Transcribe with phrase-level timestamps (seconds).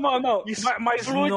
[0.00, 0.42] Não, não, não.
[0.46, 1.30] Isso mas, mas, mas, flui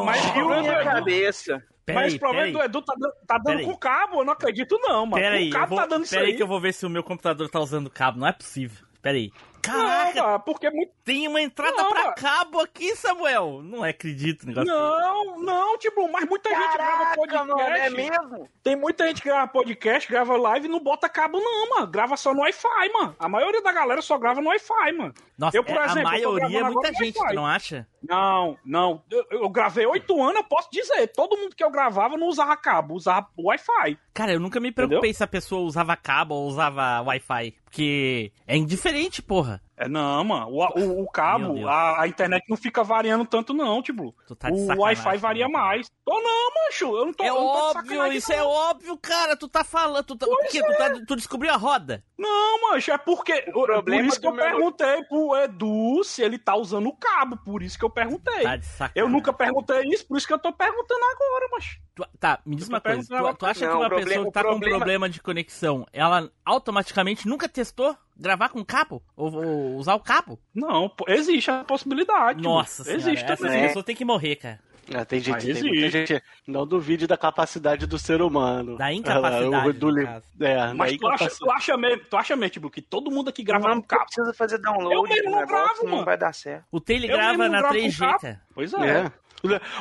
[0.44, 1.64] o na Edu- cabeça.
[1.86, 2.66] Pera mas aí, o problema do aí.
[2.66, 3.78] Edu tá, dando- tá dando com aí.
[3.78, 5.24] cabo, eu não acredito não, mano.
[5.24, 6.36] Pera o cabo eu vou, tá dando isso pera aí aí.
[6.38, 8.20] que eu vou ver se o meu computador tá usando cabo.
[8.20, 8.86] Não é possível.
[9.02, 9.32] Pera aí.
[9.68, 10.92] Não, Caraca, mano, porque é muito...
[11.04, 12.16] tem uma entrada Não, pra mano.
[12.16, 13.62] cabo aqui, Samuel.
[13.64, 14.70] Não acredito no negócio.
[14.74, 17.48] Não, não, tipo, mas muita gente grava Caraca, podcast.
[17.48, 18.50] mano, é mesmo?
[18.64, 21.88] Tem muita gente que grava podcast, grava live e não bota cabo, não, mano.
[21.88, 23.16] Grava só no Wi-Fi, mano.
[23.20, 25.14] A maioria da galera só grava no Wi-Fi, mano.
[25.38, 27.88] Nossa, Eu, por é- exemplo, a maioria é muita gente, tu não acha?
[28.02, 29.04] Não, não.
[29.12, 31.08] Eu, eu gravei oito anos, eu posso dizer.
[31.10, 33.98] Todo mundo que eu gravava não usava cabo, usava Wi-Fi.
[34.14, 37.56] Cara, eu nunca me preocupei se a pessoa usava cabo ou usava Wi-Fi.
[37.66, 39.57] Porque é indiferente, porra.
[39.80, 40.48] É, não, mano.
[40.50, 44.16] O, o, o cabo, a, a internet não fica variando tanto, não, tipo.
[44.26, 45.52] Tu tá de o Wi-Fi varia né?
[45.54, 45.88] mais.
[46.04, 46.98] Tô não, mancho.
[46.98, 48.38] Eu não tô É eu não tô óbvio, isso não.
[48.40, 49.38] é óbvio, cara.
[49.38, 50.04] Tu tá falando.
[50.04, 50.64] Tu, tá, o quê?
[50.64, 52.04] Tu, tá- tu descobriu a roda?
[52.18, 53.46] Não, mancho, é porque.
[53.54, 56.94] O problema por isso que eu meu- perguntei pro Edu se ele tá usando o
[56.98, 57.38] cabo.
[57.38, 58.42] Por isso que eu perguntei.
[58.42, 58.94] Tá de sacanagem.
[58.96, 61.80] eu nunca perguntei isso, por isso que eu tô perguntando agora, mancho.
[61.94, 63.02] Tu- tá, me diz uma coisa.
[63.04, 65.86] Tu, tu acha Não, que uma problema- pessoa que tá com problema- problema de conexão,
[65.94, 69.02] ela automaticamente nunca testou gravar com cabo?
[69.16, 70.40] Ou, ou usar o cabo?
[70.54, 72.42] Não, existe a possibilidade.
[72.42, 73.00] Nossa mano.
[73.00, 73.62] senhora, existe essa também.
[73.68, 74.60] pessoa tem que morrer, cara.
[74.96, 76.24] Ah, tem gente, tem muita gente.
[76.48, 78.78] Não duvide da capacidade do ser humano.
[78.78, 80.24] Da incapacidade, Ah, do, no caso.
[80.40, 83.44] é, Mas tu acha, tu acha mesmo, tu acha mesmo, tipo, que todo mundo aqui
[83.44, 84.06] grava Não com cabo.
[84.06, 86.06] precisa fazer Eu download mesmo do não negócio, gravo, não mano.
[86.06, 86.64] vai dar certo.
[86.72, 88.20] O Taylor Eu grava na gravo com 3G, cabo.
[88.22, 88.42] cara.
[88.56, 88.88] Pois é.
[89.02, 89.12] É.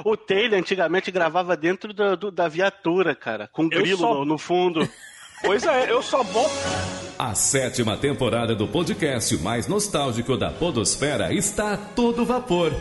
[0.05, 4.39] O Taylor antigamente gravava dentro do- do- da viatura, cara, com grilo só- no, no
[4.39, 4.81] fundo.
[5.43, 6.55] Pois é, eu só boto.
[7.19, 12.75] A sétima temporada do podcast mais nostálgico da Podosfera está a todo vapor.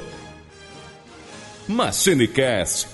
[1.68, 2.88] MachineCast.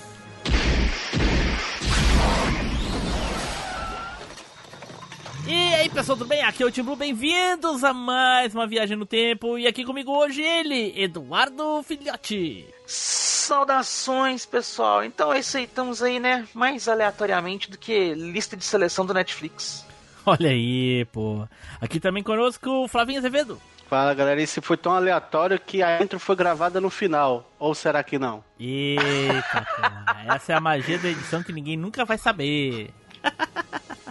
[5.46, 6.42] E aí, pessoal, tudo bem?
[6.42, 9.58] Aqui é o Tim Blue, bem-vindos a mais uma viagem no tempo.
[9.58, 12.66] E aqui comigo hoje ele, Eduardo Filhote.
[12.86, 15.04] Saudações, pessoal.
[15.04, 16.46] Então é isso aí, estamos aí, né?
[16.54, 19.84] Mais aleatoriamente do que lista de seleção do Netflix.
[20.24, 21.46] Olha aí, pô.
[21.80, 23.60] Aqui também conosco o Flavinho Azevedo.
[23.88, 27.52] Fala, galera, esse foi tão aleatório que a intro foi gravada no final.
[27.58, 28.44] Ou será que não?
[28.58, 30.34] Eita, porra.
[30.36, 32.90] Essa é a magia da edição que ninguém nunca vai saber.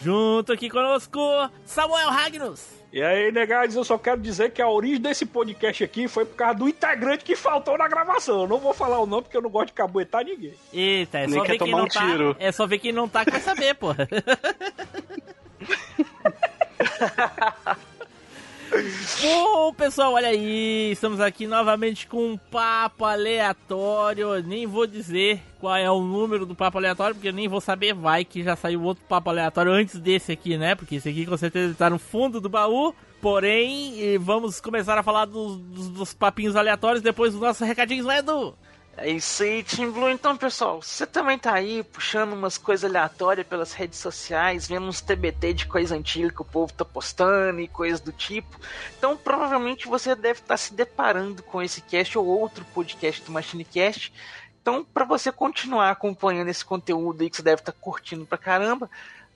[0.00, 1.20] Junto aqui conosco,
[1.66, 2.80] Samuel Ragnus.
[2.92, 6.34] E aí, negados, eu só quero dizer que a origem desse podcast aqui foi por
[6.34, 8.42] causa do integrante que faltou na gravação.
[8.42, 10.54] Eu não vou falar o nome porque eu não gosto de cabuetar ninguém.
[10.72, 12.00] Eita, é Nem só quer ver quem não um tá.
[12.00, 12.36] tiro.
[12.38, 14.08] É só ver quem não tá que vai saber, porra.
[19.22, 24.42] Bom, pessoal, olha aí, estamos aqui novamente com um papo aleatório.
[24.42, 27.92] Nem vou dizer qual é o número do papo aleatório, porque eu nem vou saber.
[27.92, 30.74] Vai que já saiu outro papo aleatório antes desse aqui, né?
[30.74, 32.94] Porque esse aqui com certeza tá no fundo do baú.
[33.20, 38.12] Porém, vamos começar a falar dos, dos, dos papinhos aleatórios depois dos nossos recadinhos, não
[38.12, 38.56] é, Edu?
[38.96, 40.10] É isso aí, Team Blue.
[40.10, 45.00] Então, pessoal, você também tá aí puxando umas coisas aleatórias pelas redes sociais, vendo uns
[45.00, 48.60] TBT de coisa antiga que o povo tá postando e coisas do tipo.
[48.98, 54.12] Então, provavelmente você deve estar se deparando com esse cast ou outro podcast do MachineCast.
[54.60, 58.90] Então, para você continuar acompanhando esse conteúdo aí que você deve estar curtindo pra caramba,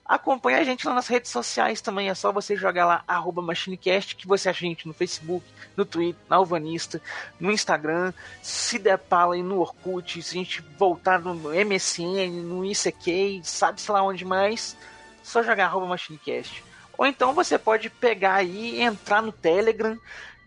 [0.05, 2.09] acompanha a gente lá nas redes sociais também.
[2.09, 5.45] É só você jogar lá, arroba MachineCast, que você acha a gente no Facebook,
[5.75, 7.01] no Twitter, na Alvanista,
[7.39, 8.13] no Instagram.
[8.41, 13.93] Se depara aí no Orkut, se a gente voltar no MSN, no ICQ, sabe sei
[13.93, 14.77] lá onde mais,
[15.23, 16.63] só jogar arroba MachineCast.
[16.97, 19.97] Ou então você pode pegar aí e entrar no Telegram,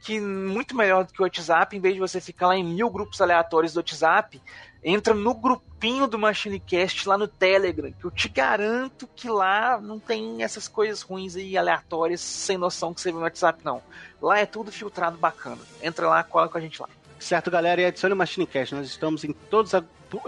[0.01, 2.89] que muito melhor do que o WhatsApp, em vez de você ficar lá em mil
[2.89, 4.41] grupos aleatórios do WhatsApp,
[4.83, 9.99] entra no grupinho do MachineCast lá no Telegram, que eu te garanto que lá não
[9.99, 13.83] tem essas coisas ruins e aleatórias, sem noção que você vê no WhatsApp, não.
[14.21, 15.59] Lá é tudo filtrado bacana.
[15.83, 16.89] Entra lá, cola com a gente lá.
[17.19, 18.75] Certo, galera, e adicione o MachineCast.
[18.75, 19.87] Nós estamos em todos os ag-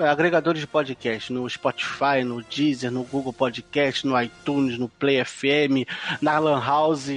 [0.08, 5.86] agregadores de podcast, no Spotify, no Deezer, no Google Podcast, no iTunes, no Play FM,
[6.20, 7.08] na Lan House.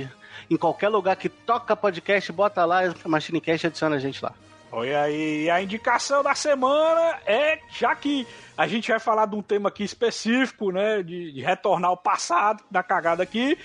[0.49, 4.33] Em qualquer lugar que toca podcast, bota lá, MachineCast adiciona a gente lá.
[4.75, 8.25] Olha aí, a indicação da semana é, já que
[8.57, 12.63] a gente vai falar de um tema aqui específico, né, de, de retornar ao passado,
[12.71, 13.55] da cagada aqui,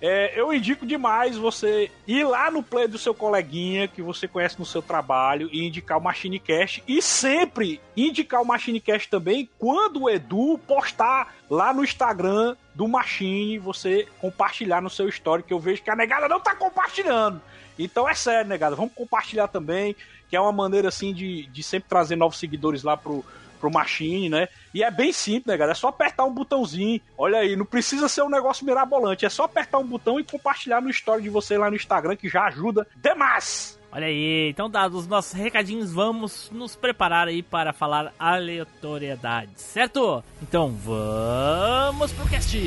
[0.00, 4.58] é, eu indico demais você ir lá no play do seu coleguinha, que você conhece
[4.58, 10.10] no seu trabalho, e indicar o MachineCast, e sempre indicar o MachineCast também quando o
[10.10, 15.82] Edu postar lá no Instagram do Machine, você compartilhar no seu story, que eu vejo
[15.82, 17.38] que a negada não tá compartilhando.
[17.78, 19.96] Então é sério, negada, vamos compartilhar também,
[20.34, 23.24] que é uma maneira assim de, de sempre trazer novos seguidores lá pro,
[23.60, 24.48] pro Machine, né?
[24.74, 27.00] E é bem simples, negada, é só apertar um botãozinho.
[27.16, 30.80] Olha aí, não precisa ser um negócio mirabolante, é só apertar um botão e compartilhar
[30.80, 33.78] no story de você lá no Instagram, que já ajuda demais.
[33.92, 40.24] Olha aí, então dados os nossos recadinhos, vamos nos preparar aí para falar aleatoriedade, certo?
[40.42, 42.58] Então vamos pro cast!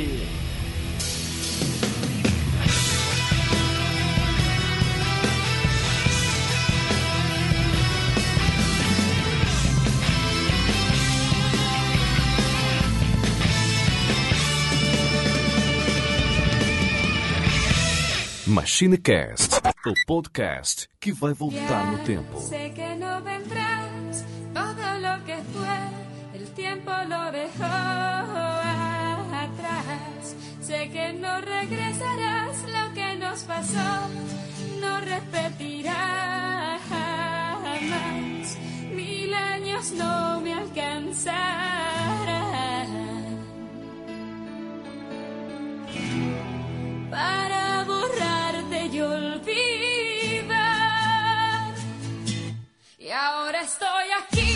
[18.78, 19.54] MachineCast,
[19.88, 22.40] o podcast que vai voltar no tempo.
[22.40, 25.80] Sé que no vendrás, todo lo que fue,
[26.40, 27.64] el tiempo lo dejó
[29.34, 30.36] atrás.
[30.62, 34.10] Sé que no regresarás, lo que nos pasó
[34.80, 38.58] no repetirá jamás.
[38.94, 41.88] Mil años no me alcanzarán
[47.10, 48.27] para borrarte y
[49.38, 50.48] olvidar.
[52.98, 54.47] Y ahora estoy aquí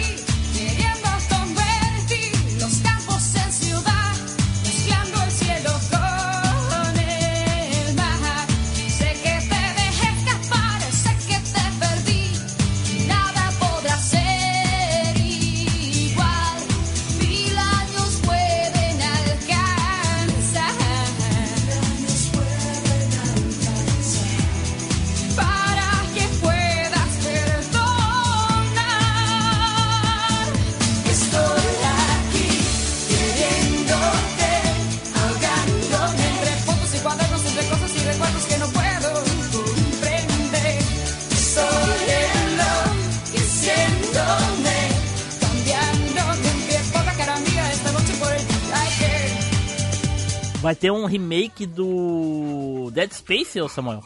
[50.62, 54.04] Vai ter um remake do Dead Space, ô Samuel?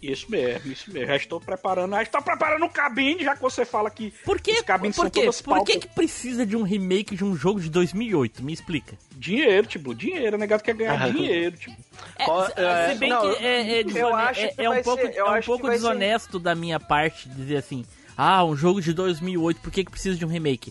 [0.00, 1.08] Isso mesmo, isso mesmo.
[1.08, 4.52] Já estou preparando, já estou preparando o cabine, já que você fala que Por que,
[4.52, 5.20] os cabines por são quê?
[5.20, 5.76] todas Por que, pautas.
[5.76, 8.42] que precisa de um remake de um jogo de 2008?
[8.42, 8.96] Me explica.
[9.16, 11.76] Dinheiro, tipo, dinheiro, o negado quer ganhar Ah, dinheiro, tipo.
[12.18, 15.02] É, Qual- é, se bem não, que é, é, desone- é- que é um pouco,
[15.02, 17.84] ser- é um que pouco vai ser- desonesto da minha parte dizer assim,
[18.16, 20.70] ah, um jogo de 2008, por que, que precisa de um remake?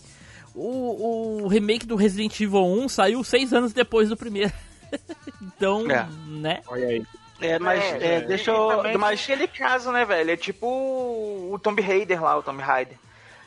[0.54, 4.52] O, o remake do Resident Evil 1 saiu seis anos depois do primeiro.
[5.42, 6.06] então, É.
[6.26, 6.60] né?
[6.66, 7.06] Olha aí.
[7.40, 8.98] É, mas é, deixa e eu.
[8.98, 10.30] Mas, aquele caso, né, velho?
[10.30, 12.96] É tipo o Tomb Raider lá, o Tomb Raider.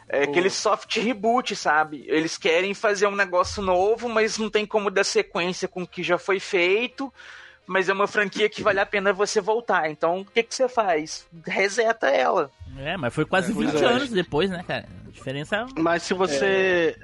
[0.10, 2.06] É aquele soft reboot, sabe?
[2.08, 6.02] Eles querem fazer um negócio novo, mas não tem como dar sequência com o que
[6.02, 7.14] já foi feito.
[7.66, 9.90] Mas é uma franquia que vale a pena você voltar.
[9.92, 11.28] Então, o que, que você faz?
[11.46, 12.50] Reseta ela.
[12.78, 13.86] É, mas foi quase pois 20 é.
[13.86, 14.88] anos depois, né, cara?
[15.06, 16.96] A diferença mas se você.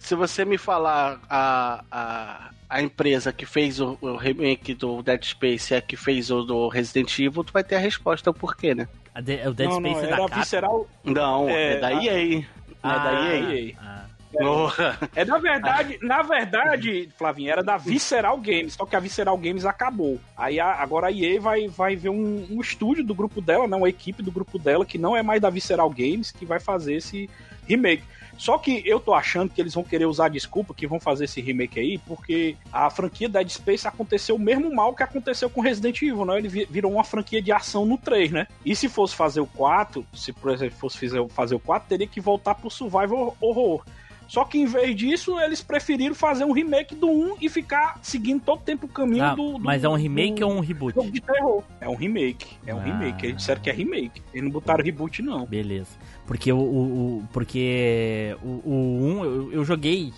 [0.00, 5.22] Se você me falar a, a, a empresa que fez o, o remake do Dead
[5.24, 8.34] Space é a que fez o do Resident Evil, tu vai ter a resposta o
[8.34, 8.86] porquê, né?
[9.14, 10.40] a de- o Dead não, Space não, é da Capcom.
[10.40, 10.86] Visceral.
[11.04, 12.44] Não, é, É, da a- EA.
[12.82, 13.74] Não é da Ah, EA.
[13.80, 14.04] ah.
[14.30, 14.98] Porra.
[15.16, 19.64] É na verdade, na verdade, Flavinho, era da Visceral Games, só que a Visceral Games
[19.64, 20.20] acabou.
[20.36, 23.78] Aí a- agora a EA vai, vai ver um, um estúdio do grupo dela, não,
[23.78, 26.94] uma equipe do grupo dela, que não é mais da Visceral Games, que vai fazer
[26.96, 27.28] esse
[27.66, 28.02] remake.
[28.38, 31.40] Só que eu tô achando que eles vão querer usar desculpa que vão fazer esse
[31.40, 36.00] remake aí, porque a franquia Dead Space aconteceu o mesmo mal que aconteceu com Resident
[36.00, 36.38] Evil, né?
[36.38, 38.46] Ele vi- virou uma franquia de ação no 3, né?
[38.64, 40.98] E se fosse fazer o 4, se por exemplo fosse
[41.30, 43.84] fazer o 4, teria que voltar pro Survival Horror.
[44.28, 48.42] Só que em vez disso, eles preferiram fazer um remake do 1 e ficar seguindo
[48.42, 50.60] todo o tempo o caminho Ah, do, do- mas é um remake do ou um
[50.60, 50.94] reboot?
[50.94, 51.62] jogo de terror.
[51.80, 52.46] É um remake.
[52.66, 52.82] É um Ah.
[52.84, 53.24] remake.
[53.26, 54.22] Eles disseram que é remake.
[54.32, 55.46] Eles não botaram reboot, não.
[55.46, 55.88] Beleza.
[56.26, 56.60] Porque o, o,
[57.18, 60.12] o- porque o, o 1 eu, eu joguei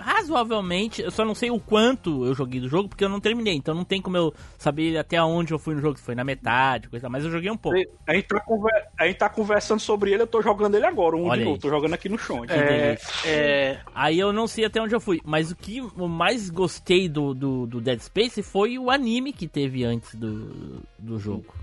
[0.00, 3.54] razoavelmente, eu só não sei o quanto eu joguei do jogo, porque eu não terminei,
[3.54, 6.24] então não tem como eu saber até onde eu fui no jogo, se foi na
[6.24, 7.78] metade, coisa, mas eu joguei um pouco.
[8.06, 11.16] A gente, tá conver- a gente tá conversando sobre ele, eu tô jogando ele agora,
[11.16, 11.60] um Olha de novo.
[11.60, 12.44] Tô jogando aqui no chão.
[12.48, 16.50] É, é, Aí eu não sei até onde eu fui, mas o que eu mais
[16.50, 21.54] gostei do, do, do Dead Space foi o anime que teve antes do, do jogo.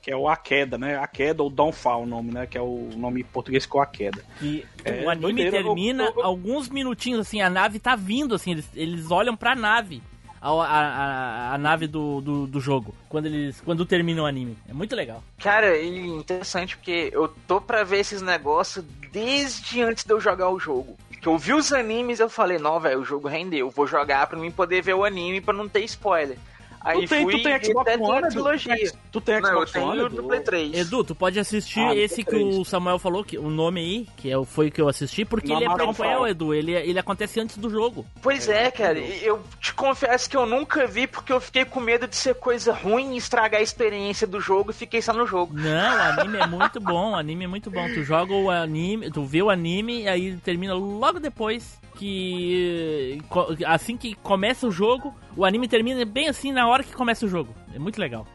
[0.00, 0.96] Que é o A Queda, né?
[0.98, 2.46] A Queda ou Downfall o nome, né?
[2.46, 4.24] Que é o nome em português que é o A Queda.
[4.38, 8.34] Que É, o anime doideira, termina eu- eu- alguns minutinhos assim, a nave tá vindo,
[8.34, 10.02] assim, eles, eles olham pra nave.
[10.44, 14.58] A, a, a, nave do, do, do jogo, quando eles quando termina o anime.
[14.68, 15.22] É muito legal.
[15.38, 20.50] Cara, e interessante porque eu tô pra ver esses negócios desde antes de eu jogar
[20.50, 20.96] o jogo.
[21.20, 23.70] Que eu vi os animes e eu falei, não, velho, o jogo rendeu.
[23.70, 26.36] Vou jogar pra mim poder ver o anime pra não ter spoiler.
[26.84, 28.92] Aí tu tem, fui tu tem Xbox One, trilogia.
[29.12, 30.16] Tu tem Não, Xbox One, tenho Edu?
[30.22, 30.78] no Play 3.
[30.78, 34.30] Edu, tu pode assistir Ah, esse que o Samuel falou, que, o nome aí, que
[34.30, 36.26] é, o- foi o que eu assisti, porque Na ele é prequel.
[36.26, 36.52] Edu.
[36.54, 38.04] Ele, ele acontece antes do jogo.
[38.20, 42.06] Pois é, cara, eu, te confesso que eu nunca vi porque eu fiquei com medo
[42.08, 45.54] de ser coisa ruim e estragar a experiência do jogo e fiquei só no jogo.
[45.54, 47.86] Não, o anime é muito bom, o anime é muito bom.
[47.94, 53.96] Tu joga o anime, tu vê o anime e aí termina logo depois que assim
[53.96, 57.54] que começa o jogo, o anime termina bem assim na hora que começa o jogo.
[57.74, 58.26] É muito legal.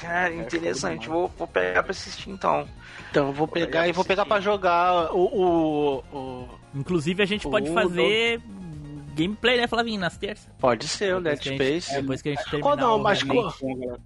[0.00, 1.08] Cara, interessante.
[1.08, 2.66] Vou, vou pegar pra assistir então.
[3.10, 5.24] Então eu vou pegar pegar e vou pegar pra jogar o.
[5.24, 8.40] o, o- Inclusive a gente pode O fazer
[9.14, 10.46] gameplay, né, Flavinho, nas terças.
[10.58, 11.94] Pode ser o Dead a gente- Space.
[12.02, 13.54] Depois que a gente terminar Qual não, o mas qual,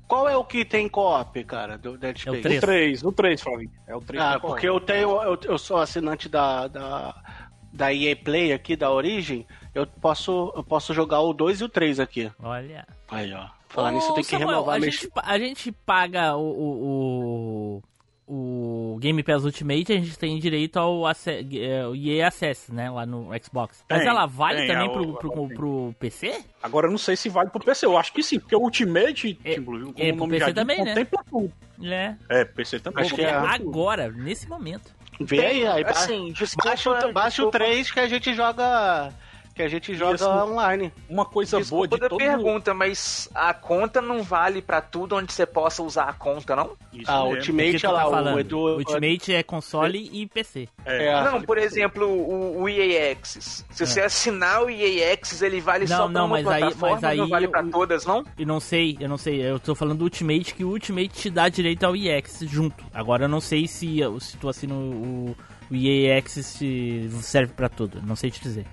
[0.07, 2.61] qual é o que tem co-op, cara, do Dead É o Space?
[2.61, 2.63] três.
[2.63, 3.71] O 3, o 3, Flavinho.
[3.89, 4.23] É o 3.
[4.23, 5.21] Ah, porque eu tenho.
[5.23, 7.17] Eu, eu sou assinante da, da,
[7.73, 9.45] da EA Play aqui, da Origin.
[9.75, 12.31] Eu posso, eu posso jogar o 2 e o 3 aqui.
[12.43, 12.87] Olha.
[13.11, 13.47] Aí, ó.
[13.69, 17.83] Falar Ô, nisso, eu tenho que Samuel, renovar a gente, a gente paga o, o,
[18.27, 22.73] o, o Game Pass Ultimate, a gente tem direito ao ace- é, o EA Access,
[22.75, 23.85] né, lá no Xbox.
[23.89, 25.57] Mas Tem, ela vale tem, também a- pro, pro, tem.
[25.57, 26.45] pro PC?
[26.63, 27.87] Agora eu não sei se vale pro PC.
[27.87, 30.47] Eu acho que sim, porque o Ultimate, É- como é, o pro nome PC já
[30.47, 30.87] diz, também, né?
[30.95, 31.53] contempla tudo.
[31.83, 32.17] É.
[32.29, 33.05] É, PC também.
[33.05, 33.35] Acho que É é.
[33.35, 34.93] agora, nesse momento.
[35.21, 36.33] Vê aí, aí Assim,
[36.65, 39.13] baixa, o, baixa o desculpa- 3 que a gente joga.
[39.55, 40.29] Que a gente joga Isso.
[40.29, 40.93] online.
[41.09, 42.31] Uma coisa Desculpa boa de todo mundo.
[42.31, 46.73] pergunta, mas a conta não vale pra tudo onde você possa usar a conta, não?
[46.93, 47.25] Isso Ah.
[47.25, 48.37] Ultimate, tá lá, falando?
[48.37, 48.59] o Edu.
[48.79, 50.69] Ultimate é console e PC.
[50.87, 51.07] É.
[51.09, 51.25] É.
[51.25, 53.65] Não, por exemplo, o, o EA Access.
[53.71, 55.89] Se você assinar o EA Access, ele vale É.
[55.89, 58.07] Não, só pra não, uma mas aí- plataforma, mas aí não vale pra o- todas,
[58.07, 58.25] não?
[58.39, 61.29] E não sei, eu não sei, eu tô falando do Ultimate, que o Ultimate te
[61.31, 62.83] dá direito ao EX junto.
[62.95, 65.37] Agora eu não sei se, se tu assina o,
[65.71, 68.65] o EA Access te serve pra tudo, não sei te dizer.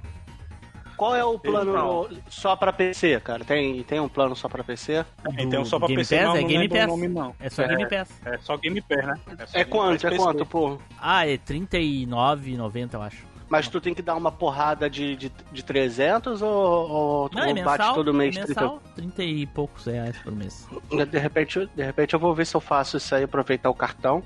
[0.97, 3.45] Qual é o plano só pra PC, cara?
[3.45, 5.05] Tem, tem um plano só pra PC?
[5.37, 6.83] Então Do só pra Game PC Pass, não, é não Game Pass.
[6.83, 7.35] o nome não.
[7.39, 8.21] É só é, Game Pass.
[8.25, 9.19] É só Game Pass, né?
[9.53, 10.01] É Game quanto?
[10.01, 10.79] Pass É quanto, pô?
[10.99, 13.26] Ah, é 39,90 eu acho.
[13.49, 16.49] Mas tu tem que dar uma porrada de, de, de 300 ou,
[16.89, 18.61] ou tu Não, é bate mensal, todo mês é 30?
[18.61, 20.67] mensal, 30 e poucos reais por mês.
[21.09, 24.21] De repente, de repente eu vou ver se eu faço isso aí, aproveitar o cartão.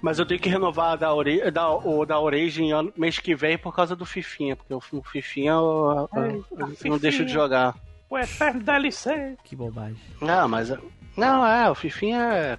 [0.00, 3.74] Mas eu tenho que renovar da, ori da, o da Origin mês que vem por
[3.74, 6.22] causa do Fifinha, porque o, Fifinha eu, eu-
[6.52, 6.98] eu não Fifinha.
[7.00, 7.74] deixo de jogar.
[8.08, 9.36] O eterno DLC.
[9.44, 10.72] Que bobagem, Não, mas.
[11.16, 12.58] Não, é, o Fifinha é.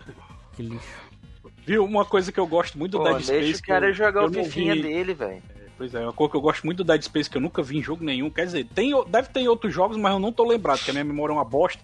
[0.55, 0.87] que lixo.
[1.65, 1.85] Viu?
[1.85, 3.31] Uma coisa que eu gosto muito do Pô, Dead Space.
[3.39, 5.43] deixa o que eu- cara jogar eu o não fifinha vi- dele, velho.
[5.81, 7.79] Pois é, uma coisa que eu gosto muito do Dead Space que eu nunca vi
[7.79, 8.29] em jogo nenhum.
[8.29, 10.93] Quer dizer, tem, deve ter em outros jogos, mas eu não tô lembrado, porque a
[10.93, 11.81] minha memória é uma bosta.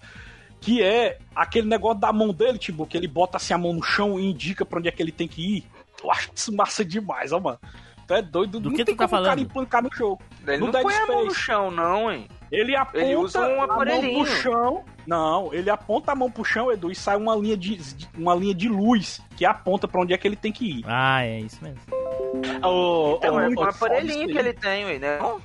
[0.60, 3.82] Que é aquele negócio da mão dele, tipo, que ele bota assim a mão no
[3.82, 5.64] chão e indica pra onde é que ele tem que ir.
[6.00, 7.58] Eu acho isso massa demais, ó, mano.
[8.06, 9.50] Tu é doido, Do não que tem tu tá como o cara falando?
[9.50, 10.22] empancar no jogo.
[10.46, 11.40] Ele No não Dead põe a mão no Space.
[11.44, 12.28] chão, não, hein?
[12.52, 14.84] Ele aponta Ele usa um a mão pro chão.
[15.06, 17.78] Não, ele aponta a mão pro chão, Edu, e sai uma linha de,
[18.16, 20.84] uma linha de luz que aponta pra onde é que ele tem que ir.
[20.86, 21.80] Ah, é isso mesmo.
[22.64, 25.18] O, Então, é muito um aparelhinho que ele tem, ué, né?
[25.18, 25.36] Não?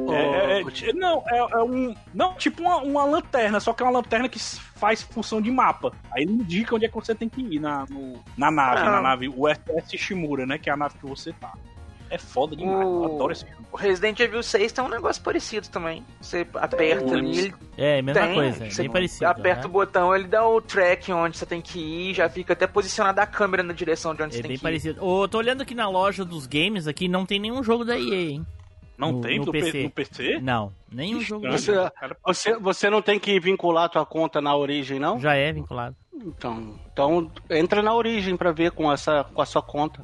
[0.00, 1.94] o- É, é, é, não, é, é um.
[2.14, 5.92] Não, tipo uma, uma lanterna, só que é uma lanterna que faz função de mapa.
[6.12, 8.90] Aí ele indica onde é que você tem que ir na, no- na nave, Ah.
[8.92, 10.58] na nave USS Shimura, né?
[10.58, 11.52] Que é a nave que você tá.
[12.10, 13.64] É foda demais, eu O- adoro esse filme.
[13.70, 16.02] O Resident Evil 6 tem um negócio parecido também.
[16.20, 19.26] Você aperta ali, ele É, mesma tem, coisa, é você bem parecido.
[19.26, 19.72] aperta o né?
[19.72, 23.26] botão, ele dá o track onde você tem que ir, já fica até posicionada a
[23.26, 24.64] câmera na direção de onde você É tem bem que ir.
[24.64, 25.04] parecido.
[25.04, 28.30] Ô, tô olhando aqui na loja dos games aqui, não tem nenhum jogo da EA,
[28.30, 28.46] hein?
[28.96, 29.82] Não No- tem no PC.
[29.84, 30.40] no PC?
[30.40, 31.82] Não, nenhum jogo da Estranho.
[31.82, 31.92] EA.
[32.24, 35.20] Você- Você, você não tem que vincular a tua conta na Origin, não?
[35.20, 35.94] Já é vinculado.
[36.12, 40.02] Então, então entra na Origin pra ver com, essa, com a sua conta.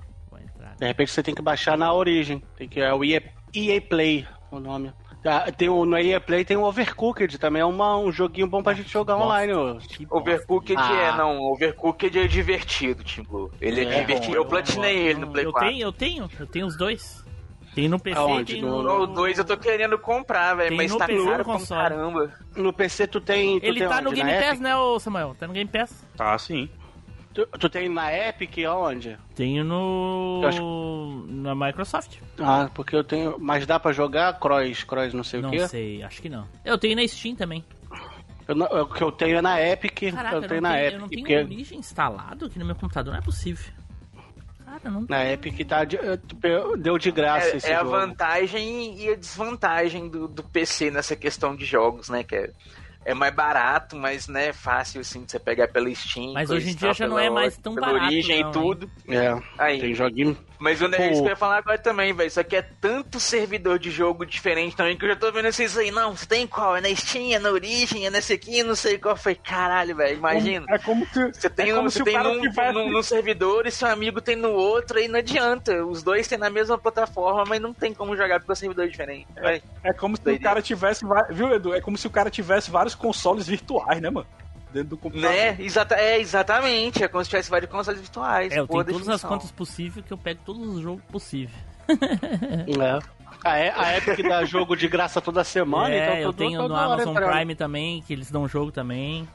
[0.78, 2.42] De repente você tem que baixar na Origin.
[2.56, 3.22] Tem que, é o EA,
[3.54, 4.92] EA Play, o nome.
[5.26, 8.62] Ah, Tem o, no EA Play tem o Overcooked, também é uma, um joguinho bom
[8.62, 9.26] pra gente jogar bosta.
[9.26, 9.78] online.
[10.10, 10.92] Overcooked Ah.
[10.92, 13.50] é, não, Overcooked é divertido, tipo.
[13.58, 14.32] Ele é, É divertido.
[14.32, 15.68] bom, eu é platinei ele no Play eu 4.
[15.70, 17.24] tenho, eu tenho, eu tenho os dois.
[17.74, 18.52] Tem no PC Aonde?
[18.52, 19.00] tem No- no...
[19.02, 21.80] O 2 eu tô querendo comprar, velho, mas no tá PC, no caro pra console.
[21.82, 22.32] caramba.
[22.54, 23.58] No PC tu tem.
[23.58, 24.20] Tu Ele tem tá no onde?
[24.20, 24.60] Game na Pass, Epic?
[24.62, 25.34] né, ô Samuel?
[25.40, 26.06] Tá no Game Pass.
[26.16, 26.68] Tá, sim.
[27.34, 29.18] Tu, tu tem na Epic aonde?
[29.34, 30.40] Tenho no...
[30.42, 32.18] Eu acho- na Microsoft.
[32.38, 33.36] Ah, porque eu tenho.
[33.40, 35.66] Mas dá pra jogar Cross, Cross não sei Não o quê?
[35.66, 36.46] sei, acho que não.
[36.64, 37.64] Eu tenho na Steam também.
[38.46, 40.12] Eu não- o que eu tenho é na Epic.
[40.14, 40.94] Caraca, eu eu tenho não, na tenho, Epic.
[40.94, 43.72] eu não tenho porque Origin instalado aqui no meu computador, não é possível.
[44.64, 47.90] Cara, não Na Epic tá de- tipo, deu de graça esse É, é a jogo.
[47.90, 52.22] vantagem e a desvantagem do, do PC nessa questão de jogos, né?
[52.22, 52.50] Que é,
[53.04, 56.32] é mais barato, mas né, é fácil assim de você pegar pela Steam.
[56.32, 58.52] Mas hoje em dia tal, já não é mais tão pela barato, origem não, e
[58.52, 58.90] tudo.
[59.08, 60.36] É, Aí, tem joguinho.
[60.58, 62.30] Mas o é isso que eu ia falar agora também, velho.
[62.30, 65.76] Só que é tanto servidor de jogo diferente também que eu já tô vendo esses
[65.76, 65.90] aí.
[65.90, 66.76] Não, você tem qual?
[66.76, 69.16] É na Steam, é na Origin, é nesse aqui, não sei qual.
[69.16, 70.16] Foi caralho, velho.
[70.16, 70.66] Imagina.
[70.68, 72.72] É como se, Você tem, é um, você o tem num, tivesse...
[72.72, 75.84] num- num servidor e seu amigo tem no outro, aí não adianta.
[75.84, 78.88] Os dois têm na mesma plataforma, mas não tem como jogar porque o servidor é
[78.88, 79.26] diferente.
[79.40, 79.62] Vai.
[79.82, 80.48] É como se o Doideira.
[80.48, 81.04] cara tivesse.
[81.30, 81.74] Viu, Edu?
[81.74, 84.26] É como se o cara tivesse vários consoles virtuais, né, mano?
[84.74, 85.30] Dentro do computador.
[85.30, 85.56] Né?
[85.60, 87.02] Exata, é, exatamente.
[87.04, 88.52] É como se tivesse vários consoles virtuais.
[88.52, 91.56] É, eu tenho todas as contas possíveis que eu pego todos os jogos possíveis.
[91.88, 93.14] É.
[93.48, 96.66] A, E- a Epic dá jogo de graça toda semana, é, então eu todo- tenho
[96.68, 97.14] no Amazon.
[97.14, 99.28] Prime também, que eles dão jogo também.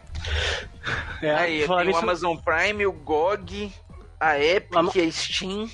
[1.22, 3.72] É, Aí, falar tem o nisso, Amazon Prime, o GOG,
[4.20, 5.70] a Epic, a Steam.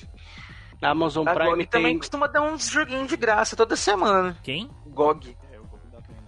[0.82, 1.98] a Amazon A Prime GOG também tem...
[1.98, 4.38] costuma dar uns joguinhos de graça toda semana.
[4.44, 4.70] Quem?
[4.88, 5.36] GOG.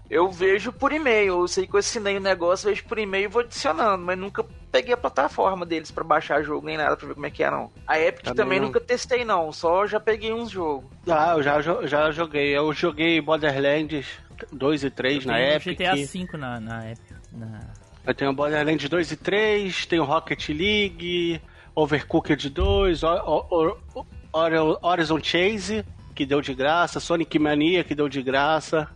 [0.09, 3.27] Eu vejo por e-mail, eu sei que eu assinei o negócio, vejo por e-mail e
[3.27, 7.13] vou adicionando, mas nunca peguei a plataforma deles pra baixar jogo nem nada pra ver
[7.13, 7.69] como é que é não.
[7.85, 8.67] A Epic Também também, não.
[8.67, 10.89] nunca testei não, só já peguei uns jogos.
[11.09, 12.55] Ah, eu já, já joguei.
[12.57, 14.07] Eu joguei Borderlands
[14.51, 15.77] 2 e 3 na Tem o Epic.
[15.79, 16.99] GTA V na, na, Ep-
[17.33, 17.59] na-
[18.05, 21.41] Eu tenho Borderlands 2 e 3, tenho Rocket League,
[21.75, 25.83] Overcooked 2, O- O- O- Ori- Horizon Chase,
[26.15, 28.87] que deu de graça, Sonic Mania, que deu de graça,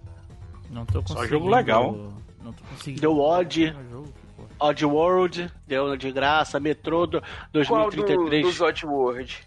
[0.72, 1.28] Não tô conseguindo.
[1.28, 1.92] jogo legal.
[2.44, 3.02] Não tô conseguindo.
[3.02, 4.12] deu Odd, que.
[4.60, 7.22] Odd World, deu de graça, Metrô do-
[7.68, 9.38] Qual do, 2033, dos Oddworld?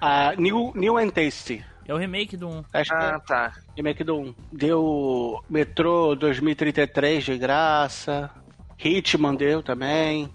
[0.00, 1.64] ah, New, New and Tasty.
[1.86, 2.64] É o remake do 1.
[2.74, 3.52] Acho que Ah, é tá.
[3.76, 4.34] remake do 1.
[4.52, 8.30] Deu Metrô 2033 de graça,
[8.78, 10.28] Hitman deu também.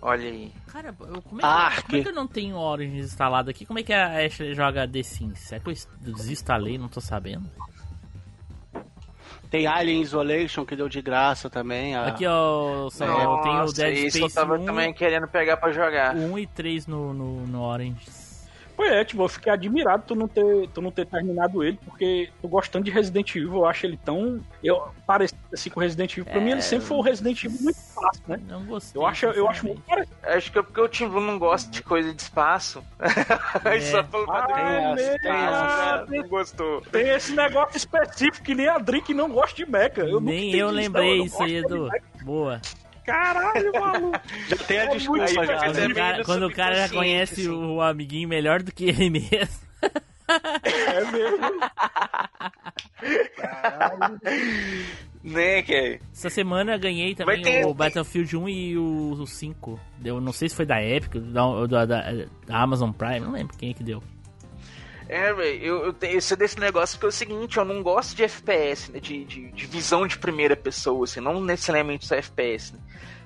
[0.00, 0.52] Olha aí.
[0.66, 3.64] Cara, eu- como, é, como é que eu não tenho Origins instalado aqui?
[3.66, 5.38] Como é que a Ashley joga The Sims?
[5.40, 6.76] Será que eu es- desinstalei?
[6.78, 7.48] Não tô sabendo.
[9.54, 11.94] Tem Alien Isolation que deu de graça também.
[11.94, 15.56] a- Aqui, ó, Samuel, tem o Dead isso eu Space tava 1, também querendo pegar
[15.58, 16.16] pra jogar.
[16.16, 18.23] 1 e 3 no, no, no Origins.
[18.76, 22.28] Pois é, tipo, eu fiquei admirado tu não ter, tu não ter terminado ele, porque
[22.42, 24.40] tô gostando de Resident Evil, eu acho ele tão.
[24.62, 26.24] Eu parecido assim com Resident Evil.
[26.24, 28.40] Pra É, mim ele sempre foi um Resident Evil muito fácil, né?
[28.48, 29.00] Não gostei.
[29.00, 30.16] Eu acho, eu acho muito parecido.
[30.24, 32.82] Acho que é porque o Tim Blue não gosta de coisa de espaço.
[33.90, 36.06] Só pelo Ah, é, tem essa.
[36.08, 36.80] não gostou.
[36.90, 40.00] Tem esse negócio específico que nem a Drink não gosta de mecha.
[40.00, 41.88] Eu Nem eu lembrei isso aí, Edu.
[42.22, 42.60] Boa.
[43.04, 44.20] Caralho, maluco.
[44.48, 45.42] Já tem a É desculpa já.
[45.42, 45.56] né?
[45.58, 47.48] Quando, o cara, quando o cara já conhece assim.
[47.50, 49.64] o amiguinho melhor do que ele mesmo.
[50.64, 51.60] É mesmo.
[55.22, 59.80] Né, que Essa semana eu ganhei também ter- o Battlefield 1 e o, o 5.
[59.98, 62.12] Deu, não sei se foi da Epic, da, da, da-
[62.46, 64.02] da Amazon Prime, não lembro quem é que deu.
[65.08, 68.14] É, velho, eu, eu, eu sei desse negócio porque é o seguinte, eu não gosto
[68.16, 69.00] de FPS, né?
[69.00, 72.78] De, de, de visão de primeira pessoa, assim, não necessariamente só FPS, né?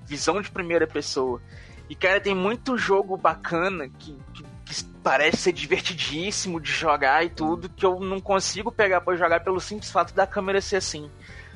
[0.08, 1.40] Visão de primeira pessoa.
[1.88, 7.30] E, cara, tem muito jogo bacana que, que, que parece ser divertidíssimo de jogar e
[7.30, 11.10] tudo, que eu não consigo pegar pra jogar pelo simples fato da câmera ser assim.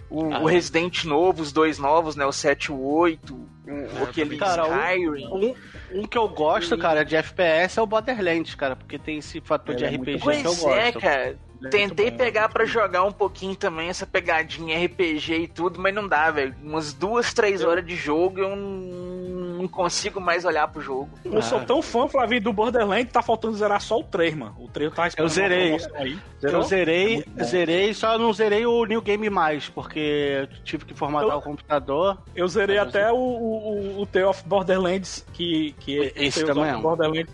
[0.09, 0.41] O, Ah.
[0.41, 2.25] o Resident novo, os dois novos, né?
[2.27, 5.27] O 7 e o 8, o, aquele Cara, Skyrim.
[5.29, 9.41] Um, um que eu gosto, cara, de FPS é o Borderlands, cara, porque tem esse
[9.41, 10.71] fator de é muito RPG que eu Pois gosto.
[10.71, 11.39] é, cara.
[11.65, 16.07] É Tentei pegar pra jogar um pouquinho também essa pegadinha RPG e tudo, mas não
[16.09, 16.55] dá, velho.
[16.63, 21.09] Umas duas, três horas de jogo eu não, consigo mais olhar pro jogo.
[21.25, 24.57] Eu sou tão fã, Flavinho, do Borderlands, tá faltando zerar só o 3, mano.
[24.59, 25.29] O 3 eu tava esperando.
[25.29, 25.77] Eu zerei.
[25.95, 26.13] Aí.
[26.43, 26.63] Eu Zerou?
[26.65, 27.45] zerei, bom.
[27.45, 30.01] zerei, só não zerei o New Game mais, porque
[30.41, 32.19] eu tive que formatar Eu- o computador.
[32.35, 36.73] Eu zerei Mas até o, o, o Tale of Borderlands, que, que Esse também of
[36.73, 36.83] é um.
[36.83, 37.33] Borderlands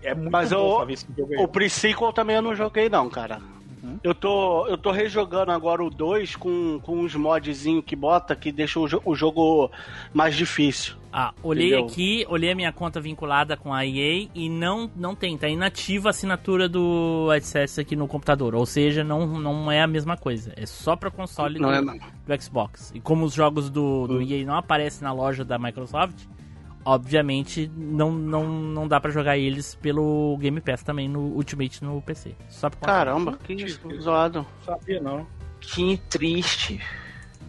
[0.00, 0.98] que é muito Mas bom, eu- Flavinho,
[1.38, 1.44] aí.
[1.44, 3.38] O Pre-Sequel também eu não joguei não, cara.
[4.04, 8.52] Eu tô, eu tô rejogando agora o 2 com, com uns modzinhos que bota que
[8.52, 9.70] deixa o, jo- o jogo
[10.12, 10.94] mais difícil.
[11.12, 11.86] Ah, olhei Entendeu?
[11.86, 16.08] aqui, olhei a minha conta vinculada com a EA e não, não tem, tá inativa
[16.08, 18.54] a assinatura do AdSense aqui no computador.
[18.54, 20.52] Ou seja, não, não é a mesma coisa.
[20.56, 21.94] É só pra console Não do, é não.
[21.96, 22.92] do Xbox.
[22.94, 26.16] E como os jogos do, do EA não aparecem na loja da Microsoft,
[26.84, 32.00] obviamente não, não, não dá pra jogar eles pelo Game Pass também no Ultimate no
[32.02, 32.34] PC.
[32.48, 32.70] Só.
[32.70, 33.66] Caramba, que
[34.00, 34.46] zoado.
[34.64, 35.26] Sabia não.
[35.60, 36.80] Que triste.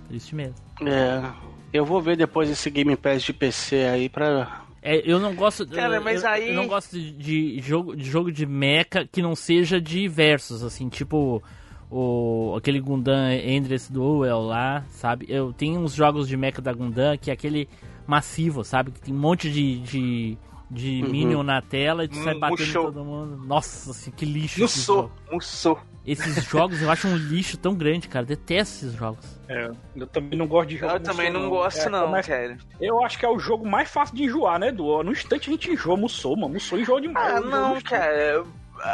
[0.08, 0.56] Triste mesmo.
[0.86, 1.24] É,
[1.72, 4.64] eu vou ver depois esse Game Pass de PC aí pra...
[4.84, 5.66] É, eu não gosto.
[5.68, 9.08] Cara, eu- mas eu, aí- eu não gosto de, de jogo, de jogo de mecha
[9.12, 11.42] que não seja de versus, assim, tipo
[11.90, 15.26] o aquele Gundam Endless Duel lá, sabe?
[15.30, 17.70] Eu tenho uns jogos de mecha da Gundam que é aquele
[18.12, 18.92] massivo, sabe?
[18.92, 20.38] Que tem um monte de, de,
[20.70, 21.10] de Uhum.
[21.10, 22.84] minion na tela e tu sai Hum, batendo em murchou.
[22.86, 23.38] todo mundo.
[23.46, 24.60] Nossa, assim, que lixo.
[24.60, 25.12] No esses sou, jogos.
[25.32, 25.80] no sou.
[26.04, 28.26] Esses jogos eu acho um lixo tão grande, cara.
[28.26, 29.24] Detesto esses jogos.
[29.48, 30.94] É, eu também não gosto de jogo.
[30.94, 32.58] Eu também Musou, não gosto, É, não, começa- cara.
[32.80, 35.04] Eu acho que é o jogo mais fácil de enjoar, né, Edu?
[35.04, 36.56] No instante a gente enjoa Musou, mano.
[36.56, 37.28] Musou enjoa demais.
[37.28, 38.44] Ah, É um jogo não, cara.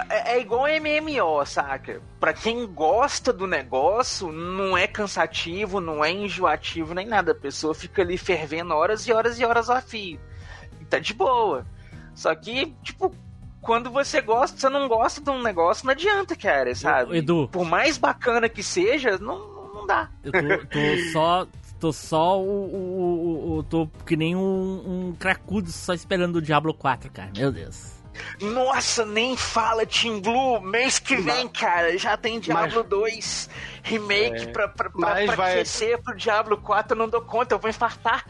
[0.10, 2.02] É, é igual MMO, saca?
[2.20, 7.32] Pra quem gosta do negócio, não é cansativo, não é enjoativo nem nada.
[7.32, 10.20] A pessoa fica ali fervendo horas e horas e horas a fio.
[10.82, 11.66] E tá de boa.
[12.16, 13.14] Só que, tipo,
[13.62, 17.18] quando você gosta, você não gosta de um negócio, não adianta, cara, sabe?
[17.18, 17.48] Edu.
[17.52, 20.10] Por mais bacana que seja, não, não dá.
[20.24, 21.48] Eu tô, tô só.
[21.80, 22.44] Tô só o.
[22.44, 27.30] o, o- o- tô que nem um, um cracudo só esperando o Diablo 4, cara.
[27.38, 27.97] Meu Deus.
[28.42, 30.62] Nossa, nem fala Team Blue.
[30.62, 33.50] Mês que vem, cara, já tem Diablo 2
[33.84, 36.94] remake pra, pra, pra, Mas pra vai- aquecer pro Diablo 4.
[36.94, 38.26] Eu não dou conta, eu vou infartar.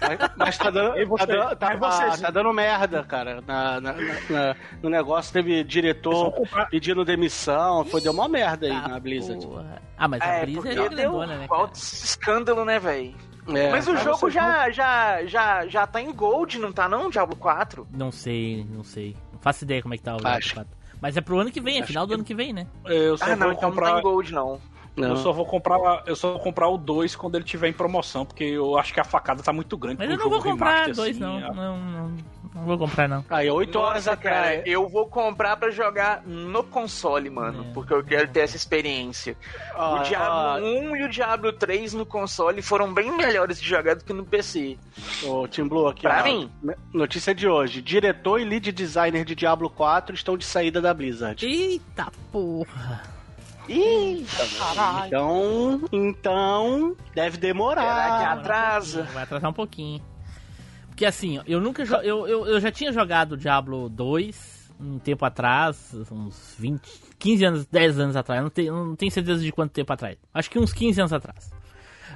[0.00, 1.26] Mas, mas tá dando, E você?
[1.26, 3.40] tá, dando- tá- Mas vocês- tá dando merda, cara.
[3.46, 6.32] Na, na- na- na- no negócio teve diretor
[6.70, 7.84] pedindo demissão.
[7.84, 9.46] Foi, deu uma merda aí Ah, na Blizzard.
[9.46, 9.80] porra.
[9.96, 11.46] Ah, mas a É, Blizzard é deu né?
[11.48, 11.60] Cara?
[11.60, 13.14] alto escândalo, né, velho?
[13.48, 17.34] É, Mas o jogo já, já, já, já tá em Gold, não tá não, Diablo
[17.36, 17.86] 4?
[17.92, 19.16] Não sei, não sei.
[19.32, 20.18] Não faço ideia como é que tá o.
[20.18, 20.66] Diablo 4.
[21.00, 22.66] Mas é pro ano que vem, é final do que- ano que vem, né?
[22.84, 23.98] Eu só Ah, não, vou então não tá comprar.
[23.98, 24.60] em Gold, não.
[24.94, 25.08] Não.
[25.08, 28.26] Eu só vou comprar, eu só vou comprar o 2 quando ele tiver em promoção,
[28.26, 29.96] porque eu acho que a facada tá muito grande.
[29.98, 31.38] Mas eu não vou comprar dois, assim, não.
[31.38, 31.50] é.
[31.52, 32.16] Não, não.
[32.54, 33.24] Não vou comprar, não.
[33.30, 34.62] Aí, oito horas Nossa, cara, atrás.
[34.66, 37.72] eu vou comprar pra jogar no console, mano, É.
[37.72, 39.36] porque eu quero ter essa experiência.
[39.74, 43.66] ó, o Diablo ó, 1 e o Diablo 3 no console foram bem melhores de
[43.66, 44.76] jogar do que no PC.
[45.24, 46.24] Ô, Tim Blue, aqui, Pra ó.
[46.24, 46.50] mim.
[46.92, 47.80] Notícia de hoje.
[47.80, 51.44] Diretor e lead designer de Diablo 4 estão de saída da Blizzard.
[51.46, 53.02] Eita porra.
[53.68, 54.26] Ih,
[54.58, 55.06] caralho.
[55.06, 58.32] Então, então, deve Será que demorar.
[58.32, 59.04] atrasa?
[59.14, 60.02] Vai atrasar um pouquinho.
[61.02, 65.92] Porque assim, eu nunca eu, eu, eu já tinha jogado Diablo 2 um tempo atrás,
[66.12, 66.80] uns 20,
[67.18, 70.16] 15 anos, 10 anos atrás, não tenho, não tenho certeza de quanto tempo atrás.
[70.32, 71.50] Acho que uns 15 anos atrás.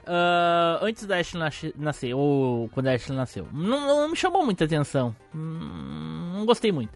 [0.06, 3.48] Ah, antes da Ashley nasce- nascer, ou quando a Ashley nasceu.
[3.52, 5.14] Não, não me chamou muita atenção.
[5.34, 6.92] Hum, Não gostei muito.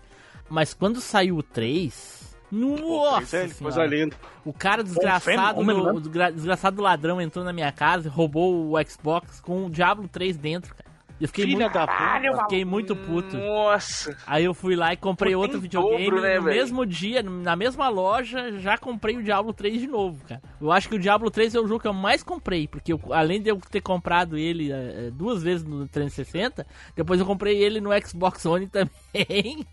[0.49, 2.37] Mas quando saiu o 3.
[2.53, 3.49] Nossa!
[3.61, 4.17] Coisa, linda.
[4.45, 6.31] O cara desgraçado, no- né?
[6.33, 10.73] desgraçado ladrão entrou na minha casa e roubou o Xbox com o Diablo 3 dentro,
[10.75, 10.90] cara.
[11.21, 12.43] Eu fiquei Filha muito, da puta.
[12.45, 13.37] fiquei muito puto.
[13.37, 14.17] Nossa.
[14.27, 16.57] Aí eu fui lá e comprei Puta outro videogame dobro, né, no velho?
[16.57, 20.41] mesmo dia, na mesma loja, já comprei o Diablo 3 de novo, cara.
[20.61, 23.01] Eu acho que o Diablo 3 é o jogo que eu mais comprei, porque eu-
[23.11, 27.81] além de eu ter comprado ele eh, duas vezes no 360, depois eu comprei ele
[27.83, 29.67] no Xbox One também.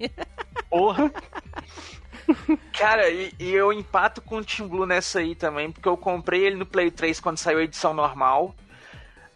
[0.70, 1.10] Porra.
[2.78, 6.46] Cara, e, e eu empato com o Team Blue nessa aí também, porque eu comprei
[6.46, 8.54] ele no Play 3 quando saiu a edição normal.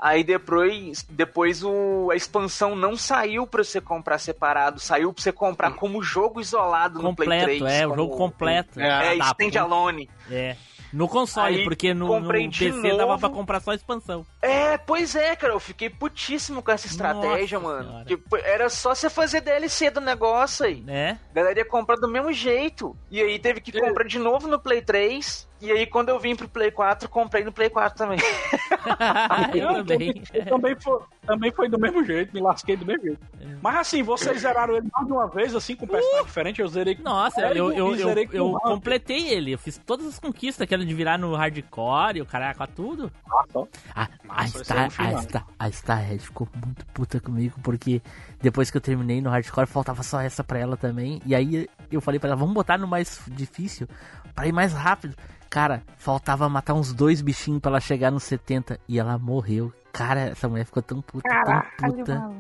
[0.02, 5.32] Aí depois, depois o, a expansão não saiu pra você comprar separado, saiu pra você
[5.32, 7.74] comprar como jogo isolado no Play completo, 3.
[7.82, 8.80] é, o jogo completo.
[8.80, 10.10] É, Tá, standalone.
[10.30, 10.56] É.
[10.92, 13.20] No console, Aí porque no, no PC dava novo.
[13.20, 14.26] pra comprar só a expansão.
[14.42, 18.06] É, pois é, cara, eu fiquei putíssimo com essa estratégia, Nossa mano.
[18.06, 20.82] Tipo, era só você fazer DLC do negócio aí.
[20.82, 21.18] né?
[21.30, 22.98] A galera ia comprar do mesmo jeito.
[23.10, 25.48] E aí teve que comprar de novo no Play 3.
[25.62, 28.19] E aí quando eu vim pro Play 4, comprei no Play 4 também.
[29.54, 30.24] eu também.
[30.34, 33.19] Eu também, foi, também foi do mesmo jeito, me lasquei do mesmo jeito.
[33.39, 33.58] É.
[33.62, 36.95] Mas assim, vocês zeraram ele mais de uma vez, assim, com personagem diferente, eu zerei
[36.95, 39.52] com Nossa, eu, eu, e eu, zerei com eu completei ele.
[39.52, 43.12] Eu fiz todas as conquistas, aquela de virar no hardcore, o caraca, tudo.
[43.30, 43.67] Ah, só.
[43.93, 45.21] A, a, Nossa, esse Star, é um a.
[45.21, 48.02] Star, a Starhead ficou muito puta comigo, porque
[48.41, 51.21] depois que eu terminei no hardcore, faltava só essa pra ela também.
[51.26, 53.88] E aí eu falei pra ela, vamos botar no mais difícil,
[54.34, 55.15] pra ir mais rápido.
[55.52, 59.72] Cara, faltava matar uns dois bichinhos pra ela chegar nos 70 e ela morreu.
[59.92, 61.30] Cara, essa mulher ficou tão puta,
[61.78, 62.32] tão puta.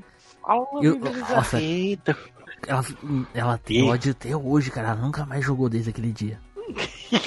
[0.81, 0.97] Eu,
[1.35, 2.17] nossa, Eita.
[2.65, 2.85] ela,
[3.33, 4.87] ela tem ódio até hoje, cara.
[4.91, 6.39] Ela nunca mais jogou desde aquele dia.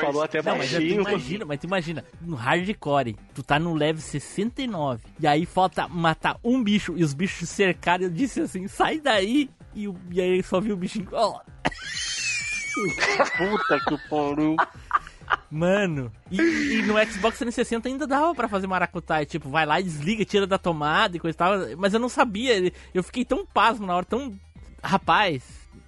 [0.00, 5.02] Falou até Não, mas imagina, mas tu imagina, no hardcore, tu tá no level 69,
[5.18, 9.50] e aí falta matar um bicho e os bichos cercaram, eu disse assim, sai daí!
[9.74, 11.08] E, o- e aí só vi o bichinho.
[11.12, 11.40] ó,
[13.36, 14.56] Puta que pariu.
[15.50, 19.84] mano, e, e no Xbox 360 ainda dava pra fazer maracutaia, tipo, vai lá e
[19.84, 23.44] desliga, tira da tomada e coisa e tal, mas eu não sabia, eu fiquei tão
[23.46, 24.34] pasmo na hora, tão.
[24.82, 25.42] Rapaz,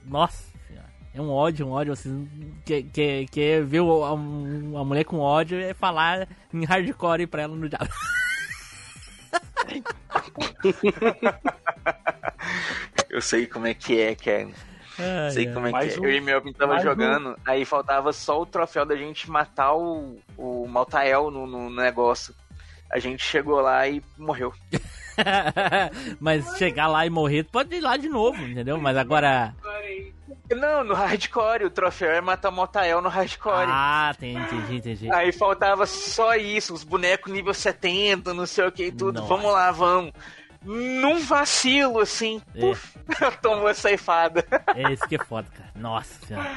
[0.05, 0.45] nossa.
[0.69, 2.29] senhora, É um ódio, um ódio, assim,
[2.65, 7.27] que, que, que é ver o- a, a mulher com ódio é falar em hardcore
[7.27, 7.89] pra ela no diabo.
[13.09, 14.49] Eu sei como é que é, cara.
[14.99, 15.55] Ai, sei ai.
[15.55, 16.01] como é que é.
[16.01, 16.05] um.
[16.05, 16.89] Eu e meu amigo tava Mais um.
[16.89, 22.35] jogando, aí faltava só o troféu da gente matar o, o Maltael no, no negócio.
[22.91, 24.53] A gente chegou lá e morreu.
[26.21, 28.79] Mas chegar lá e morrer, tu pode ir lá de novo, entendeu?
[28.79, 29.55] Mas agora.
[30.51, 33.67] Não, no hardcore, o troféu é matar o Maltael no hardcore.
[33.67, 35.13] Ah, tem, entendi, entendi.
[35.13, 39.21] Aí faltava só isso, os bonecos nível 70, não sei o que e tudo.
[39.21, 39.29] Nossa.
[39.29, 40.13] Vamos lá, vamos.
[40.65, 42.61] Num vacilo, assim, É.
[42.61, 42.99] puf,
[43.43, 44.45] tomou a ceifada.
[44.75, 45.71] É isso que é foda, cara.
[45.75, 46.51] Nossa senhora.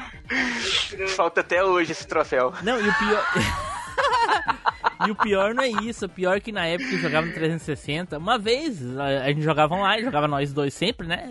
[1.08, 2.52] Falta até hoje esse troféu.
[2.62, 3.24] Não, e o pior.
[5.06, 6.06] e o pior não é isso.
[6.06, 9.74] O pior é que na época eu jogava no 360, uma vez a, gente jogava
[9.74, 11.28] online, jogava nós dois sempre, né?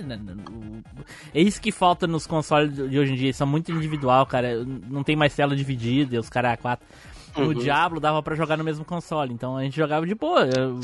[1.34, 3.34] É isso que falta nos consoles de hoje em dia.
[3.34, 4.64] São muito individual, cara.
[4.66, 6.86] Não tem mais tela dividida e os caras quatro.
[7.38, 10.45] No Diablo dava pra jogar no mesmo console, então a gente jogava de boa.
[10.45, 10.80] Eu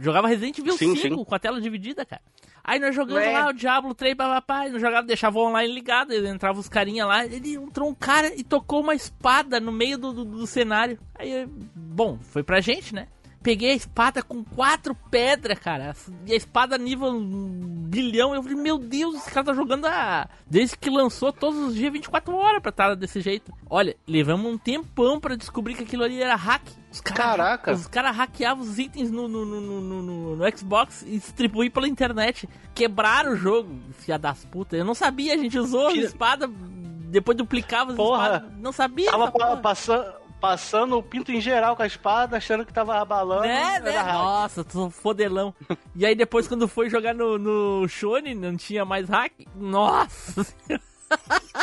[0.00, 1.24] jogava Resident Evil Sim, 5 sim.
[1.24, 2.22] com a tela dividida, cara.
[2.62, 3.30] Aí nós jogando É.
[3.32, 7.06] lá o Diablo 3, papapá, nós jogava, deixava o online ligado, ele entrava os carinha
[7.06, 10.98] lá, ele entrou um cara e tocou uma espada no meio do, do, do cenário.
[11.14, 13.06] Aí, bom, foi pra gente, né?
[13.46, 15.94] Peguei a espada com quatro pedras, cara.
[16.26, 18.34] E a espada nível um bilhão.
[18.34, 20.28] Eu falei, meu Deus, esse cara tá jogando a...
[20.50, 23.52] desde que lançou todos os dias 24 horas pra estar desse jeito.
[23.70, 26.64] Olha, levamos um tempão pra descobrir que aquilo ali era hack.
[26.90, 27.72] Os cara- Caraca.
[27.72, 32.48] Os caras hackeavam os itens no, no, no, no, Xbox e distribuíam pela internet.
[32.74, 34.76] Quebraram o jogo, filha das putas.
[34.76, 38.24] Eu não sabia, a gente usou a espada, depois duplicava as Porra.
[38.24, 38.58] espadas.
[38.58, 39.08] Não sabia.
[39.08, 39.30] Tava
[39.60, 43.42] passando, passando o pinto em geral com a espada, achando que tava abalando.
[43.42, 44.00] Né, né?
[44.00, 45.52] Nossa, tô fodelão.
[45.96, 49.32] E aí depois quando foi jogar no, no Shone, não tinha mais hack.
[49.56, 50.46] Nossa,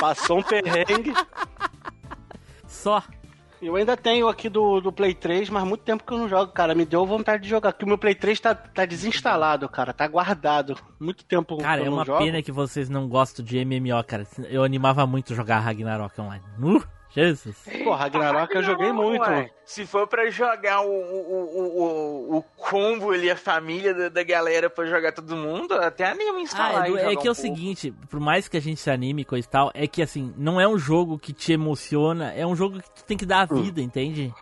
[0.02, 1.14] Passou um perrengue.
[2.68, 3.02] só.
[3.62, 6.52] Eu ainda tenho aqui do, do Play 3, mas muito tempo que eu não jogo,
[6.52, 6.76] cara.
[6.76, 7.72] Me deu vontade de jogar.
[7.72, 9.94] Porque o meu Play 3 tá, tá desinstalado, cara.
[9.94, 10.76] Tá guardado.
[11.00, 12.20] Muito tempo Cara, que eu é não uma jogo.
[12.20, 14.28] pena que vocês não gostam de MMO, cara.
[14.50, 16.44] Eu animava muito jogar Ragnarok online.
[16.62, 16.84] Uh,
[17.16, 17.56] Jesus.
[17.84, 19.22] Pô, Ragnarok eu joguei muito.
[19.22, 24.24] Ué, Se for pra jogar o, o, o, o, combo ali, a família da, da
[24.24, 26.84] galera pra jogar todo mundo, até anima instalar.
[26.84, 27.36] Ah, e Edu, é que é um o pouco.
[27.36, 30.34] seguinte, por mais que a gente se anime e coisa e tal, é que assim,
[30.36, 33.42] não é um jogo que te emociona, é um jogo que tu tem que dar
[33.42, 34.34] a vida, entende?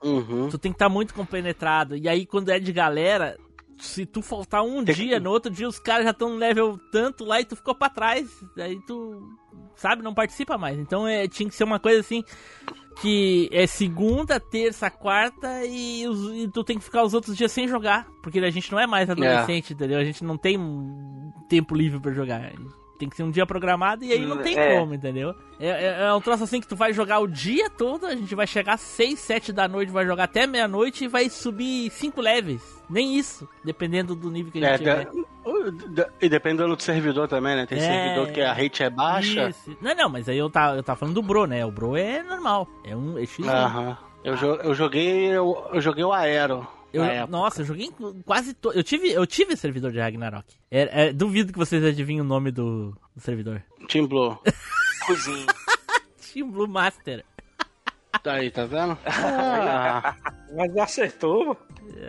[0.00, 0.48] Uhum.
[0.48, 1.96] Tu tem que estar muito compenetrado.
[1.96, 3.36] E aí, quando é de galera,
[3.78, 6.36] se tu faltar um Tem que- dia, no outro dia os caras já estão no
[6.36, 8.28] level tanto lá e tu ficou pra trás.
[8.58, 9.20] Aí tu,
[9.76, 10.78] sabe, não participa mais.
[10.78, 12.22] Então é, tinha que ser uma coisa assim.
[13.02, 17.52] Que é segunda, terça, quarta e, os- e tu tem que ficar os outros dias
[17.52, 18.06] sem jogar.
[18.22, 19.98] Porque a gente não é mais adolescente, entendeu?
[19.98, 20.58] A gente não tem
[21.48, 22.50] tempo livre pra jogar.
[22.98, 24.78] Tem que ser um dia programado e aí não tem É.
[24.78, 25.34] como, entendeu?
[25.60, 28.34] É, é- é um troço assim que tu vai jogar o dia todo, a gente
[28.34, 32.20] vai chegar às 6, 7 da noite, vai jogar até meia-noite e vai subir 5
[32.20, 32.62] levels.
[32.88, 35.08] Nem isso, dependendo do nível que a É, gente tiver.
[35.94, 37.66] da- e dependendo do servidor também, né?
[37.66, 37.80] Tem É.
[37.80, 39.48] servidor que a rate é baixa.
[39.50, 39.76] Isso.
[39.80, 41.64] Não, não, mas aí eu tava, eu tava falando do Bro, né?
[41.66, 42.66] O Bro é normal.
[42.84, 43.48] É um é X1.
[43.48, 43.98] Aham.
[44.24, 46.66] Eu, jo- eu joguei eu, eu joguei o Aero.
[46.92, 47.90] Eu- nossa, eu joguei
[48.24, 48.72] quase to...
[48.72, 50.46] eu tive Eu tive servidor de Ragnarok.
[50.70, 53.62] É, é, duvido que vocês adivinhem o nome do, do servidor.
[53.88, 54.38] Team Blue.
[55.06, 55.46] Cozinha.
[56.32, 57.24] Team Blue Master.
[58.22, 58.96] Tá aí, tá vendo?
[59.08, 60.14] Ah,
[60.56, 61.54] Mas acertou.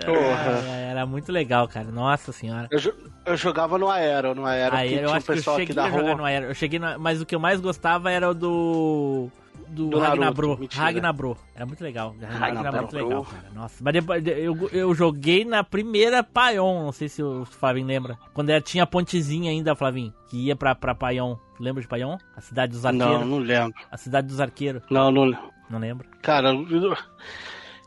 [0.05, 0.63] porra.
[0.67, 1.91] É, era muito legal, cara.
[1.91, 2.67] Nossa senhora.
[2.71, 2.79] Eu,
[3.25, 5.79] eu jogava no Aero, no Aero, Aí que eu tinha um acho que eu cheguei
[5.83, 6.45] a jogar no Aero.
[6.47, 6.97] Eu cheguei na...
[6.97, 9.31] Mas o que eu mais gostava era o do.
[9.69, 10.57] Do, Do Ragnabro.
[10.57, 10.83] mentira.
[10.83, 11.37] Ragnabro.
[11.55, 12.15] Era muito legal.
[12.21, 12.97] Ragnabro era muito Ragnabro.
[13.07, 13.49] legal, cara.
[13.53, 13.83] Nossa.
[13.83, 16.83] Mas depois, eu, eu joguei na primeira Paion.
[16.85, 18.17] Não sei se o Flavinho lembra.
[18.33, 20.13] Quando era, tinha a pontezinha ainda, Flavinho.
[20.29, 21.35] Que ia pra, pra Paion.
[21.59, 22.17] Lembra de Paion?
[22.35, 23.19] A cidade dos arqueiros.
[23.19, 23.73] Não, não lembro.
[23.91, 24.83] A cidade dos arqueiros.
[24.89, 25.31] Não, não.
[25.69, 26.07] Não lembro.
[26.21, 26.95] Cara, eu,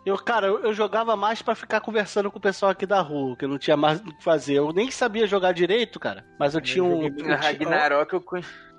[0.05, 3.37] eu, cara, eu, eu jogava mais pra ficar conversando com o pessoal aqui da rua,
[3.37, 4.55] que eu não tinha mais o que fazer.
[4.55, 6.25] Eu nem sabia jogar direito, cara.
[6.39, 7.03] Mas eu tinha um.
[7.05, 8.25] Eu Ragnarok eu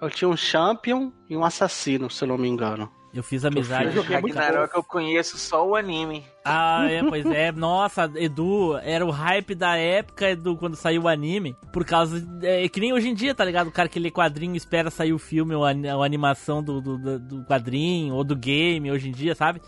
[0.01, 2.89] eu tinha um champion e um assassino, se eu não me engano.
[3.13, 3.95] Eu fiz amizade.
[3.95, 6.23] Eu Ragnarok eu conheço só o anime.
[6.45, 7.51] Ah, é, pois é.
[7.51, 11.55] Nossa, Edu, era o hype da época, Edu, quando saiu o anime.
[11.73, 12.25] Por causa.
[12.41, 13.67] É que nem hoje em dia, tá ligado?
[13.67, 17.19] O cara que lê quadrinho espera sair o filme ou a, a animação do, do-
[17.19, 19.61] do quadrinho ou do game hoje em dia, sabe?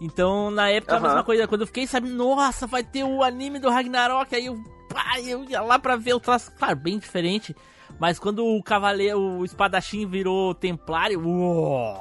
[0.00, 1.06] Então, na época, a Aham.
[1.06, 1.48] mesma coisa.
[1.48, 5.44] Quando eu fiquei sabendo, nossa, vai ter o anime do Ragnarok, aí eu, pá, eu
[5.44, 7.56] ia lá pra ver o traço, claro, bem diferente.
[7.98, 11.94] Mas quando o cavaleiro, o espadachim virou templário, uou,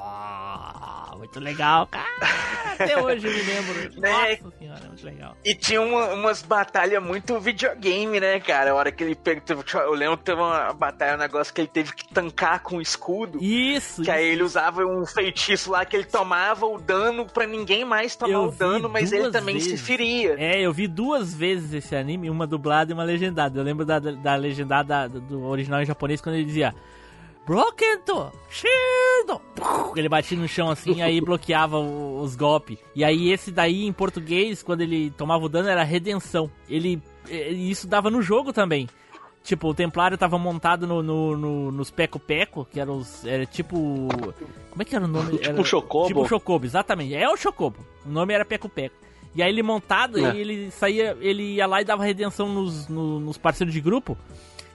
[1.36, 2.06] muito legal, cara.
[2.74, 4.06] Até hoje eu me lembro.
[4.06, 4.39] É.
[4.41, 5.38] Nossa senhora, muito legal.
[5.43, 8.71] E tinha uma- umas batalhas muito videogame, né, cara?
[8.71, 9.63] A hora que ele pegou.
[9.74, 12.82] Eu lembro que teve uma batalha, um negócio que ele teve que tancar com o
[12.82, 13.39] escudo.
[13.43, 17.84] Isso, Que aí ele usava um feitiço lá que ele tomava o dano pra ninguém
[17.86, 19.86] mais tomar Eu o dano, mas ele também se vezes.
[19.86, 20.36] feria.
[20.38, 23.60] É, eu vi duas vezes esse anime, uma dublada e uma legendada.
[23.60, 26.74] Eu lembro da, da legendada do original em japonês quando ele dizia
[27.45, 29.41] Broken to Shield!
[29.95, 32.77] Ele batia no chão assim, aí bloqueava os golpes.
[32.95, 36.49] E aí esse daí em português, quando ele tomava o dano, era redenção.
[36.69, 37.01] Ele.
[37.29, 38.88] Isso dava no jogo também.
[39.43, 43.23] Tipo, o Templário tava montado no, no- no- nos Peco Peco, que eram os.
[43.25, 43.77] Era tipo.
[44.71, 45.38] Como é que era o nome?
[45.38, 46.08] Tipo Era- um Chocobo.
[46.08, 47.13] Tipo Chocobo, exatamente.
[47.13, 47.77] É o Chocobo.
[48.05, 48.95] O nome era Peco Peco.
[49.36, 50.31] E aí ele montado, É.
[50.31, 54.17] aí ele saía, ele ia lá e dava redenção nos, no- nos parceiros de grupo.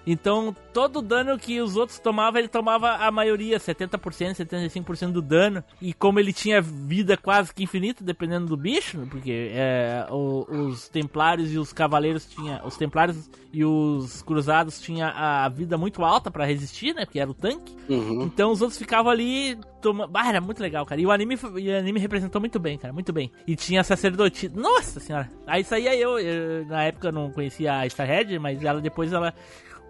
[0.07, 5.21] Então, todo o dano que os outros tomavam, ele tomava a maioria, 70%, 75% do
[5.23, 5.63] dano.
[5.81, 10.89] E como ele tinha vida quase que infinita, dependendo do bicho, porque é, o- os
[10.89, 16.31] templários e os cavaleiros tinha Os templários e os cruzados tinham a vida muito alta
[16.31, 17.05] pra resistir, né?
[17.05, 17.77] Porque era o tanque.
[17.89, 18.23] Uhum.
[18.23, 20.11] Então os outros ficavam ali tomando.
[20.15, 21.01] Ah, era muito legal, cara.
[21.01, 22.93] E o anime, e o anime representou muito bem, cara.
[22.93, 23.31] Muito bem.
[23.47, 24.55] E tinha sacerdotisa.
[24.59, 25.31] Nossa senhora!
[25.47, 29.35] Aí saía eu, eu, Na época eu não conhecia a Starhead, mas ela depois ela.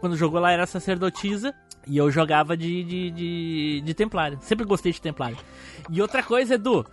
[0.00, 1.54] Quando jogou ela era sacerdotisa.
[1.86, 4.38] E eu jogava de, de, de, de Templário.
[4.42, 5.36] Sempre gostei de Templário.
[5.88, 6.84] E outra coisa, Edu.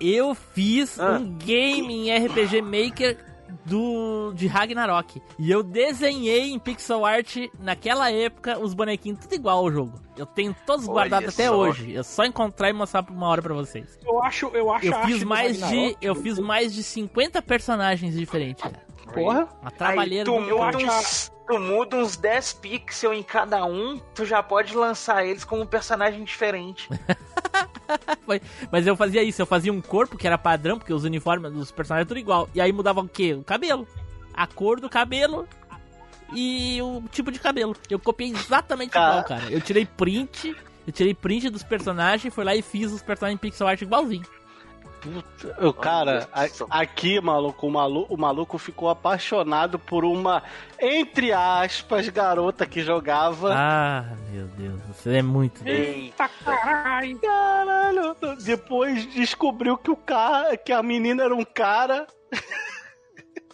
[0.00, 1.18] Eu fiz Ah.
[1.20, 3.18] um game em RPG Maker
[3.64, 5.20] do de Ragnarok.
[5.38, 10.00] E eu desenhei em pixel art naquela época os bonequinhos tudo igual ao jogo.
[10.16, 11.92] Eu tenho todos Olha guardados até hoje.
[11.92, 13.98] Eu só encontrar e mostrar por uma hora pra vocês.
[14.04, 18.62] Eu acho, eu acho Eu fiz mais de eu fiz mais de 50 personagens diferentes,
[18.62, 18.80] cara.
[19.12, 19.48] Porra.
[19.60, 20.86] Uma Aí trabalheira tu do muda, caralho.
[20.86, 25.62] uns, tu muda uns 10 pixels em cada um, tu já pode lançar eles como
[25.62, 26.88] um personagem diferente.
[28.70, 31.70] Mas eu fazia isso, eu fazia um corpo que era padrão, porque os uniformes dos
[31.70, 32.48] personagens tudo igual.
[32.54, 33.34] E aí mudava o quê?
[33.34, 33.86] O cabelo.
[34.34, 35.48] A cor do cabelo
[36.34, 37.76] e o tipo de cabelo.
[37.88, 39.10] Eu copiei exatamente Cara.
[39.10, 39.50] igual, cara.
[39.50, 40.54] Eu tirei print,
[40.86, 44.24] eu tirei print dos personagens, fui lá e fiz os personagens em pixel art igualzinho.
[45.60, 46.46] O cara, a-
[46.80, 50.42] aqui, maluco, o maluco, o maluco ficou apaixonado por uma,
[50.80, 53.52] entre aspas, garota que jogava.
[53.54, 55.66] Ah, meu Deus, você é muito.
[55.66, 57.18] Ei, Tá caralho.
[57.20, 62.06] Caralho, depois descobriu que o cara, que a menina era um cara.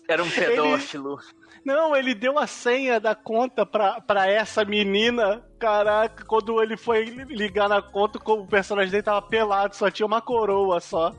[0.09, 1.19] era um pedófilo.
[1.65, 5.45] Não, ele deu a senha da conta pra, pra essa menina.
[5.61, 10.21] Caraca, quando ele foi ligar na conta, o personagem dele tava pelado, só tinha uma
[10.21, 11.13] coroa só.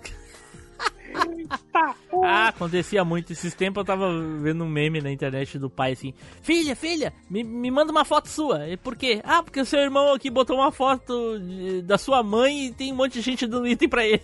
[2.24, 3.32] Ah, acontecia muito.
[3.34, 4.08] Esses tempos eu tava
[4.41, 8.28] vendo um meme na internet do pai assim: Filha, filha, me, me manda uma foto
[8.30, 8.67] sua.
[8.67, 9.22] E por quê?
[9.24, 12.91] Ah, porque o seu irmão aqui botou uma foto de- da sua mãe e tem
[12.91, 14.24] um monte de gente dando item pra ele.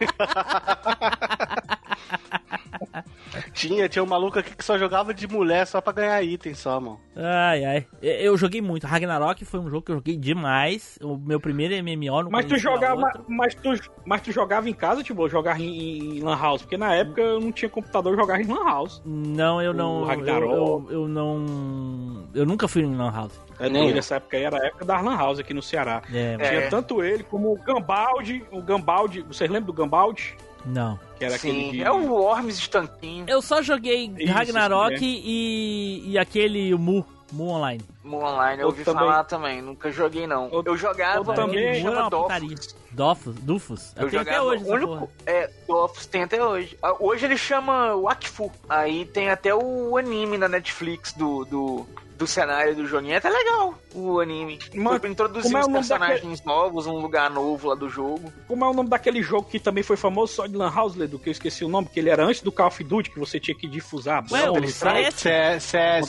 [3.52, 6.80] Tinha, tinha um maluco aqui que só jogava de mulher só pra ganhar item só,
[6.80, 7.00] mano.
[7.16, 7.86] Ai, ai.
[8.02, 8.86] Eu joguei muito.
[8.86, 10.98] Ragnarok foi um jogo que eu joguei demais.
[11.02, 13.70] O meu primeiro MMO não Mas tu jogava, mas tu,
[14.04, 17.40] mas tu jogava em casa, tipo, jogava em, em Lan House, porque na época eu
[17.40, 19.02] não tinha computador, eu jogava em Lan House.
[19.04, 19.98] Não, eu não.
[19.98, 20.52] O Eu, Ragnarok.
[20.52, 22.28] eu, eu não.
[22.34, 23.40] Eu nunca fui em Lan House.
[23.58, 26.02] É, nessa época aí era a época da Lan House aqui no Ceará.
[26.12, 26.48] É, É.
[26.48, 30.36] Tinha tanto ele como o Gambaldi, o Gambaldi, vocês lembram do Gambaldi?
[30.64, 30.98] Não.
[31.18, 31.82] Que era aquele Sim, de...
[31.82, 33.24] é o Worms de tanquinho.
[33.28, 37.04] Eu só joguei Isso, Ragnarok isso e, e aquele Mu.
[37.32, 37.80] Mu Online.
[38.02, 39.04] Mu Online eu ouvi também.
[39.04, 40.48] falar também, nunca joguei não.
[40.50, 42.76] Eu- Eu jogava eu também- que Mu era chama uma Dofus.
[42.90, 43.92] Dofus, Dufus.
[43.96, 46.76] Eu, tenho até hoje único, é, Dofus tem até hoje.
[46.82, 48.50] Ah, Hoje ele chama Wakfu.
[48.68, 51.86] Aí tem até o anime na Netflix do, do,
[52.20, 53.14] do cenário do joguinho.
[53.14, 54.58] É até legal o anime.
[55.00, 58.30] Pra introduzir como é os personagens novos, um lugar novo lá do jogo.
[58.46, 61.18] Como é o nome daquele jogo que também foi famoso só de Lan House, Ledo,
[61.18, 63.40] que eu esqueci o nome, que ele era antes do Call of Duty, que você
[63.40, 64.22] tinha que difusar.
[64.30, 65.12] Ué, o Counter-Strike.
[65.14, 66.04] CS?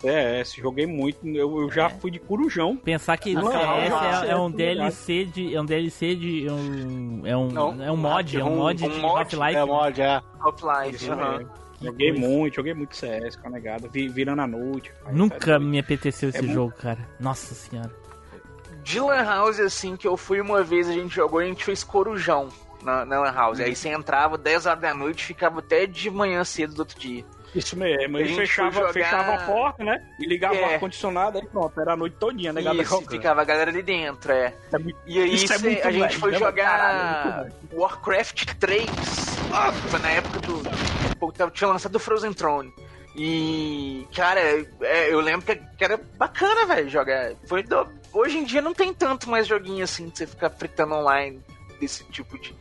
[0.00, 0.54] CS.
[0.54, 1.26] Joguei muito.
[1.26, 2.76] Eu, eu já fui de corujão.
[2.76, 5.54] Pensar que Não, CS não, é, é um não, DLC de.
[5.54, 6.46] É um DLC de.
[6.50, 9.56] Um, é um, Não, é um mod, é um um- mod um de mod, Half-Life.
[9.56, 10.22] É mod, é.
[10.40, 11.08] Half-Life.
[11.84, 12.26] Joguei coisa.
[12.28, 14.92] muito, joguei muito CS com a negada, vi- virando a noite.
[15.02, 15.64] pai, Nunca doido.
[15.64, 16.98] me apeteceu esse É muito- jogo, cara.
[17.20, 17.90] Nossa senhora.
[18.82, 21.64] De Lan House, assim, que eu fui uma vez, a gente jogou e a gente
[21.64, 22.48] fez corujão
[22.82, 23.60] na, na Lan House.
[23.60, 26.98] Aí você entrava 10 horas da noite e ficava até de manhã cedo do outro
[26.98, 27.24] dia.
[27.54, 30.02] Isso mesmo, A ele gente fechava, jogar- fechava a porta, né?
[30.18, 30.62] E ligava É.
[30.62, 32.62] o ar-condicionado, aí pronto, era a noite todinha, né?
[32.62, 34.54] Isso, ficava a galera ali dentro, é.
[34.72, 37.50] É muito- E aí Isso é muito a gente velho, foi né, jogar caralho, é
[37.50, 38.86] muito Warcraft 3.
[39.90, 40.62] Foi na época do.
[41.30, 42.72] Tava- Tinha lançado o Frozen Throne.
[43.14, 47.32] E, cara, é, eu lembro que, que era bacana, velho, jogar.
[47.46, 50.94] Foi do- Hoje em dia não tem tanto mais joguinho assim de você ficar fritando
[50.94, 51.40] online
[51.80, 52.54] desse tipo de,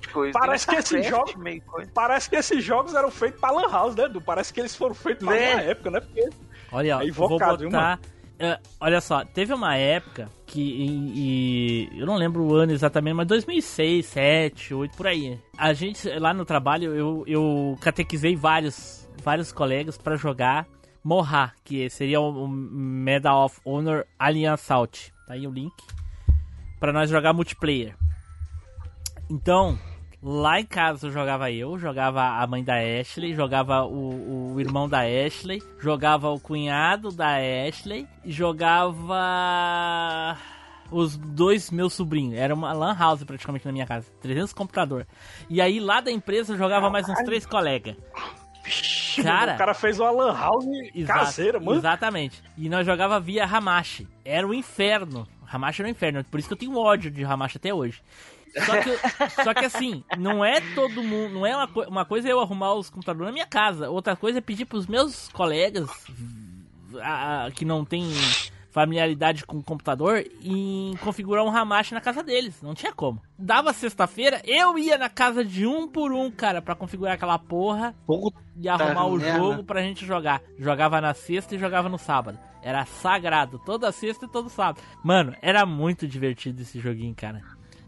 [0.00, 0.38] de coisa.
[0.38, 1.90] Parece Tem que esse StarCraft, jogo- meio coisa.
[1.94, 4.20] Parece que esses jogos eram feitos pra Lan House, né, Edu?
[4.20, 5.54] Parece que eles foram feitos pra Né?
[5.54, 6.00] uma época, né?
[6.00, 6.28] Porque
[6.72, 8.00] Olha, ó, É eu vou invocado, viu, botar.
[8.44, 10.60] É, olha só, teve uma época que.
[10.60, 15.38] E, e- eu não lembro o ano exatamente, mas 2006, 2007, 2008, por aí.
[15.56, 20.66] A gente, lá no trabalho, eu, eu catequizei vários, vários colegas pra jogar
[21.02, 25.12] Morra, que seria o, o Medal of Honor Alien Assault.
[25.26, 25.74] Tá aí o link.
[26.80, 27.94] Pra nós jogar multiplayer.
[29.30, 29.78] Então,
[30.24, 35.00] lá em casa jogava eu, jogava a mãe da Ashley, jogava o, o irmão da
[35.00, 37.36] Ashley, jogava o cunhado da
[37.68, 39.18] Ashley, e jogava.
[40.90, 42.38] os dois meus sobrinhos.
[42.38, 44.10] Era uma lan house praticamente na minha casa.
[44.22, 45.06] 300 computador.
[45.50, 47.94] E aí lá da empresa jogava mais uns três colegas.
[49.22, 50.64] Cara, o cara fez uma lan house
[50.94, 51.78] Exato, caseira, mano.
[51.78, 52.42] Exatamente.
[52.56, 54.08] E nós jogava via Hamashi.
[54.24, 55.28] Era o inferno.
[55.46, 56.24] Hamashi era o inferno.
[56.24, 58.02] Por isso que eu tenho ódio de Hamashi até hoje.
[58.64, 61.34] Só que, só que assim, não é todo mundo.
[61.34, 63.90] Não é uma, uma coisa é eu arrumar os computadores na minha casa.
[63.90, 65.88] Outra coisa é pedir pros meus colegas
[67.00, 68.12] ah, que não tem
[68.70, 72.60] familiaridade com o computador em configurar um Hamashi na casa deles.
[72.60, 73.22] Não tinha como.
[73.38, 77.94] Dava sexta-feira, eu ia na casa de um por um, cara, pra configurar aquela porra
[78.04, 79.38] Puta e arrumar o merda.
[79.38, 80.42] jogo pra gente jogar.
[80.58, 82.36] Jogava na sexta e jogava no sábado.
[82.62, 84.82] Era sagrado, toda sexta e todo sábado.
[85.04, 87.42] Mano, era muito divertido esse joguinho, cara.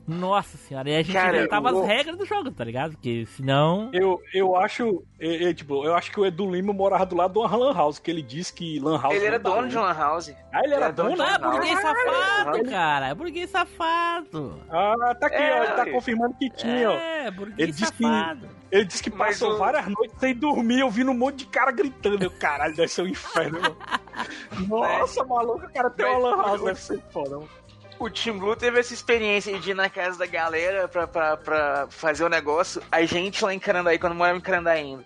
[0.07, 2.93] Nossa senhora, e a gente Cara, inventava o- as regras do jogo, tá ligado?
[2.93, 3.91] Porque senão.
[3.93, 7.33] Eu, eu acho, é, é, tipo, eu acho que o Edu Lima morava do lado
[7.33, 9.81] de uma lan house, que ele disse que lan house Ele era dono de lucro.
[9.91, 10.33] Lan House.
[10.53, 11.25] Ah, ele era era dono dono?
[11.25, 11.99] de Ah, Lan burguês House.
[11.99, 13.09] safado, Ele- cara.
[13.09, 14.63] É burguês safado.
[14.71, 15.93] Ah, tá aqui, É, ó, ele tá aí.
[15.93, 16.95] confirmando que tinha, ó.
[16.95, 18.49] É, Ele burguês disse que- safado.
[18.71, 21.71] Ele disse que Mas passou o- várias noites sem dormir, ouvindo um monte de cara
[21.71, 22.23] gritando.
[22.23, 23.77] Eu, caralho, deve ser um inferno, mano.
[24.69, 27.49] Nossa, maluco, o cara tem uma lan house, deve ser foda, mano.
[27.99, 31.87] O Team Blue teve essa experiência de ir na casa da galera pra, pra, pra
[31.89, 32.83] fazer o negócio.
[32.93, 35.05] A gente lá em Carandaí, quando morava em Carandaí ainda,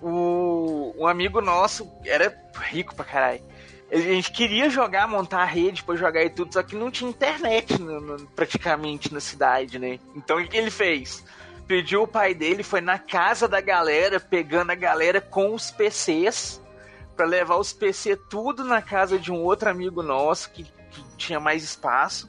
[0.00, 2.32] o, um amigo nosso era
[2.70, 3.42] rico pra caralho.
[3.90, 7.10] A gente queria jogar, montar a rede pra jogar e tudo, só que não tinha
[7.10, 9.98] internet no- no- praticamente na cidade, né?
[10.14, 11.24] Então o que ele fez?
[11.66, 16.60] Pediu o pai dele, foi na casa da galera, pegando a galera com os PCs,
[17.16, 20.64] pra levar os PC tudo na casa de um outro amigo nosso que
[21.18, 22.28] tinha mais espaço.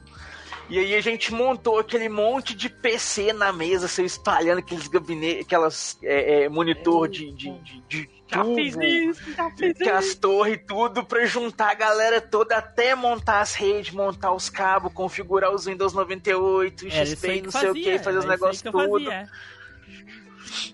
[0.70, 5.44] E aí a gente montou aquele monte de PC na mesa, se espalhando aqueles gabinetes,
[5.44, 10.14] aquelas é, é, monitor de, de, de, de Já fiz isso, já fiz com as
[10.14, 14.92] torres e tudo pra juntar a galera toda até montar as redes, montar os cabos,
[14.92, 18.28] configurar os Windows 98, Era isso XP e não sei o que, fazer os isso
[18.30, 19.04] negócios tudo.
[19.04, 19.28] fazia.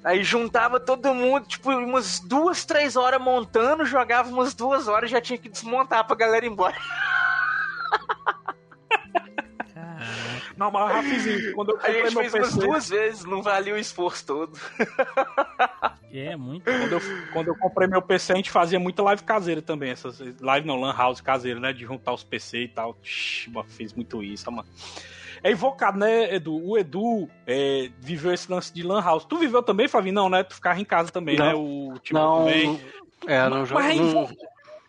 [0.05, 5.23] Aí juntava todo mundo, tipo, umas duas, três horas montando, jogava umas duas horas já
[5.23, 6.77] tinha que desmontar pra galera ir embora.
[10.57, 11.55] Não, mas eu já fiz isso.
[11.55, 14.25] Quando eu A comprei gente meu fez umas PC, duas vezes, não valia o esforço
[14.27, 14.59] todo.
[16.13, 16.65] É muito.
[16.65, 17.01] quando eu,
[17.33, 19.91] quando eu comprei meu PC, a gente fazia muita live caseira também.
[19.91, 21.73] Essas live não, lan house caseira, né?
[21.75, 22.97] De juntar os PC e tal.
[23.03, 24.67] Shhh, fez muito isso, mano.
[25.43, 26.57] É invocado, né, Edu?
[26.67, 29.27] O Edu é, viveu esse lance de lan house.
[29.27, 30.15] Tu viveu também, Flavinho?
[30.15, 30.43] Não, né?
[30.43, 31.45] Tu ficava em casa também, Não.
[31.47, 31.55] né?
[31.55, 32.81] O tipo Não, também.
[33.27, 33.81] é, não jogo.
[33.83, 34.37] Mas é, não- invo-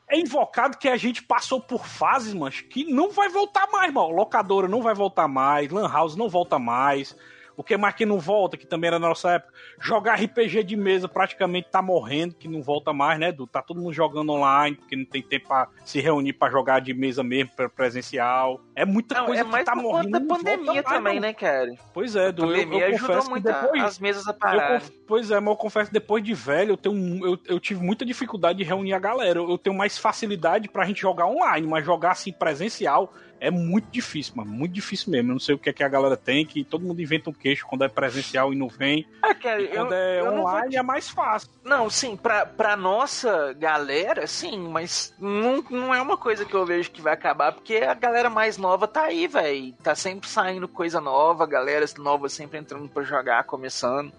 [0.09, 4.09] é invocado que a gente passou por fases, mas que não vai voltar mais, mano.
[4.09, 7.15] Locadora não vai voltar mais, Lan House não volta mais.
[7.57, 9.51] O que mais que não volta, que também era na nossa época?
[9.81, 13.47] Jogar RPG de mesa praticamente tá morrendo, que não volta mais, né, Edu?
[13.47, 16.93] Tá todo mundo jogando online, porque não tem tempo pra se reunir pra jogar de
[16.93, 18.61] mesa mesmo, presencial.
[18.75, 20.11] É muita Não, coisa é mais que tá morrendo.
[20.11, 21.21] da pandemia também, não.
[21.21, 21.71] né, cara?
[21.93, 22.43] Pois é, A Edu.
[22.43, 23.83] Eu, pandemia eu ajudou confesso muito a- depois...
[23.83, 24.81] as mesas a Eu parar.
[25.07, 28.59] pois é, mas eu confesso depois de velho, eu, tenho, eu, eu tive muita dificuldade
[28.59, 29.39] de reunir a galera.
[29.39, 33.89] Eu, eu tenho mais facilidade pra gente jogar online, mas jogar assim presencial é muito
[33.91, 34.51] difícil, mano.
[34.51, 35.29] Muito difícil mesmo.
[35.29, 37.33] Eu não sei o que é que a galera tem, que todo mundo inventa um
[37.33, 39.05] queixo quando é presencial e não vem.
[39.41, 41.49] Cara, E eu, quando é eu online te- é mais fácil.
[41.63, 46.65] Não, sim, pra, pra nossa galera, sim, mas não, não é uma coisa que eu
[46.65, 49.73] vejo que vai acabar, porque a galera mais nova tá aí, velho.
[49.83, 54.11] Tá sempre saindo coisa nova, galera nova sempre entrando pra jogar, começando.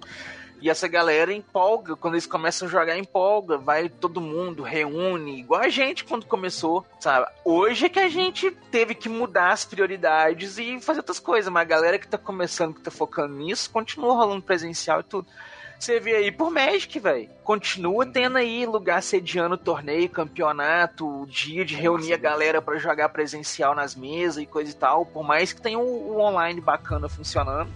[0.61, 5.61] E essa galera empolga, quando eles começam a jogar, empolga, vai todo mundo, reúne, igual
[5.61, 7.27] a gente quando começou, sabe?
[7.45, 11.63] Hoje é que a gente teve que mudar as prioridades e fazer outras coisas, mas
[11.63, 15.29] a galera que tá começando, que tá focando nisso, continua rolando presencial e tudo.
[15.79, 17.29] Você vê aí por Magic, velho.
[17.45, 23.77] Continua tendo aí lugar sediando torneio, campeonato, dia de reunir a galera pra jogar presencial
[23.77, 25.07] nas mesas e coisa e tal.
[25.07, 27.73] Por mais que tenha o, o online bacana funcionando,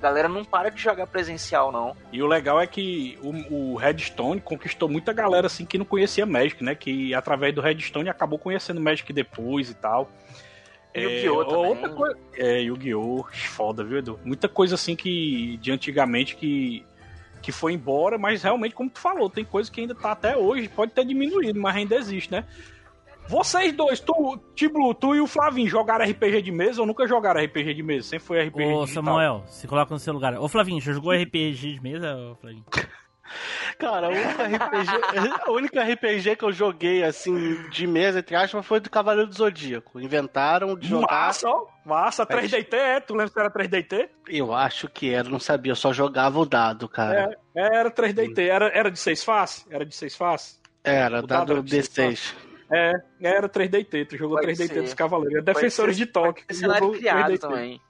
[0.00, 1.96] galera não para de jogar presencial, não.
[2.12, 6.24] E o legal é que o, o Redstone conquistou muita galera assim que não conhecia
[6.24, 6.74] Magic, né?
[6.74, 10.10] Que através do Redstone acabou conhecendo Magic depois e tal.
[10.94, 11.44] Yu-Gi-Oh!
[11.44, 11.66] também.
[11.66, 12.18] outra coisa.
[12.36, 13.24] É, Yu-Gi-Oh!
[13.32, 14.20] Foda, viu, Edu?
[14.24, 16.84] Muita coisa assim que de antigamente que,
[17.42, 20.68] que foi embora, mas realmente, como tu falou, tem coisa que ainda tá até hoje,
[20.68, 22.44] pode ter diminuído, mas ainda existe, né?
[23.28, 27.44] Vocês dois, tu, Tiblu, tu e o Flavinho, jogaram RPG de mesa ou nunca jogaram
[27.44, 28.08] RPG de mesa?
[28.08, 29.04] Sempre foi RPG Ô, digital.
[29.04, 30.34] Samuel, se coloca no seu lugar.
[30.38, 32.64] Ô, Flavinho, já jogou RPG de mesa, ô, Flavinho?
[33.78, 38.64] Cara, o único RPG, o único RPG que eu joguei, assim, de mesa, entre aspas,
[38.64, 40.00] foi do Cavaleiro do Zodíaco.
[40.00, 41.26] Inventaram de jogar.
[41.26, 41.66] Massa, ó.
[41.84, 43.00] Massa, 3DT, é?
[43.00, 44.08] Tu lembra se era 3DT?
[44.28, 47.38] Eu acho que era, não sabia, eu só jogava o dado, cara.
[47.54, 48.38] É, era 3DT.
[48.48, 49.66] Era, era de seis faces?
[49.70, 50.58] Era de seis faces?
[50.82, 52.47] Era, O dado dado era de seis D6.
[52.70, 52.92] É,
[53.22, 54.82] era 3DT, tu jogou Pode 3DT ser.
[54.82, 55.42] dos Cavaleiros.
[55.42, 56.44] Pode Defensores ser- de Tóquio.
[56.48, 57.38] Esse cenário criado 3DT.
[57.40, 57.80] também.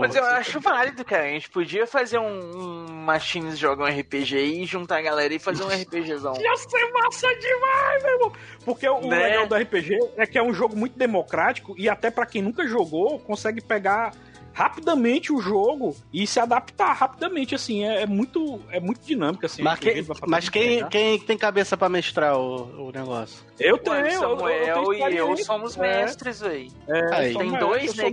[0.00, 1.24] Mas eu acho válido, cara.
[1.24, 5.38] A gente podia fazer um, um Machines jogar um RPG e juntar a galera e
[5.38, 6.34] fazer um RPGzão.
[6.40, 8.32] Ia ser massa demais, meu irmão.
[8.64, 9.18] Porque o Né?
[9.18, 12.66] legal do RPG é que é um jogo muito democrático e até pra quem nunca
[12.66, 14.14] jogou, consegue pegar
[14.54, 19.62] rapidamente o jogo e se adaptar rapidamente, assim, é, é muito é muito dinâmico, assim.
[19.62, 20.88] Mas, fazer mas quem, pegar.
[20.88, 23.44] quem tem cabeça pra mestrar o, o negócio?
[23.58, 26.70] Eu Ué, tenho, eu- eu, eu Samuel tenho e eu somos É, mestres, véi.
[26.88, 27.26] É, Aí.
[27.26, 28.04] eu sou Tem mestre, dois eu sou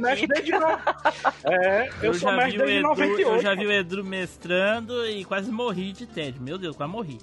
[0.52, 0.68] no...
[1.44, 3.22] É, eu, sou já mestre desde Edu, 98.
[3.22, 6.42] eu já vi o Edu mestrando e quase morri de tédio.
[6.42, 7.18] Meu Deus, quase morri.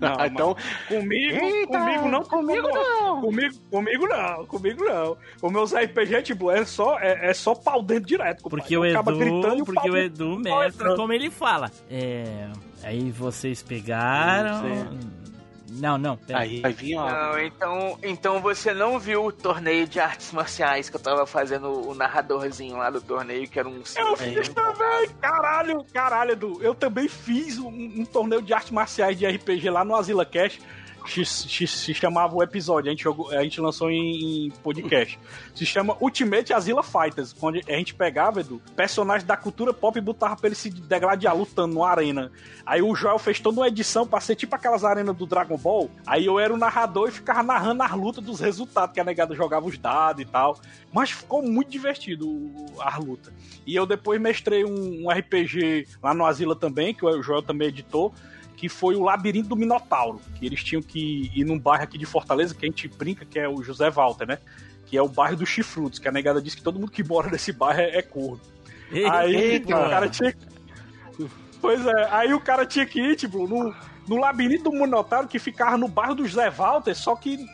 [0.00, 0.56] Não, então,
[0.88, 3.20] Comigo, Eita, comigo não, comigo não.
[3.20, 5.16] Comigo, comigo não, comigo não.
[5.40, 8.42] O meus RPG, tipo, é só, é, é só pau dentro direto.
[8.42, 8.62] compadre.
[8.62, 9.96] Porque o gritando e Edu, o porque o.
[9.96, 11.70] Edu mestra como ele fala.
[11.90, 12.48] É,
[12.82, 14.62] aí vocês pegaram.
[15.74, 16.40] Não, não, pera.
[16.40, 17.10] aí vai vir, ó.
[17.10, 21.88] Não, então, então você não viu o torneio de artes marciais que eu tava fazendo
[21.88, 23.82] o narradorzinho lá do torneio, que era um.
[23.96, 26.58] Eu fiz também, caralho, caralho, Edu.
[26.62, 30.58] Eu também fiz um, um torneio de artes marciais de RPG lá no Asila Cash.
[31.06, 35.18] Se, chamava o episódio, a gente, jogou, a gente lançou em, em podcast.
[35.54, 40.02] Se chama Ultimate Asila Fighters, onde a gente pegava, Edu, personagens da cultura pop e
[40.02, 42.30] botava pra ele se degladiar lutando numa arena.
[42.64, 45.90] Aí o Joel fez toda uma edição pra ser tipo aquelas arenas do Dragon Ball.
[46.06, 49.34] Aí eu era o narrador e ficava narrando as lutas dos resultados, que a negada
[49.34, 50.58] jogava os dados e tal.
[50.92, 52.50] Mas ficou muito divertido
[52.80, 53.32] as lutas.
[53.66, 57.68] E eu depois mestrei um, um RPG lá no Asila também, que o Joel também
[57.68, 58.14] editou,
[58.62, 60.20] que foi o Labirinto do Minotauro.
[60.36, 63.36] Que eles tinham que ir num bairro aqui de Fortaleza, que a gente brinca, que
[63.36, 64.38] é o José Walter, né?
[64.86, 67.26] Que é o bairro dos chifrutos, que a negada diz que todo mundo que mora
[67.32, 68.40] nesse bairro é, é corno.
[69.10, 69.76] Aí Eita.
[69.76, 70.32] o cara tinha
[71.60, 73.74] Pois é, aí o cara tinha que ir, tipo, no,
[74.06, 77.44] no labirinto do Minotauro que ficava no bairro do José Walter, só que,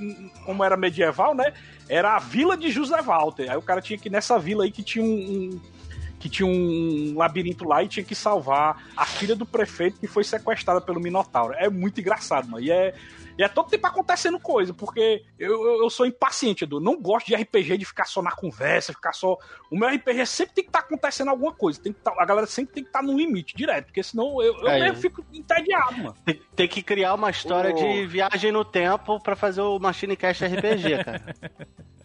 [0.45, 1.55] como era medieval, né?
[1.89, 3.51] Era a vila de José Walter.
[3.51, 5.09] Aí o cara tinha que ir nessa vila aí que tinha um.
[5.09, 5.79] um-
[6.19, 10.25] que tinha um labirinto lá e tinha que salvar a filha do prefeito que foi
[10.25, 11.55] sequestrada pelo Minotauro.
[11.55, 12.63] É muito engraçado, mano.
[12.65, 12.95] E é,
[13.39, 16.81] e é todo tempo acontecendo coisa, porque eu, eu, eu sou impaciente, Edu.
[16.81, 19.37] Não gosto de RPG de ficar só na conversa, ficar só.
[19.71, 21.81] O meu RPG sempre tem que estar acontecendo alguma coisa.
[21.81, 24.55] Tem que tá- a galera sempre tem que estar no limite, direto, porque senão eu,
[24.59, 24.81] eu É.
[24.81, 26.15] mesmo fico entediado, mano.
[26.25, 30.17] Tem, tem que criar uma história O- de viagem no tempo pra fazer o Machine
[30.17, 30.49] Cast RPG,
[31.05, 31.35] cara.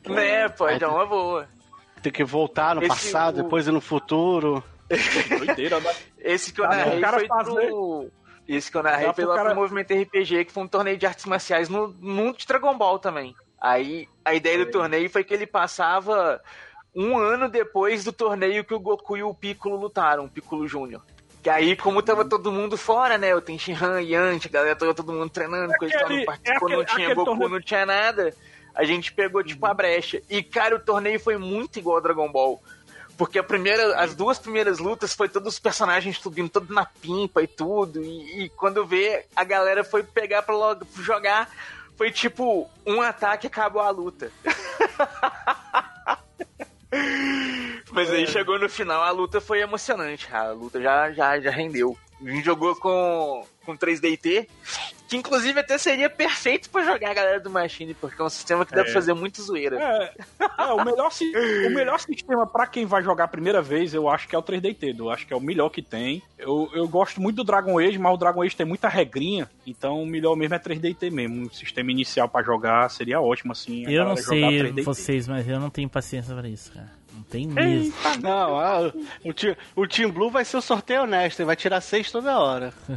[0.08, 1.48] Né, pode, é uma boa.
[2.02, 4.64] Tem que voltar no Esse- passado, o- depois ir no futuro.
[5.46, 5.94] Doideira, né?
[6.20, 8.10] Esse que eu Ah, narrei o cara foi fazer- pro.
[8.48, 11.06] Esse que eu narrei pro pelo cara- pro Movimento RPG, que foi um torneio de
[11.06, 13.34] artes marciais no mundo de Dragon Ball também.
[13.60, 16.42] Aí a ideia do torneio foi que ele passava
[16.94, 21.02] um ano depois do torneio que o Goku e o Piccolo lutaram, o Piccolo Júnior.
[21.42, 23.32] Que aí, como tava todo mundo fora, né?
[23.32, 26.76] Eu tenho Shinhan, Yanti, a galera toda todo mundo treinando, coisa não participou, é aquele-
[26.78, 28.34] não tinha Goku, torneio- não tinha nada.
[28.76, 30.22] A gente pegou, tipo, a brecha.
[30.30, 32.62] E, cara, o torneio foi muito igual ao Dragon Ball.
[33.18, 37.44] Porque a primeira, as duas primeiras lutas foi todos os personagens subindo todo na pimpa
[37.44, 38.02] e tudo.
[38.02, 41.50] E, e quando vê, a galera foi pegar pra logo jogar.
[41.96, 44.32] Foi tipo, um ataque e acabou a luta.
[47.92, 50.50] Mas aí chegou no final, a luta foi emocionante, cara.
[50.50, 51.98] A luta já, já, já rendeu.
[52.26, 54.48] A gente jogou com, com 3DT,
[55.08, 58.66] que inclusive até seria perfeito pra jogar a galera do Machine, porque é um sistema
[58.66, 58.84] que dá É.
[58.86, 59.78] pra fazer muito zoeira.
[59.80, 60.14] É,
[60.60, 61.10] é, o, melhor,
[61.68, 64.44] o melhor sistema pra quem vai jogar a primeira vez, eu acho que é o
[64.44, 64.96] 3DT.
[64.98, 66.24] Eu acho que é o melhor que tem.
[66.38, 70.02] Eu, eu gosto muito do Dragon Age, mas o Dragon Age tem muita regrinha, então
[70.02, 71.46] o melhor mesmo é 3DT mesmo.
[71.46, 73.86] Um sistema inicial pra jogar seria ótimo, assim.
[73.88, 74.84] Eu não sei 3DT.
[74.84, 77.03] vocês, mas eu não tenho paciência pra isso, cara.
[77.34, 77.94] Tem mesmo.
[78.22, 78.94] Não, ah,
[79.26, 82.38] o, ti- o Team Blue vai ser o sorteio honesto, ele vai tirar seis toda
[82.40, 82.72] hora.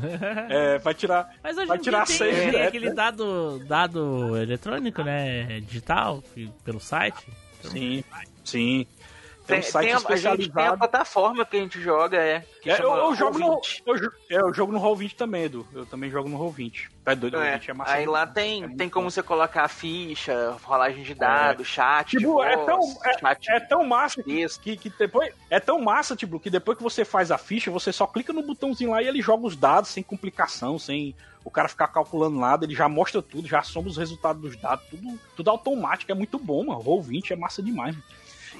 [0.51, 1.34] É, vai tirar.
[1.43, 2.95] Mas hoje Vai em dia tirar tem, seis tem direto, aquele né?
[2.95, 5.61] dado, dado eletrônico, né?
[5.61, 6.22] Digital,
[6.64, 7.26] pelo site.
[7.62, 8.05] Sim,
[8.45, 8.87] sim.
[9.47, 10.78] Tem, Tem, um site tem a, a gente tem a especializado.
[10.78, 12.44] plataforma que a gente joga, é.
[12.61, 13.82] Que É, eu, eu jogo no, Roll20.
[13.86, 13.97] eu,
[14.30, 15.66] é, eu jogo no Roll20 também, Edu.
[15.72, 16.88] Eu também jogo no Roll20.
[17.05, 17.92] Tá doido, É, Roll20 é massa.
[17.92, 19.11] aí lá tem, É tem como bom.
[19.11, 22.80] você colocar a ficha, rolagem de dados, chat, Tipo, é voz, tão,
[23.20, 24.61] chat é, é tão massa que, texto.
[24.61, 25.32] que, que depois.
[25.49, 28.42] É tão massa, tipo, que depois que você faz a ficha, você só clica no
[28.42, 32.64] botãozinho lá e ele joga os dados sem complicação, sem o cara ficar calculando nada,
[32.64, 36.40] ele já mostra tudo, já soma os resultados dos dados, tudo, tudo automático, é muito
[36.40, 36.80] bom, mano.
[36.80, 38.05] Roll 20 é massa demais, mano.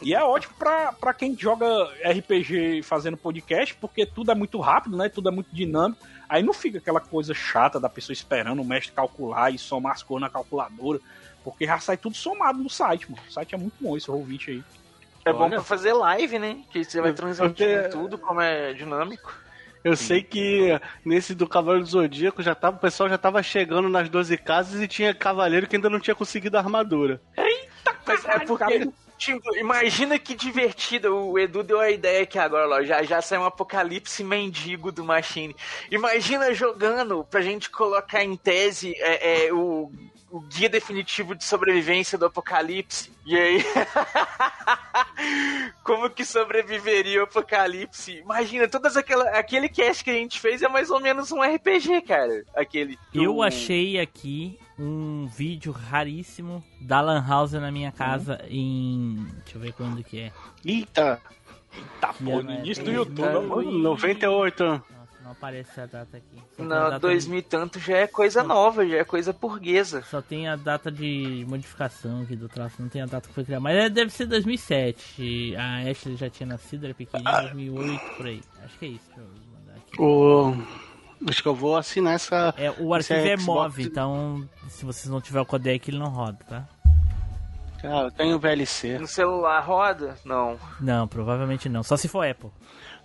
[0.03, 1.67] E é ótimo pra, pra quem joga
[2.05, 5.09] RPG fazendo podcast, porque tudo é muito rápido, né?
[5.09, 6.05] Tudo é muito dinâmico.
[6.29, 10.03] Aí não fica aquela coisa chata da pessoa esperando o mestre calcular e somar as
[10.03, 11.01] cores na calculadora.
[11.45, 13.23] Porque já sai tudo somado no site, mano.
[13.29, 14.65] O site é muito bom esse Roll20 aí.
[15.25, 15.57] É bom Olha.
[15.57, 16.59] pra fazer live, né?
[16.71, 19.33] Que você vai eu- tudo, como é dinâmico.
[19.83, 23.89] Eu sei que nesse do Cavaleiro do Zodíaco já tava, o pessoal já tava chegando
[23.89, 27.21] nas 12 casas e tinha cavaleiro que ainda não tinha conseguido a armadura.
[28.05, 28.91] Mas é porque.
[29.19, 31.15] Tipo, imagina que divertido.
[31.17, 32.83] O Edu deu a ideia aqui agora, ó.
[32.83, 35.57] Já, já saiu um apocalipse mendigo do Machine.
[35.91, 39.91] Imagina jogando pra gente colocar em tese é, é, o,
[40.37, 43.13] o guia definitivo de sobrevivência do apocalipse.
[43.25, 43.65] E aí.
[45.83, 48.19] Como que sobreviveria o apocalipse?
[48.19, 52.03] Imagina, todas aquela, aquele cast que a gente fez é mais ou menos um RPG,
[52.03, 52.45] cara.
[52.55, 52.99] Aquele.
[53.13, 59.27] do- Eu achei aqui um vídeo raríssimo da Lan House na minha casa em.
[59.45, 60.33] Deixa eu ver quando que é.
[60.65, 61.21] Eita,
[62.01, 63.23] Tá, pô, no início do YouTube.
[63.23, 63.63] tá- amor.
[63.65, 64.83] 98.
[65.27, 66.41] Não aparece a data aqui.
[66.57, 70.03] Só Não, data 2000 e tanto já é coisa nova, já é coisa burguesa.
[70.03, 73.45] Só tem a data de modificação aqui do traço, não tem a data que foi
[73.45, 73.61] criada.
[73.61, 75.57] Mas é, deve ser 2007.
[75.57, 78.41] A Ashley já tinha nascido, era pequenininha, 2008, por aí.
[78.65, 79.11] Acho que é isso.
[79.17, 80.01] Deixa eu mandar aqui.
[80.01, 81.29] O...
[81.29, 82.55] Acho que eu vou assinar essa.
[82.57, 83.63] É, o arquivo é é, Xbox.
[83.63, 86.69] MOV, então se vocês não tiver o codec, ele não roda, tá?
[87.83, 88.99] Ah, eu tenho VLC.
[88.99, 90.17] No celular roda?
[90.25, 90.57] Não.
[90.81, 91.83] Não, provavelmente não.
[91.83, 92.51] Só se for Apple.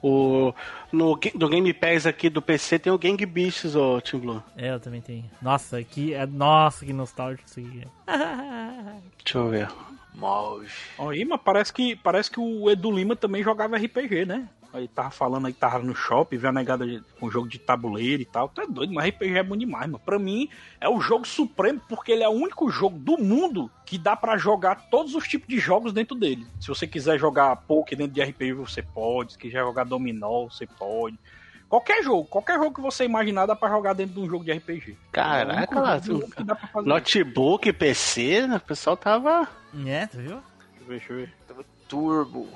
[0.04, 0.54] O...
[0.92, 4.44] No do Game Pass aqui do PC tem o Gang Beasts, ô Tim Blue.
[4.58, 5.26] É, eu também tenho.
[5.42, 7.88] Nossa, que, é- nossa, que nostálgico isso aqui.
[9.24, 9.70] Deixa eu ver.
[10.14, 10.68] Move.
[11.00, 14.48] Aí, mas parece que, parece que o Edu Lima também jogava RPG, né?
[14.74, 16.86] Aí tava falando aí, tava no shopping, viu a negada
[17.20, 18.48] com jogo de tabuleiro e tal.
[18.48, 20.00] Tu é doido, mas RPG é bom demais, mano.
[20.00, 20.48] Pra mim,
[20.80, 24.38] é o jogo supremo, porque ele é o único jogo do mundo que dá pra
[24.38, 26.48] jogar todos os tipos de jogos dentro dele.
[26.60, 29.34] Se você quiser jogar poker dentro de RPG, você pode.
[29.34, 31.20] Se quiser jogar dominó, você pode.
[31.68, 34.52] Qualquer jogo, qualquer jogo que você imaginar dá pra jogar dentro de um jogo de
[34.52, 34.98] RPG.
[35.12, 36.02] Caraca, É lá.
[36.84, 38.58] Notebook, PC, né?
[38.58, 39.48] o pessoal tava.
[39.86, 40.40] É, tu viu?
[40.40, 41.18] Deixa eu ver, deixa eu
[41.58, 41.66] ver.
[41.88, 42.48] Turbo.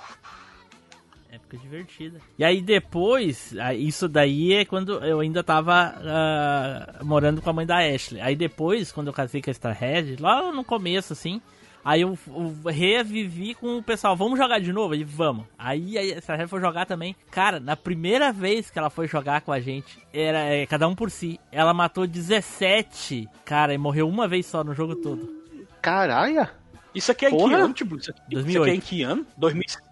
[1.36, 2.20] Época divertida.
[2.40, 7.66] E aí depois, isso daí é quando eu ainda tava ah, morando com a mãe
[7.66, 8.22] da Ashley.
[8.22, 11.42] Aí depois, quando eu casei com a Starhead, lá no começo, assim,
[11.84, 14.96] aí eu, eu revivi com o pessoal, vamos jogar de novo?
[14.96, 15.46] E vamos.
[15.58, 17.14] Aí a Starhead foi jogar também.
[17.30, 20.96] Cara, na primeira vez que ela foi jogar com a gente, era é, cada um
[20.96, 21.38] por si.
[21.52, 25.30] Ela matou 17, cara, e morreu uma vez só no jogo todo.
[25.82, 26.48] Caralho!
[26.96, 27.58] Isso aqui é em que Porra.
[27.58, 27.98] ano, tipo?
[27.98, 28.62] Isso aqui, isso 2008.
[28.62, 29.28] aqui é em que ano?
[29.38, 29.85] 2007.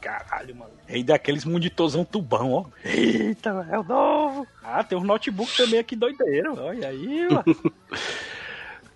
[0.00, 0.70] Caralho, mano.
[0.88, 2.64] Aí daqueles monitorzão tubão, ó.
[2.84, 4.46] Eita, é o novo.
[4.62, 6.58] Ah, tem uns notebook também aqui doideiro.
[6.58, 7.44] Olha aí, mano.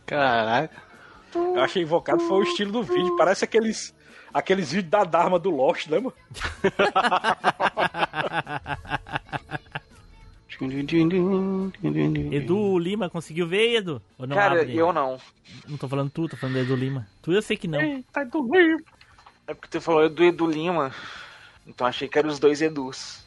[0.07, 0.83] Caraca.
[1.35, 3.17] Eu achei invocado, foi o estilo do vídeo.
[3.17, 3.95] Parece aqueles,
[4.33, 6.13] aqueles vídeos da Dharma do Lost, né, mano?
[12.33, 14.01] Edu Lima conseguiu ver, Edu?
[14.17, 14.77] Ou não Cara, abre?
[14.77, 15.19] eu não.
[15.69, 17.07] Não tô falando tu, tô falando do Edu Lima.
[17.21, 17.81] Tu eu sei que não.
[17.81, 18.79] Eita, é do Lima.
[19.47, 20.95] É porque tu falou do Edu Lima.
[21.67, 23.25] Então achei que eram os dois Edus.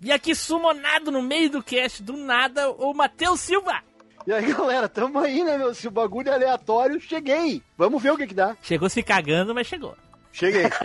[0.00, 3.82] E aqui sumonado no meio do cast, do nada, o Matheus Silva.
[4.26, 5.74] E aí, galera, tamo aí, né, meu?
[5.74, 7.62] Se o bagulho é aleatório, cheguei.
[7.76, 8.56] Vamos ver o que que dá.
[8.62, 9.96] Chegou se cagando, mas chegou.
[10.32, 10.64] Cheguei.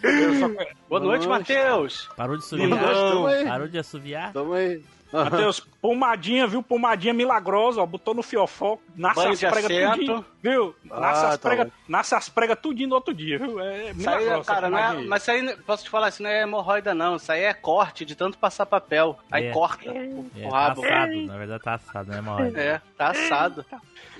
[0.00, 0.68] Tamo aí.
[0.88, 2.08] Boa noite, Matheus!
[2.16, 2.78] Parou de assoviar?
[2.94, 3.44] Tamo aí.
[3.44, 4.32] Parou de assoviar?
[4.32, 4.82] Tamo aí.
[5.12, 6.62] Matheus, pomadinha, viu?
[6.62, 7.86] Pomadinha milagrosa, ó.
[7.86, 9.62] Botou no fiofó, nasce Banho as pregas
[9.94, 10.74] tudinho, viu?
[10.84, 11.72] Nasce Ah, as tá pregas bom.
[11.88, 13.58] nasce as pregas tudinho no outro dia, viu?
[13.60, 14.44] É milagrosa.
[14.44, 17.16] cara, não é, mas isso aí, posso te falar, isso não é hemorroida, não.
[17.16, 19.18] Isso aí é corte de tanto passar papel.
[19.30, 19.50] Aí É.
[19.52, 20.84] corta É, o, o tá rabo.
[20.84, 22.56] assado, na verdade tá assado, né, Mauro?
[22.58, 23.64] É, tá assado.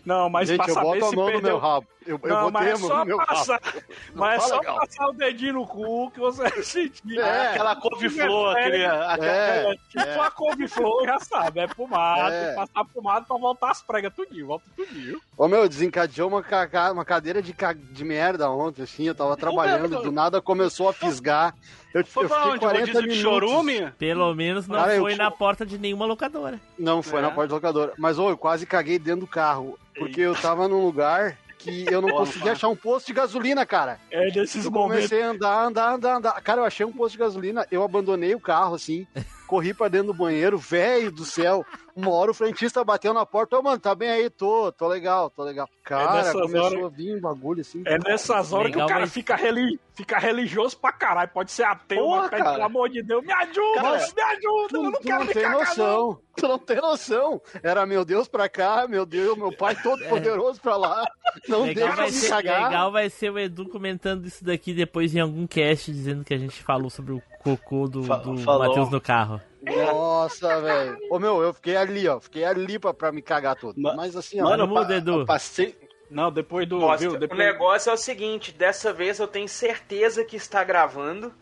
[0.09, 1.51] Não, mas Gente, pra eu saber boto a se mão no perdeu...
[1.51, 1.87] meu rabo.
[2.07, 3.83] Eu, eu Não, botei mas é a mão só no meu passar, rabo.
[4.15, 4.77] mas é só legal.
[4.79, 7.19] passar o dedinho no cu que você vai sentir.
[7.19, 7.49] É.
[7.49, 8.85] aquela couve-flor, aquele.
[8.87, 12.55] aquela- É, Tipo a couve-flor, já sabe, é pomada, É.
[12.55, 15.21] passar pomada pra voltar as pregas tudinho, volta tudinho.
[15.37, 19.05] Ô meu, desencadeou uma, caga- uma cadeira de, ca- de merda ontem, assim.
[19.07, 21.55] Eu tava trabalhando, do nada começou a fisgar.
[22.01, 22.61] Eu, Foi eu pra fiquei onde?
[22.61, 23.51] 40 Rodízio de minutos.
[23.51, 23.91] chorume?
[23.99, 26.61] Pelo menos não Cara, eu foi fui- na porta de nenhuma locadora.
[26.79, 27.23] Não, foi É.
[27.23, 27.93] na porta do locador.
[27.99, 29.79] Mas, ô, eu quase caguei dentro do carro.
[29.99, 32.53] Porque eu tava num lugar que eu não Porra, conseguia cara.
[32.53, 33.99] achar um posto de gasolina, cara.
[34.13, 35.09] É nesses Eu momentos.
[35.09, 36.41] comecei a andar, andar, andar, andar.
[36.41, 39.07] Cara, eu achei um posto de gasolina, eu abandonei o carro, assim,
[39.49, 41.65] corri pra dentro do banheiro, velho do céu.
[41.97, 44.31] Uma hora o frentista bateu na porta, ô, mano, tá bem aí?
[44.31, 45.69] Tô, tô legal, tô legal.
[45.83, 47.83] Cara, nessas começou horas- a vir um bagulho, assim.
[47.87, 49.81] É nessas horas que Legal, o cara mas- fica, reli...
[49.95, 51.29] fica religioso pra caralho.
[51.35, 52.53] Pode ser ateu, Porra, mas pede, cara.
[52.55, 55.27] pelo amor de Deus, me ajuda, Cara, me ajuda, Tu, eu não tu quero não
[55.27, 55.67] me tem cagar, não.
[55.67, 56.21] noção.
[56.37, 57.43] Tu não tem noção.
[57.65, 61.05] Era meu Deus pra cá, meu Deus, meu pai todo poderoso pra lá.
[61.49, 62.65] Não Legal deixa ser, cagar.
[62.69, 66.39] legal vai ser o Edu comentando isso daqui depois em algum cast, dizendo que a
[66.39, 67.23] gente falou sobre o
[67.57, 68.33] cocô do, do.
[68.45, 69.41] Matheus no carro.
[69.63, 70.99] Nossa, velho.
[71.11, 72.21] Ô, meu, eu fiquei ali, ó.
[72.21, 73.81] Fiquei ali pra, pra me cagar todo.
[73.81, 74.45] Ma- Mas assim, ó.
[74.45, 75.27] Mano, Mano, eu muda, Edu.
[75.27, 75.75] passei.
[76.11, 76.79] Não, depois do.
[76.79, 77.39] Nossa, viu, o depois...
[77.39, 81.35] negócio é o seguinte, dessa vez eu tenho certeza que está gravando.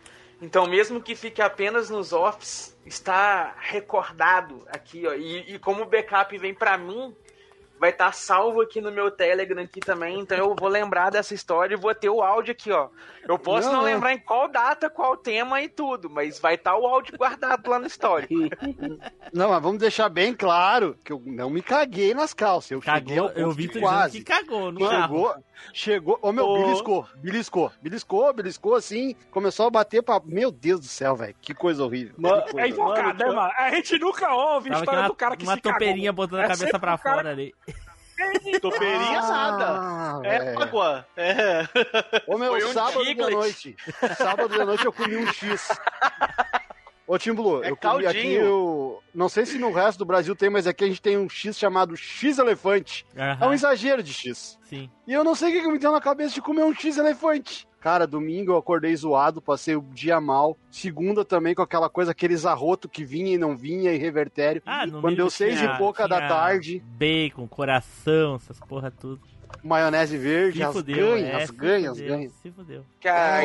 [0.42, 5.14] Então, mesmo que fique apenas nos offs, está recordado aqui, ó.
[5.14, 7.14] E, e como o backup vem pra mim,
[7.78, 10.18] vai estar salvo aqui no meu Telegram aqui também.
[10.20, 12.88] Então eu vou lembrar dessa história e vou ter o áudio aqui, ó.
[13.28, 13.84] Eu posso não, Não, não.
[13.86, 17.78] lembrar em qual data, qual tema e tudo, mas vai estar o áudio guardado lá
[17.78, 18.32] no histórico.
[19.32, 22.70] Não, mas vamos deixar bem claro que eu não me caguei nas calças.
[22.70, 24.18] Eu cheguei Cagou, eu vi de quase.
[24.18, 25.16] que cagou no carro.
[25.16, 25.34] Chegou,
[25.72, 26.54] chegou, ô meu, Ô.
[26.62, 30.20] beliscou, beliscou, beliscou, beliscou assim, começou a bater pra.
[30.24, 32.14] Meu Deus do céu, velho, que coisa horrível.
[32.16, 33.52] Mano, que coisa É invocado, né, mano?
[33.56, 35.78] A gente nunca ouve a Tava história aqui do cara que uma, uma se cagou.
[35.80, 37.54] topeirinha botando a É cabeça sempre pra o cara fora ali.
[38.60, 39.66] Topeirinha nada.
[39.68, 40.62] Ah, É velho.
[40.62, 41.06] água.
[41.16, 41.62] É.
[42.26, 43.32] Ô meu, Foi um sábado de Diglett.
[43.34, 43.76] noite.
[44.16, 45.68] Sábado de noite eu comi um X.
[47.06, 48.54] Ô Tim Blue, É eu comi aqui caldinho.
[48.54, 49.02] o.
[49.14, 51.56] Não sei se no resto do Brasil tem, mas aqui a gente tem um X
[51.56, 53.06] chamado X elefante.
[53.14, 54.58] É um exagero de X.
[54.64, 54.90] sim.
[55.06, 56.96] E eu não sei o que, que me deu na cabeça de comer um X
[56.98, 57.68] elefante.
[57.86, 60.58] Cara, domingo eu acordei zoado, passei o dia mal.
[60.68, 64.60] Segunda também com aquela coisa, aqueles arroto que vinha e não vinha e revertério.
[64.66, 69.20] Ah, Quando deu seis tinha- e pouca da tarde, Bacon, coração, essas porra tudo.
[69.62, 72.32] Maionese verde, Se as fudeu, ganhas, é, as ganhas, as fudeu, ganhas.
[72.42, 72.84] Se fudeu.
[73.00, 73.42] Cara,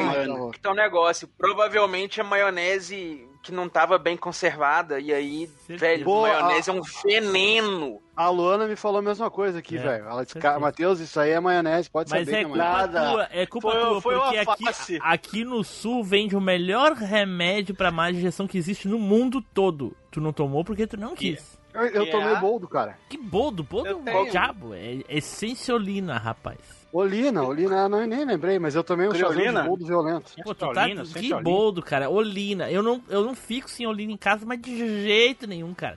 [0.62, 1.28] tá um negócio.
[1.38, 5.80] Provavelmente a maionese que não tava bem conservada, e aí, Certeza.
[5.80, 7.99] velho, Boa, maionese é um veneno.
[8.16, 10.06] A Luana me falou a mesma coisa aqui, É, velho.
[10.06, 12.56] Ela disse, Matheus, isso aí é maionese, pode Mas saber é que é.
[12.56, 13.10] Nada.
[13.12, 16.93] tua, é culpa Foi- tua, foi porque uma aqui, aqui no sul vende o melhor
[16.93, 19.97] remédio pra má digestão que existe no mundo todo.
[20.12, 21.60] Tu não tomou porque tu não quis.
[21.74, 22.39] Eu, eu Que tomei é?
[22.39, 22.97] boldo, cara.
[23.09, 24.22] Que boldo, boldo Eu é tenho.
[24.24, 24.74] o diabo.
[24.74, 26.57] É essenciolina, rapaz.
[26.93, 29.61] Olina, Olina, não, nem lembrei, mas eu tomei um chazinho Criolina?
[29.61, 30.34] de boldo violento.
[30.43, 32.09] Pô, tu tá Centrolina, que boldo, cara.
[32.09, 32.69] Olina.
[32.69, 35.95] Eu não, eu não fico sem olina em casa, mas de jeito nenhum, cara.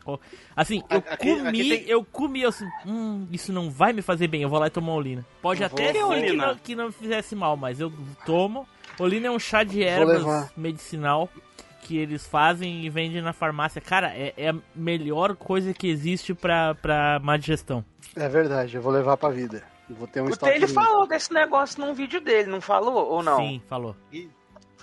[0.55, 4.29] Assim, eu Aqui- comi, aqui tem- eu comi assim, hum, isso não vai me fazer
[4.29, 5.27] bem, eu vou lá e tomar olina.
[5.43, 6.47] Pode Eu até ser que Olina?
[6.47, 7.93] não, que não me fizesse mal, mas eu
[8.25, 8.64] tomo.
[8.97, 11.29] Olina é um chá de ervas medicinal
[11.85, 13.80] que eles fazem e vendem na farmácia.
[13.80, 17.85] Cara, é, é a melhor coisa que existe pra, pra má digestão.
[18.16, 19.62] É verdade, eu vou levar pra vida.
[19.89, 23.07] Eu vou ter um O ele falou desse negócio num vídeo dele, não falou?
[23.11, 23.37] Ou não?
[23.37, 23.95] Sim, falou.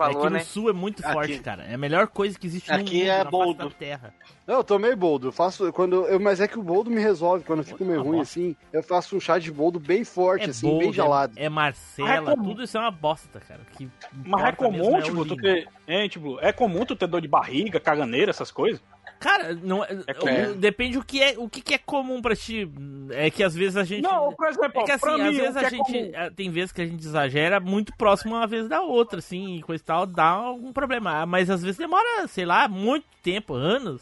[0.07, 0.39] Falou, Aqui né?
[0.39, 1.63] no sul é muito Aqui- forte, cara.
[1.63, 3.63] É a melhor coisa que existe no Aqui mundo, é na boldo.
[3.69, 4.13] da terra.
[4.47, 5.27] Não, eu tomei boldo.
[5.27, 7.99] Eu faço quando eu, mas é que o boldo me resolve quando eu fico meio
[7.99, 8.39] Ah, ruim bosta.
[8.39, 8.55] assim.
[8.73, 11.33] Eu faço um chá de boldo bem forte, assim, boldo, bem gelado.
[11.37, 12.49] É, é Marcela, é comum.
[12.49, 13.61] tudo isso é uma bosta, cara.
[13.77, 13.89] Que
[14.25, 15.41] Mas é comum, é tipo, tu olina.
[15.41, 15.67] ter.
[15.87, 18.81] Hein, tipo, é comum tu ter dor de barriga, caganeira, essas coisas?
[19.21, 19.89] Cara, não, é-
[20.25, 20.53] É.
[20.53, 22.67] depende o que é o que, que é comum pra ti.
[23.11, 24.01] É que às vezes a gente.
[24.01, 25.83] Não, por exemplo, é que assim, pra às mim, vezes a é gente.
[25.83, 29.57] comum- é, Tem vezes que a gente exagera muito próximo uma vez da outra, assim,
[29.57, 31.23] e coisa e tal, dá algum problema.
[31.25, 34.01] Mas às vezes demora, sei lá, muito tempo, anos.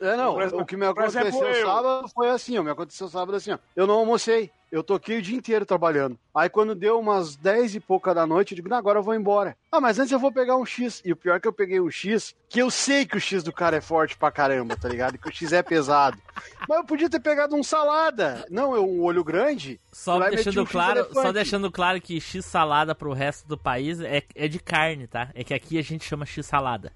[0.00, 1.66] É, não, exemplo- o que me exemplo, aconteceu eu.
[1.66, 2.62] sábado foi assim, ó.
[2.62, 3.58] Me aconteceu sábado assim, ó.
[3.76, 4.50] Eu não almocei.
[4.72, 6.16] Eu toquei o dia inteiro trabalhando.
[6.32, 9.14] Aí quando deu umas 10 e pouca da noite, eu digo, não, agora eu vou
[9.14, 9.56] embora.
[9.70, 11.02] Ah, mas antes eu vou pegar um X.
[11.04, 13.42] E o pior é que eu peguei um X, que eu sei que o X
[13.42, 15.18] do cara é forte pra caramba, tá ligado?
[15.18, 16.16] Que o X é pesado.
[16.68, 18.46] Mas eu podia ter pegado um salada.
[18.48, 19.80] Não, eu um olho grande.
[19.92, 21.26] Só deixando um claro, elefante.
[21.26, 25.30] só deixando claro que X salada pro resto do país é, é de carne, tá?
[25.34, 26.92] É que aqui a gente chama X salada.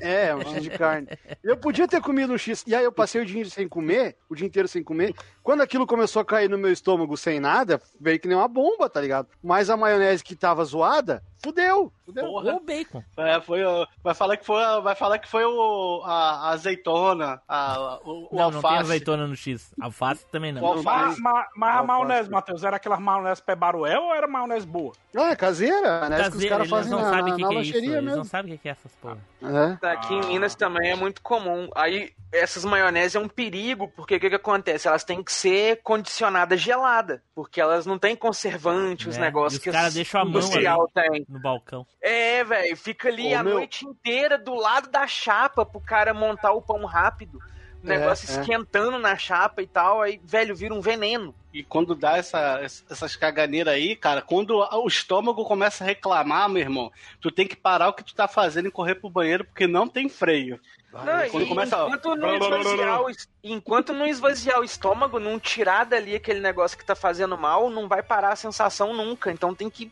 [0.00, 1.08] É, um X de carne.
[1.42, 2.64] Eu podia ter comido um X.
[2.66, 5.14] E aí eu passei o dia sem comer, o dia inteiro sem comer.
[5.42, 8.88] Quando aquilo começou a cair no meu estômago sem nada, veio que nem uma bomba,
[8.88, 9.28] tá ligado?
[9.42, 11.92] Mas a maionese que tava zoada, fudeu.
[12.04, 12.24] fudeu.
[12.24, 12.52] Porra.
[12.54, 13.02] Ou bacon.
[13.16, 16.50] É, foi, o- vai falar que foi, a- vai falar que foi o, a, a
[16.50, 18.76] azeitona, a, o, o Não, não tem alface.
[18.82, 19.74] azeitona no X.
[19.80, 20.62] Alface também não.
[20.62, 20.84] O alface.
[20.84, 21.86] Mas, mas, mas a Alface.
[21.86, 24.92] maionese, Matheus, era aquelas maionese pé baruel ou era maionese boa?
[25.16, 26.30] Ah, é caseira, né?
[26.30, 27.72] que os caras eles fazem não na, sabem o que, na que é isso.
[27.72, 28.24] lancheria Eles não mesmo.
[28.24, 29.18] sabem o que é essas porra.
[29.42, 29.86] É.
[29.88, 30.16] Aqui Ah.
[30.16, 31.68] em Minas também é muito comum.
[31.74, 34.88] Aí essas maioneses é um perigo, porque o que, que acontece?
[34.88, 39.56] Elas têm que ser condicionadas gelada, porque elas não têm conservante, os É, negócios e
[39.58, 41.24] os que caras as deixam a mão industrial tem.
[41.28, 41.86] No balcão.
[42.00, 43.54] É, velho, fica ali Ô, a meu.
[43.54, 47.38] noite inteira do lado da chapa pro cara montar o pão rápido.
[47.82, 48.40] O É, negócio é.
[48.40, 51.34] esquentando na chapa e tal, aí, velho, vira um veneno.
[51.52, 56.62] E quando dá essa, essas caganeiras aí, cara, quando o estômago começa a reclamar, meu
[56.62, 59.66] irmão, tu tem que parar o que tu tá fazendo e correr pro banheiro, porque
[59.66, 60.60] não tem freio.
[60.92, 63.10] Não, quando e começa enquanto, não esvaziar o,
[63.42, 67.88] enquanto não esvaziar o estômago, não tirar dali aquele negócio que tá fazendo mal, não
[67.88, 69.32] vai parar a sensação nunca.
[69.32, 69.90] Então tem que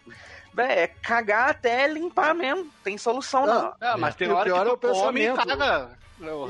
[0.53, 2.71] véi, é cagar até limpar mesmo.
[2.85, 3.73] Tem solução não.
[3.81, 5.37] Ah, mas tem E o hora pior que é o come pensamento.
[5.37, 6.01] caga.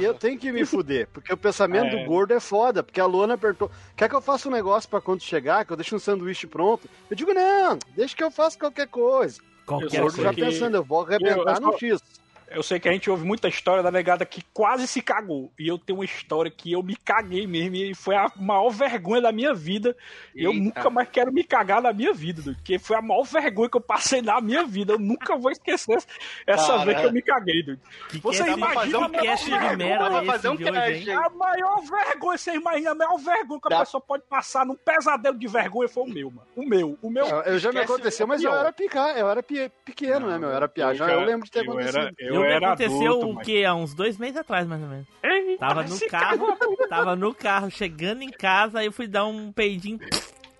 [0.00, 2.00] E eu tenho que me fuder, porque o pensamento É.
[2.02, 3.70] do gordo é foda, porque a Luana apertou.
[3.96, 6.90] Quer que eu faça um negócio pra quando chegar, que eu deixe um sanduíche pronto?
[7.08, 9.40] Eu digo, não, deixa que eu faço qualquer coisa.
[9.62, 12.02] O Qualquer Eu gordo já que- pensando, eu vou eu- arrebentar eu no sou- X.
[12.50, 15.52] eu sei que a gente ouve muita história da negada que quase se cagou.
[15.58, 17.76] E eu tenho uma história que eu me caguei mesmo.
[17.76, 19.96] E foi a maior vergonha da minha vida.
[20.34, 20.64] E eu Eita.
[20.64, 22.42] nunca mais quero me cagar na minha vida.
[22.42, 24.92] Porque foi a maior vergonha que eu passei na minha vida.
[24.94, 25.98] Eu nunca vou esquecer
[26.46, 26.84] essa Cara.
[26.84, 27.80] vez que eu me caguei, doido.
[28.08, 30.48] Que Você que é- imagina fazer a um maior cast de vergonha, merda vai fazer
[30.48, 31.10] um de hoje, cast, hein?
[31.10, 31.14] hein?
[31.24, 33.78] A maior vergonha, você imagina, a maior vergonha que a Dá.
[33.80, 36.46] pessoa pode passar num pesadelo de vergonha foi o meu, mano.
[36.56, 37.26] O meu, o meu.
[37.26, 38.60] Eu, eu já me aconteceu, o mas eu pior.
[38.60, 40.48] era, pica, eu era pequeno, né, meu?
[40.50, 40.92] Eu era piá.
[40.94, 41.98] Já eu lembro de ter eu acontecido.
[41.98, 43.64] era, eu Eu, me era aconteceu adulto, o mas- quê?
[43.66, 45.06] Há uns dois meses atrás, mais ou menos.
[45.22, 46.56] Eita, Tava no carro,
[46.88, 49.98] tava no carro, chegando em casa, aí eu fui dar um peidinho.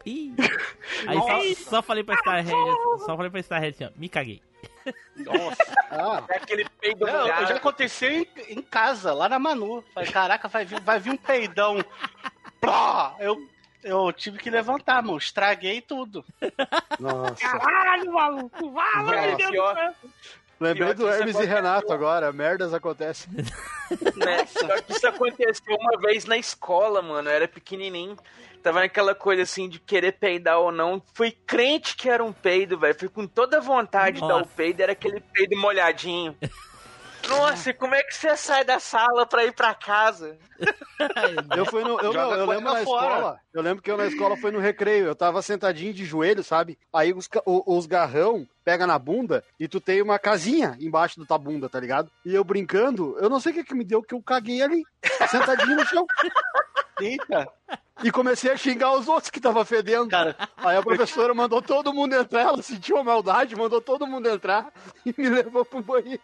[0.07, 0.35] Ih.
[1.07, 2.51] Aí só, só falei pra Starhead,
[3.05, 4.43] só falei pra Starhead assim, ó, me caguei.
[5.16, 5.57] Nossa.
[5.91, 7.47] Ah, É aquele peido Não, molhado.
[7.47, 9.85] já aconteceu em, em casa, lá na Manu.
[9.95, 11.85] Falei, caraca, vai vir, vai vir um peidão.
[12.61, 13.14] Plá!
[13.18, 13.47] Eu,
[13.85, 15.18] eu tive que levantar, mano.
[15.18, 16.24] Estraguei tudo.
[16.99, 17.37] nossa.
[17.59, 19.95] Caralho, maluco, vai, Deus pior- do céu.
[20.61, 21.47] Lembrei do Hermes e.
[21.47, 22.31] Renato agora.
[22.33, 23.33] Merdas acontecem.
[24.17, 24.47] né?
[24.47, 27.31] Só que isso aconteceu uma vez na escola, mano.
[27.31, 28.17] Eu era pequenininho.
[28.63, 31.03] Tava naquela coisa assim de querer peidar ou não.
[31.15, 32.95] Fui crente que era um peido, velho.
[32.95, 34.81] Fui com toda vontade de dar o peido.
[34.83, 36.37] Era aquele peido molhadinho.
[37.31, 40.39] Nossa, e como é que você sai da sala pra ir pra casa?
[41.57, 41.99] Eu fui no.
[42.01, 43.07] Eu, eu a lembro na fora.
[43.07, 43.41] escola.
[43.55, 45.07] Eu lembro que eu na escola foi no recreio.
[45.07, 46.78] Eu tava sentadinho de joelho, sabe?
[46.93, 51.39] Aí os, os garrão pega na bunda e tu tem uma casinha embaixo da tua
[51.39, 52.11] bunda, tá ligado?
[52.24, 54.83] E eu brincando, eu não sei o que, que me deu, que eu caguei ali,
[55.31, 56.07] sentadinho no chão.
[57.01, 57.49] Eita,
[58.03, 60.09] E comecei a xingar os outros que tava fedendo.
[60.09, 60.35] cara.
[60.57, 64.73] Aí a professora mandou todo mundo entrar, ela sentiu a maldade, mandou todo mundo entrar
[65.05, 66.18] e me levou pro banheiro.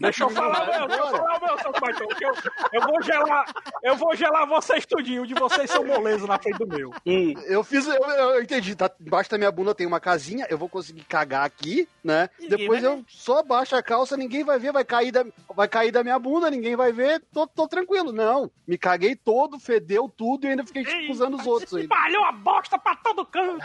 [0.00, 2.32] Deixa eu falar meu, deixa eu falar meu, seu que eu,
[2.72, 3.44] eu vou gelar,
[3.84, 6.90] eu vou gelar vocês tudinho, o de vocês são moleza na frente do meu.
[7.06, 10.58] Hum, Eu fiz, eu, eu entendi, tá, embaixo da minha bunda tem uma casinha, eu
[10.58, 12.28] vou conseguir cagar aqui, né?
[12.40, 15.92] Ninguém Depois eu só baixo a calça, ninguém vai ver, vai cair da, vai cair
[15.92, 18.12] da minha bunda, ninguém vai ver, tô, tô tranquilo.
[18.12, 21.94] Não, me caguei todo, fedeu tudo e ainda fiquei tipo, acusando os outros ainda.
[21.94, 23.64] Espalhou a bosta pra todo canto.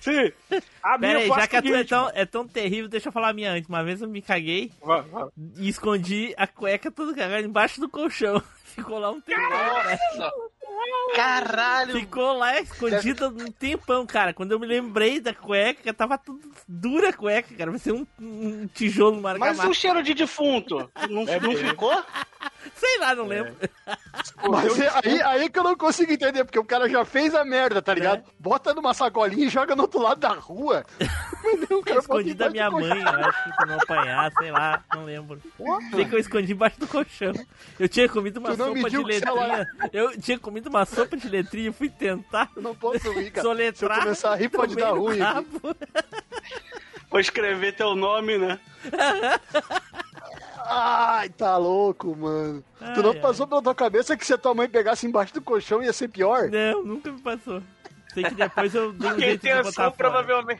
[0.00, 0.32] Sim,
[0.82, 3.12] a minha Pera aí, já que a tua é tão, é tão terrível, deixa eu
[3.12, 3.68] falar a minha antes.
[3.68, 5.28] Uma vez eu me caguei Vai, vai.
[5.56, 8.42] e escondi a cueca toda cagada embaixo do colchão.
[8.62, 9.48] Ficou lá um tempão.
[9.48, 9.98] cara.
[11.16, 11.92] caralho.
[11.92, 14.32] Ficou lá escondida um tempão, cara.
[14.32, 17.70] Quando eu me lembrei da cueca, tava tudo dura a cueca, cara.
[17.70, 20.88] Vai ser um, um tijolo no Mas o cheiro de defunto?
[21.08, 22.00] Não, não ficou?
[22.74, 23.56] Sei lá, não lembro.
[24.48, 27.44] Mas é aí, aí que eu não consigo entender, porque o cara já fez a
[27.44, 28.24] merda, tá ligado?
[28.38, 30.84] Bota numa sacolinha e joga no outro lado da rua.
[31.68, 34.84] Não, cara bota escondi da minha mãe, eu acho que pra não apanhar, sei lá,
[34.94, 35.40] não lembro.
[35.90, 37.32] Sei que eu escondi embaixo do colchão.
[37.78, 39.66] Eu tinha comido uma sopa de letrinha.
[39.92, 43.32] Eu tinha comido uma sopa de letrinha e fui tentar Eu não posso rir, cara.
[43.32, 44.02] Se eu soletrar.
[44.02, 45.18] começar a rir, pode dar ruim.
[47.10, 48.60] Vou escrever teu nome, né?
[50.72, 52.62] Ai, tá louco, mano.
[52.94, 55.42] tu não Ai, passou pela tua cabeça que se a tua mãe pegasse embaixo do
[55.42, 56.48] colchão ia ser pior?
[56.48, 57.60] Não, nunca me passou.
[58.14, 60.58] Sei que depois eu dei um jeito de botar fora.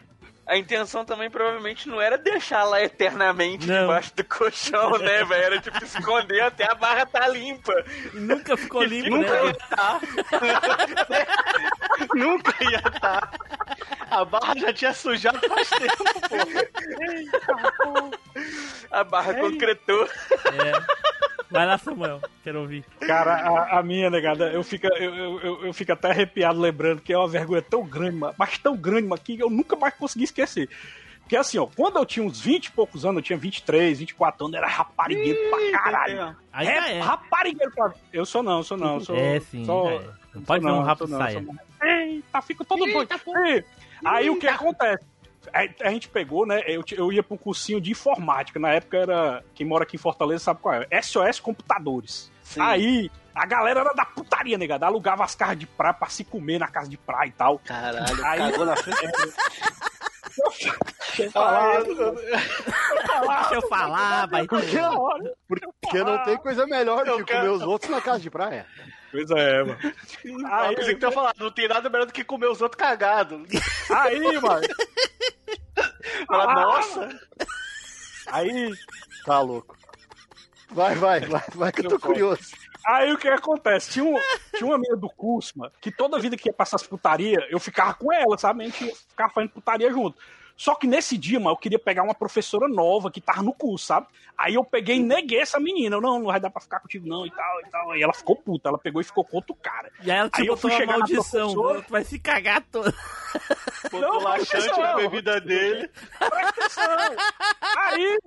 [0.50, 3.82] A intenção também provavelmente não era deixar lá eternamente Não.
[3.82, 5.44] debaixo do colchão, né, velho?
[5.44, 7.72] Era tipo esconder até a barra tá limpa.
[8.12, 9.44] E nunca ficou limpo, Nunca né?
[9.44, 10.00] ia estar.
[12.16, 13.30] Nunca ia estar.
[14.10, 16.04] A barra já tinha sujado faz tempo,
[17.78, 18.10] pô.
[18.90, 20.04] A barra concretou.
[20.04, 21.39] É.
[21.50, 22.84] Vai lá, Samuel, quero ouvir.
[23.00, 27.00] Cara, a, a minha negada, eu fico, eu, eu, eu, eu fico até arrepiado lembrando
[27.02, 30.68] que é uma vergonha tão grande, mas tão grande, que eu nunca mais consegui esquecer.
[31.20, 34.46] Porque assim, ó, quando eu tinha uns 20 e poucos anos, eu tinha 23, 24
[34.46, 36.36] anos, era raparigueiro pra caralho.
[36.52, 37.00] Ainda É, é.
[37.00, 38.94] Rapariga, pra- Eu sou não, eu sou não.
[38.94, 40.00] eu Sou, É, sim, sou- é.
[40.34, 41.42] Não pode sou ver um não, rabo sou não, saia.
[41.44, 41.88] sou.
[41.88, 43.64] Eita, fico todo doido.
[44.04, 45.04] Aí o que acontece?
[45.52, 46.62] A, a gente pegou, né?
[46.66, 48.58] Eu, eu ia pra um cursinho de informática.
[48.58, 49.44] Na época era.
[49.54, 51.02] Quem mora aqui em Fortaleza sabe qual é.
[51.02, 52.30] SOS Computadores.
[52.58, 53.10] Aí.
[53.32, 54.86] A galera era da putaria, negada.
[54.86, 57.60] Alugava as casas de praia pra se comer na casa de praia e tal.
[57.60, 58.98] Caralho, Aí- cagou na frente.
[61.32, 64.46] Falar, Deixa eu falar, vai.
[64.46, 64.76] Porque,
[65.80, 68.30] porque não tem coisa melhor do Eu que quero- comer os outros na casa de
[68.30, 68.66] praia.
[69.10, 69.78] Pois é, mano.
[70.46, 72.60] Ah, Aí, pensei que tu ia falar, não tem nada melhor do que comer os
[72.62, 73.40] outros cagados.
[73.90, 74.66] aí, mano.
[76.26, 77.08] Fala, nossa.
[78.28, 78.72] Aí,
[79.24, 79.76] Tá louco.
[80.70, 82.42] Vai, vai, vai, vai que eu tô curioso.
[82.86, 83.90] Aí o que acontece?
[83.90, 84.18] Tinha, um,
[84.56, 87.94] tinha uma menina do curso, que toda vida que ia passar as putaria, eu ficava
[87.94, 88.62] com ela, sabe?
[88.62, 90.18] A gente ficava fazendo putaria junto.
[90.60, 93.86] Só que nesse dia, mano, eu queria pegar uma professora nova que tava no curso,
[93.86, 94.08] sabe?
[94.36, 95.96] Aí eu peguei e neguei essa menina.
[95.96, 97.96] Eu, não, não vai dar pra ficar contigo, não, e tal, e tal.
[97.96, 99.90] E ela ficou puta, ela pegou e ficou contra o cara.
[100.02, 102.18] E aí ela te Aí eu fui uma chegar na maldição, professora- tu vai se
[102.18, 102.92] cagar todo.
[103.90, 105.88] Botou laxante na bebida dele.
[106.18, 107.16] Presta atenção.
[107.76, 108.18] Aí,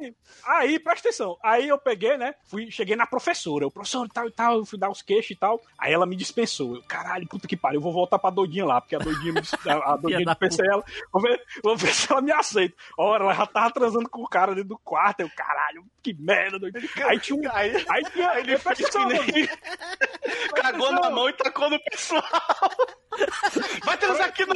[0.46, 1.38] aí, presta atenção.
[1.44, 2.34] Aí eu peguei, né?
[2.46, 3.68] Fui, cheguei na professora.
[3.68, 5.62] O professor tal e tal, eu fui dar os queixos e tal.
[5.78, 6.76] Aí ela me dispensou.
[6.76, 9.42] Eu, caralho, puta que pariu, eu vou voltar pra doidinha lá, porque a doidinha me
[9.42, 10.84] dis- a, a doidinha da dispensei ela.
[11.12, 12.76] Vou ver, vou ver se ela me aceita.
[12.98, 15.20] Ora, ela já tava transando com o cara dentro do quarto.
[15.22, 16.80] Eu, caralho, que merda, doido.
[17.08, 17.52] Aí tinha um.
[17.56, 18.30] Aí, Aí tinha.
[18.32, 19.48] aí ele fez que nem...
[20.56, 22.24] Cagou na mão e tacou no pessoal.
[23.86, 24.54] Vai transar aqui no...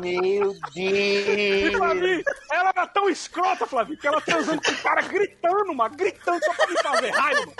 [0.00, 1.76] Meu E Deus!
[1.76, 2.22] Flavinho,
[2.52, 5.96] ela era tão escrota, Flavinho, que ela transando com o cara gritando, mano.
[5.96, 7.54] Gritando só pra me fazer raiva, mano.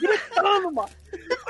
[0.00, 0.90] Gritando, mano.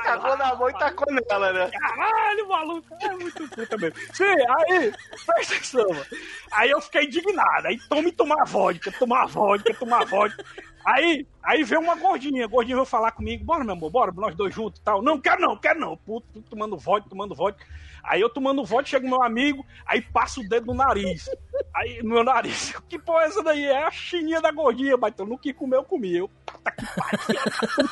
[0.03, 1.71] Cagou na mão e tacou nela, né?
[1.71, 2.87] Caralho, maluco.
[2.99, 3.99] É muito puta mesmo.
[4.13, 4.93] Sim, aí,
[5.25, 6.05] presta atenção, mano.
[6.51, 7.67] Aí eu fiquei indignado.
[7.67, 10.43] Aí tome tomar vodka, tomar vodka, tomar vodka.
[10.85, 12.45] Aí, aí veio uma gordinha.
[12.45, 13.43] A gordinha veio falar comigo.
[13.43, 15.01] Bora, meu amor, bora, nós dois juntos e tal.
[15.01, 15.95] Não, quero não, quero não.
[15.97, 17.65] Puto, puto, tomando vodka, tomando vodka.
[18.03, 21.29] Aí eu tomando vodka, chega o meu amigo, aí passa o dedo no nariz.
[21.75, 22.73] Aí, no meu nariz.
[22.89, 23.63] Que porra é essa daí?
[23.65, 25.25] É a chininha da gordinha, baitão.
[25.25, 26.17] No que comeu, eu comi.
[26.17, 27.91] Eu, puta que pariu.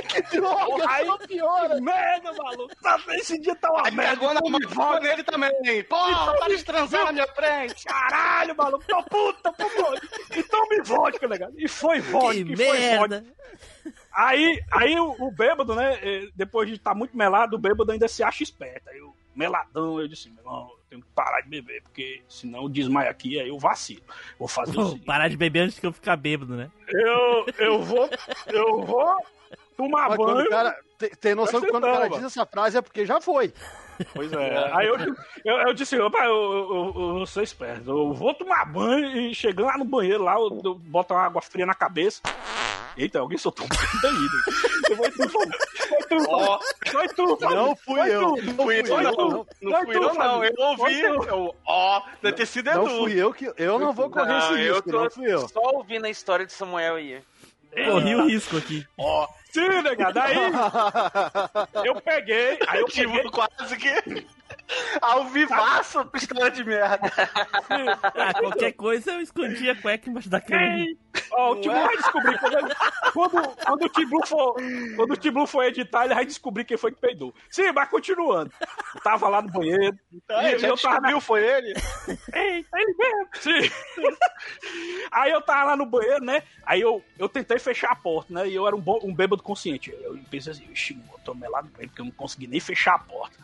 [0.08, 1.74] Que droga, Aí- só piora.
[1.76, 2.74] Que merda, maluco.
[2.82, 4.16] Tá- Esse dia tá uma Aí merda.
[4.16, 4.40] cagou na
[4.74, 5.84] mão nele também.
[5.84, 7.84] Porra, para de transar na minha frente.
[7.84, 10.00] Caralho, maluco, tô puta, tô puta.
[10.36, 11.50] Então me vodka, legal.
[11.56, 12.78] E foi vodka, Que e foi vodka.
[12.80, 13.24] merda.
[14.12, 18.08] Aí, aí o, o bêbado, né, eh, depois de estar muito melado, o bêbado ainda
[18.08, 18.88] se acha esperto.
[18.90, 22.68] Aí eu, meladão, eu disse, meu irmão, tenho que parar de beber, porque senão eu
[22.68, 24.02] desmaio aqui, aí eu vacilo.
[24.36, 26.68] Vou fazer o Vou seguinte, parar de beber antes que eu ficar bêbado, né?
[26.88, 28.10] eu, eu vou,
[28.48, 29.16] eu vou
[29.76, 30.46] tomar Mas banho.
[30.46, 33.20] o cara tem, tem noção que quando o cara diz essa frase é porque já
[33.20, 33.54] foi.
[34.14, 34.74] Pois é.
[34.74, 34.96] Aí eu,
[35.44, 37.90] eu, eu disse, opa, eu, eu, eu, eu sou esperto.
[37.90, 41.40] Eu vou tomar banho e chegando lá no banheiro, lá, eu, eu boto uma água
[41.40, 42.20] fria na cabeça.
[43.00, 44.12] Eita, alguém soltou um peido aí.
[44.12, 44.96] né?
[44.96, 47.38] Foi tu, foi tu, Ó, foi tu.
[47.40, 48.20] Não fui eu.
[48.20, 50.44] Não fui eu, não, não fui eu, não.
[50.44, 51.00] Eu ouvi.
[51.00, 52.98] Eu, ó, deve ter sido Não Edu.
[52.98, 53.52] fui eu que.
[53.56, 55.48] Eu não vou correr esse Não, eu risco, tô não fui eu.
[55.48, 57.22] só ouvindo a história de Samuel aí.
[57.72, 58.84] Corri o risco aqui.
[58.98, 60.18] Ó, sim, negado.
[60.18, 60.36] Aí
[61.86, 62.86] eu peguei, aí eu.
[62.86, 64.26] Tipo, quase que
[65.00, 67.10] ao vivaço história de merda.
[67.70, 70.60] Ah, qualquer coisa eu escondi a cueca embaixo da cama.
[71.32, 72.38] Ó, o Tiblu vai descobrir.
[72.38, 72.76] Quando,
[73.12, 74.54] quando, quando o Tiblu for,
[74.96, 75.16] quando o
[75.46, 77.34] for editar, ele vai descobrir quem foi que peidou.
[77.48, 78.52] Sim, mas continuando.
[78.94, 79.96] Eu tava lá no banheiro.
[80.30, 81.74] Aí, e já eu tava na descobriu, foi ele?
[82.34, 83.28] Ei, ele mesmo.
[83.34, 83.70] Sim.
[85.10, 86.42] Aí eu tava lá no banheiro, né?
[86.64, 88.48] Aí eu, eu tentei fechar a porta, né?
[88.48, 89.90] E eu era um, bo- um bêbado consciente.
[90.02, 92.94] Eu pensei assim, ixi, eu tô melado no banheiro, porque eu não consegui nem fechar
[92.94, 93.36] a porta.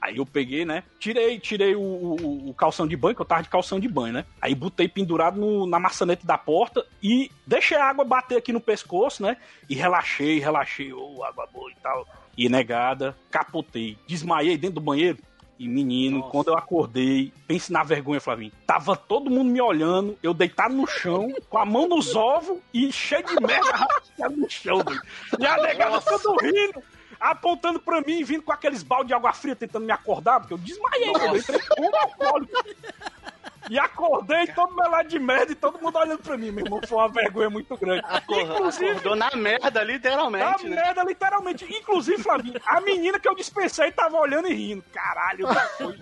[0.00, 0.82] Aí eu peguei, né?
[0.98, 4.14] Tirei, tirei o, o- o calção de banho, que eu tava de calção de banho,
[4.14, 4.24] né?
[4.40, 8.60] Aí botei pendurado no- na maçaneta da porta e deixei a água bater aqui no
[8.60, 9.36] pescoço, né?
[9.68, 12.06] E relaxei, relaxei, ô, água boa e tal.
[12.36, 15.18] E negada, capotei, desmaiei dentro do banheiro.
[15.58, 18.50] E menino, quando eu acordei, pense na vergonha, Flavinho.
[18.66, 22.90] Tava todo mundo me olhando, eu deitado no chão, com a mão nos ovos e
[22.90, 23.70] cheio de merda
[24.34, 25.02] no chão, doido.
[25.38, 26.82] E a negada tudo rindo,
[27.20, 30.58] apontando pra mim, vindo com aqueles balde de água fria tentando me acordar, porque eu
[30.58, 32.52] desmaiei, eu entrei com alcoólico.
[33.68, 36.80] E acordei todo melado de merda e todo mundo olhando pra mim, meu irmão.
[36.88, 38.02] Foi uma vergonha muito grande.
[38.28, 40.74] Inclusive, Acordou na merda, na literalmente, né?
[40.74, 41.64] merda, literalmente.
[41.72, 44.84] Inclusive, Flavinho, a menina que eu dispensei tava olhando e rindo.
[44.92, 45.46] Caralho,
[45.78, 45.98] foi,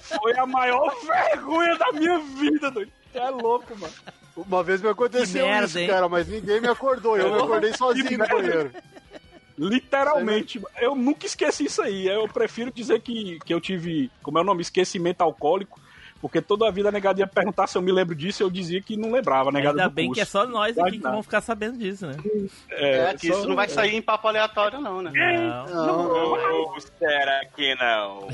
[0.00, 2.92] foi a maior vergonha da minha vida, doido.
[3.12, 3.92] É louco, mano.
[4.34, 5.88] Uma vez me aconteceu merda, isso, hein?
[5.88, 7.18] cara, mas ninguém me acordou.
[7.18, 8.72] Eu me acordei sozinho no banheiro.
[9.58, 10.74] Literalmente, mano.
[10.80, 12.06] eu nunca esqueci isso aí.
[12.08, 15.80] Eu prefiro dizer que, que eu tive, como é o nome, esquecimento alcoólico.
[16.20, 18.80] Porque toda a vida a negada ia perguntar se eu me lembro disso, eu dizia
[18.80, 20.18] que não lembrava, a negada Ainda do bem curso.
[20.18, 21.14] que é só nós aqui que nada.
[21.16, 22.14] vão ficar sabendo disso, né?
[22.70, 25.10] É, que só- isso não vai sair em papo aleatório, não, né?
[25.12, 25.66] Não.
[25.66, 28.28] Não, Ou será que não?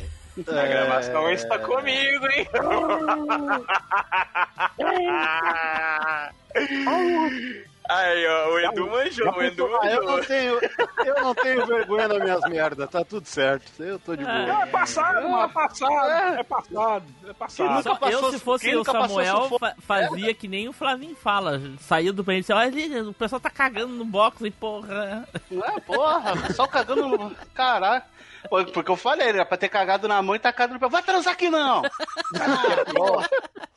[0.47, 2.47] A gravação está comigo, hein?
[7.89, 10.27] Aí, ó, o Edu manjou, o Edu Ah, eu não manjou.
[10.27, 10.61] tenho,
[11.07, 13.83] eu não tenho vergonha das minhas merdas, tá tudo certo.
[13.83, 14.63] Eu tô de boa.
[14.63, 17.69] É passado, mano, é passado, é passado, é passado.
[17.71, 21.61] nunca Só passou- eu, se fosse o Samuel, fa- fazia que nem o Flavinho fala.
[21.81, 22.53] Saía do banheiro e disse,
[22.93, 25.27] olha, o pessoal tá cagando no box e porra.
[25.51, 27.31] Não é, porra, o pessoal cagando no.
[27.55, 28.03] Caralho.
[28.73, 30.89] Porque eu falei, era pra ter cagado na mão e tacado no pé.
[30.89, 31.83] Vai transar aqui não!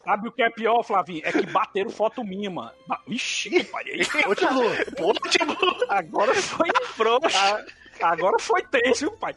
[0.04, 1.22] Sabe o que é pior, Flavinho?
[1.24, 2.72] É que bateram foto minha, mano.
[3.08, 4.00] Ixi, parei.
[4.04, 4.64] Tiblu,
[4.98, 5.56] Pô, tipo,
[5.90, 7.38] Agora foi frouxo.
[8.02, 9.36] Agora foi tenso, viu, pai?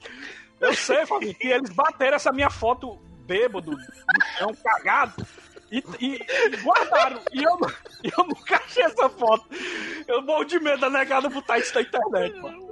[0.61, 3.79] Eu sei, Flavinho, que eles bateram essa minha foto bêbado, no
[4.39, 5.27] chão, cagado,
[5.71, 6.21] e, e-
[6.53, 7.21] e guardaram.
[7.33, 7.59] E eu,
[8.03, 9.45] eu nunca achei essa foto.
[10.07, 12.64] Eu morro de medo da negada botar isso na internet, mano.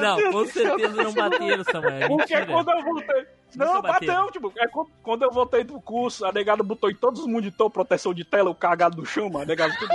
[0.00, 1.92] Não, com certeza não bateram, Samuel.
[1.94, 2.46] É Porque mentira.
[2.46, 3.26] quando eu voltei.
[3.56, 7.20] Não, bateu, tipo, é quando, quando eu voltei do curso, a negada botou em todos
[7.20, 9.92] os monitor proteção de tela, o cagado do chão, mano, a negada tudo.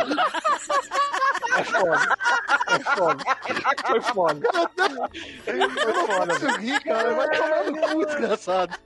[1.57, 2.15] É foda.
[2.67, 3.23] É foda.
[3.87, 4.47] Foi foda.
[5.45, 7.13] Eu não posso rir, cara.
[7.13, 8.77] Vai tomar no cu, desgraçado.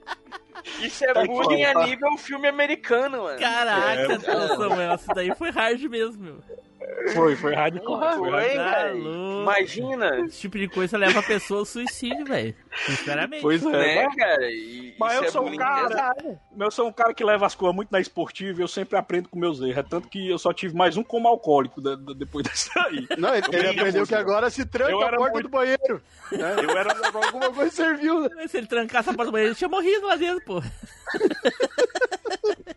[0.80, 1.80] Isso é Tá bullying foda.
[1.80, 3.38] a nível filme americano, mano.
[3.38, 4.18] Caraca, É,
[4.56, 6.38] Samuel, isso daí foi hard mesmo, meu.
[7.14, 8.16] Foi, foi hardcore.
[8.18, 9.42] Foi Foi, velho.
[9.42, 12.54] Imagina, Esse tipo de coisa leva a pessoa ao suicídio, velho.
[12.86, 13.42] Sinceramente.
[13.42, 13.70] Pois é.
[13.70, 14.50] né, mas- cara?
[14.50, 16.14] E Mas eu é sou um cara.
[16.58, 19.28] Eu sou um cara que leva as coisas muito na esportiva e eu sempre aprendo
[19.28, 19.76] com meus erros.
[19.76, 23.06] É tanto que eu só tive mais um como alcoólico da- da- depois dessa aí.
[23.18, 26.02] Não, ele, ele aprendeu que agora se tranca Eu a porta muito- do banheiro.
[26.32, 26.56] Né?
[26.64, 26.94] Eu era.
[27.14, 28.48] Alguma coisa serviu, né?
[28.48, 30.62] Se ele trancasse a porta do banheiro, ele tinha morrido lá dentro, pô.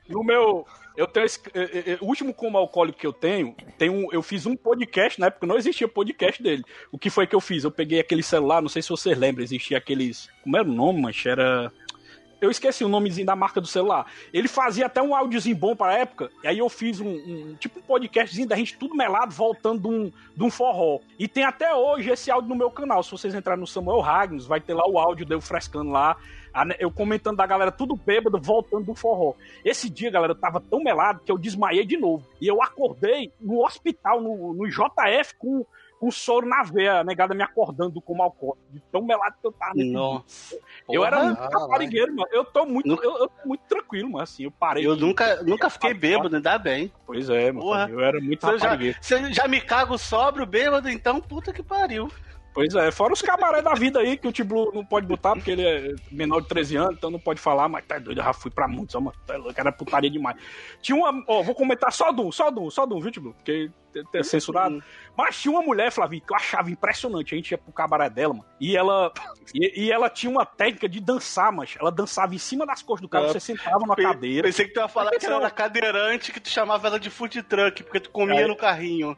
[0.07, 0.65] No meu.
[0.97, 4.11] Eu tenho esse, é, é, é, o último como alcoólico que eu tenho, tem um,
[4.11, 6.63] eu fiz um podcast, na época não existia podcast dele.
[6.91, 7.63] O que foi que eu fiz?
[7.63, 10.27] Eu peguei aquele celular, não sei se vocês lembram, existia aqueles.
[10.43, 11.29] Como era o nome, mancha?
[11.29, 11.71] Era.
[12.39, 14.05] Eu esqueci o nomezinho da marca do celular.
[14.31, 16.29] Ele fazia até um áudiozinho bom pra época.
[16.43, 19.87] E aí eu fiz um, um- tipo um podcastzinho da gente tudo melado, voltando de
[19.87, 20.99] um, de um forró.
[21.17, 23.01] E tem até hoje esse áudio no meu canal.
[23.01, 26.15] Se vocês entrarem no Samuel Ragnos, vai ter lá o áudio deu frescando lá.
[26.79, 29.33] Eu comentando da galera tudo bêbado, voltando do forró.
[29.63, 32.25] Esse dia, galera, eu tava tão melado que eu desmaiei de novo.
[32.41, 35.65] E eu acordei no hospital, no, no JF, com,
[35.99, 38.59] com soro na veia, a negada me acordando como alcoólico.
[38.71, 39.73] De tão melado que eu tava.
[39.75, 40.57] Nossa.
[40.89, 42.29] Eu era muito Ah, caparigueiro, mano.
[42.31, 44.23] Eu tô muito, Nunca- eu, eu tô muito tranquilo, mano.
[44.23, 44.85] Assim, eu parei.
[44.85, 46.91] Eu de- nunca, nunca fiquei bêbado, ainda bem.
[47.05, 47.89] Pois é, mano.
[47.91, 52.09] Eu era muito eu, já, eu já me cago sóbrio, bêbado, então puta que pariu.
[52.57, 55.51] Pois é, fora os cabaré da vida aí que o Tiblu não pode botar, porque
[55.51, 58.33] ele é menor de 13 anos, então não pode falar, mas tá doido, eu já
[58.33, 60.37] fui pra muitos, ó, mano, tá louco, era putaria demais.
[60.81, 63.11] Tinha uma, ó, vou comentar só de um, só de um, só de um, viu,
[63.11, 63.33] Tiblu?
[63.35, 63.69] Porque
[64.13, 64.83] é censurado.
[65.15, 67.33] Mas tinha uma mulher, Flavinho, que eu achava impressionante.
[67.33, 68.45] A gente ia pro cabaré dela, mano.
[68.59, 69.11] E ela,
[69.55, 73.01] e, e ela tinha uma técnica de dançar, mas ela dançava em cima das costas
[73.01, 73.29] do cara, É.
[73.29, 74.47] você sentava numa Pe- cadeira.
[74.47, 77.83] Pensei que tu ia falar que era cadeirante, que tu chamava ela de food truck,
[77.83, 78.47] porque tu comia É.
[78.47, 79.17] no carrinho.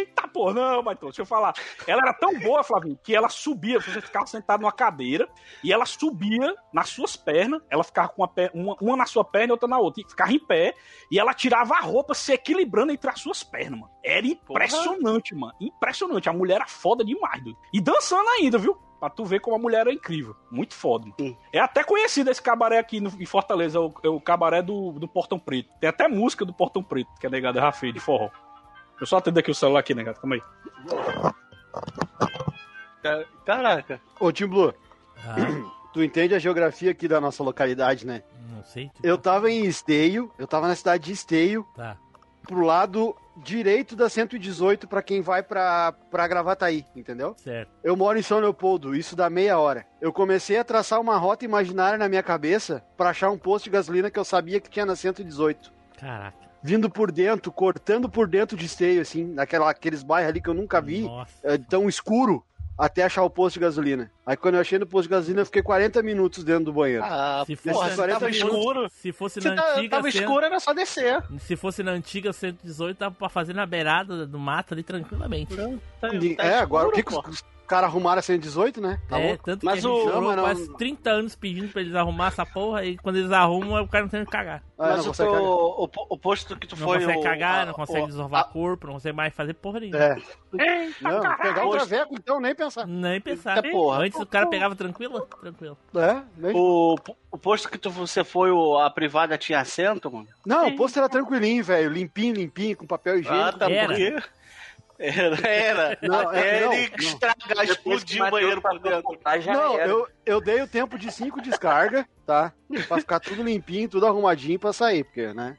[0.00, 1.52] Eita, pô, não, mas deixa eu falar.
[1.86, 5.28] Ela era tão boa, Flavinho, que ela subia, você ficava sentado numa cadeira,
[5.62, 9.48] e ela subia nas suas pernas, ela ficava com uma, uma, uma na sua perna
[9.48, 10.74] e outra na outra, e ficava em pé,
[11.10, 13.92] e ela tirava a roupa se equilibrando entre as suas pernas, mano.
[14.04, 15.54] Era impressionante, mano.
[15.60, 16.28] Impressionante.
[16.28, 17.58] A mulher era foda demais, doido.
[17.72, 18.74] E dançando ainda, viu?
[18.98, 20.36] Pra tu ver como a mulher era incrível.
[20.50, 21.06] Muito foda.
[21.06, 21.38] mano.
[21.52, 24.92] É até conhecido esse cabaré aqui no, em Fortaleza, é o, é o cabaré do,
[24.92, 25.70] do Portão Preto.
[25.80, 28.30] Tem até música do Portão Preto, que é negado Rafael de forró.
[29.00, 30.20] Eu só atendo aqui o celular aqui, negado.
[30.20, 30.42] Calma aí.
[33.02, 34.00] Ca- Caraca.
[34.18, 34.74] Ô, Tim Blue,
[35.24, 35.36] Ah,
[35.92, 38.22] tu entende a geografia aqui da nossa localidade, né?
[38.54, 38.88] não sei.
[38.88, 41.96] tipo, Eu tava em Esteio, eu tava na cidade de Esteio, Tá.
[42.46, 47.34] pro lado direito da 118 pra quem vai pra, pra Gravataí, entendeu?
[47.38, 47.70] Certo.
[47.82, 49.86] Eu moro em São Leopoldo, isso dá meia hora.
[49.98, 53.70] Eu comecei a traçar uma rota imaginária na minha cabeça pra achar um posto de
[53.70, 55.72] gasolina que eu sabia que tinha na 118.
[55.98, 56.49] Caraca.
[56.62, 60.54] Vindo por dentro, cortando por dentro de Esteio, assim, naquela, aqueles bairros ali que eu
[60.54, 61.32] nunca vi, Nossa.
[61.42, 62.44] é, tão escuro,
[62.76, 64.10] até achar o posto de gasolina.
[64.26, 67.02] Aí quando eu achei no posto de gasolina, eu fiquei 40 minutos dentro do banheiro.
[67.04, 68.88] Ah, Se porra, fosse- se tava 40 escuro.
[68.90, 69.96] Se fosse Se na tá- antiga.
[69.96, 71.22] tava cento- escuro, era só descer.
[71.40, 75.54] Se fosse na antiga 118, dava pra fazer na beirada do mato ali tranquilamente.
[76.00, 77.30] Tá- Ninguém- tá é, agora o que, escuro,
[77.70, 78.98] que caras arrumaram a 118, né?
[79.08, 79.44] Tá é, louco?
[79.44, 81.94] tanto Mas que a gente o- durou Não, não- quase 30 anos pedindo pra eles
[81.94, 84.62] arrumar essa porra e quando eles arrumam, o cara não tem onde cagar.
[84.76, 85.42] Ah, Mas não o, teu, cagar.
[85.42, 86.98] o, o posto que tu Não foi.
[86.98, 89.78] consegue o, cagar, a- não consegue o- desovar a- corpo, não consegue mais fazer porra
[89.80, 89.98] nenhuma.
[90.02, 90.16] É.
[91.00, 92.86] Não, pegar o traveco, então, nem pensar.
[92.86, 93.56] Nem pensar.
[93.64, 94.00] Eita porra.
[94.04, 95.20] Antes o cara pegava tranquilo?
[95.40, 95.78] Tranquilo.
[95.94, 96.52] É, nem...
[96.56, 96.96] O,
[97.30, 98.50] o posto que tu, você foi,
[98.84, 100.26] a privada tinha assento, mano?
[100.44, 101.90] Não, o posto era tranquilinho, velho.
[101.90, 103.44] Limpinho, limpinho, com papel higiênico.
[103.48, 103.86] Ah, tá Era.
[103.86, 104.16] porque.
[105.02, 105.98] Era, era.
[106.02, 106.98] Não, Até é, não, ele não.
[106.98, 109.18] estragar, explodir o banheiro por dentro.
[109.40, 109.88] Já Não, era.
[109.88, 112.52] eu, eu dei o tempo de cinco descargas, tá?
[112.86, 115.56] Pra ficar tudo limpinho, tudo arrumadinho pra sair, porque, né?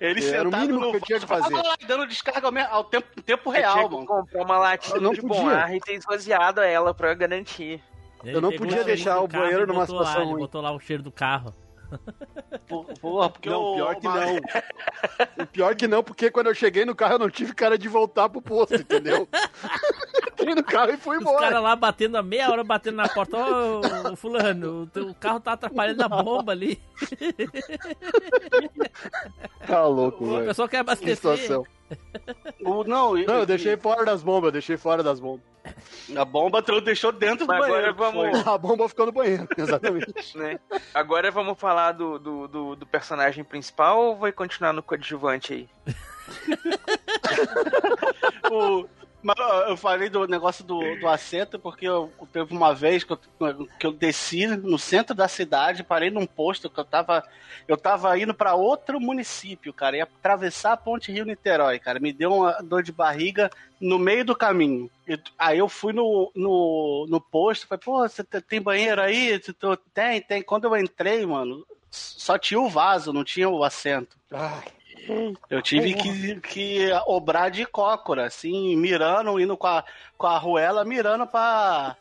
[0.00, 1.54] Ele Era o mínimo no que eu tinha que tava fazer.
[1.56, 4.06] lá, dando descarga ao, tempo, tempo Eu tinha real, que mano.
[4.06, 5.58] comprar uma latinha Eu não de bom podia.
[5.58, 7.82] ar e ter esvaziado ela pra garantir.
[8.22, 10.40] Ele Eu não podia deixar o carro banheiro numa lá, situação ele ruim.
[10.40, 11.52] botou lá o cheiro do carro.
[13.00, 14.36] Porra, porque não, o, pior que não.
[15.42, 17.88] O pior que não, porque quando eu cheguei no carro eu não tive cara de
[17.88, 19.28] voltar pro posto, entendeu?
[20.34, 21.40] Entrei no carro e fui Os embora.
[21.46, 23.36] caras lá batendo a meia hora, batendo na porta.
[23.36, 23.80] Ô,
[24.12, 26.80] ô, fulano, o teu carro tá atrapalhando a bomba ali.
[29.66, 30.46] Tá louco, O velho.
[30.46, 31.16] pessoal quer Que abastecer.
[31.16, 31.64] situação.
[32.64, 35.44] o- não, e- Não, eu deixei fora das bombas, eu deixei fora das bombas.
[36.14, 37.94] A bomba tu deixou dentro do Mas agora banheiro.
[37.94, 38.52] vamos- foi.
[38.52, 40.36] A bomba ficou no banheiro, exatamente.
[40.36, 40.60] né?
[40.92, 45.68] Agora vamos falar do, do, do, do personagem principal ou vai continuar no coadjuvante aí?
[48.50, 48.84] O,
[49.24, 49.36] Mas
[49.68, 53.18] eu falei do negócio do, do assento porque eu, teve uma vez que eu,
[53.80, 57.24] que eu desci no centro da cidade, parei num posto que eu tava.
[57.66, 59.96] Eu tava indo pra outro município, cara.
[59.96, 61.98] Ia atravessar a ponte Rio-Niterói, cara.
[61.98, 63.48] Me deu uma dor de barriga
[63.80, 64.90] no meio do caminho.
[65.08, 69.00] E t- aí eu fui no, no, no posto, falei, pô, você te- tem banheiro
[69.00, 69.40] aí?
[69.94, 70.42] Tem, tem.
[70.42, 74.18] Quando eu entrei, mano, só tinha o vaso, não tinha o assento.
[74.30, 74.64] Ai,
[75.50, 79.84] Eu tive que, que obrar de cócora, assim, mirando, indo com a,
[80.16, 81.96] com a arruela, mirando pra,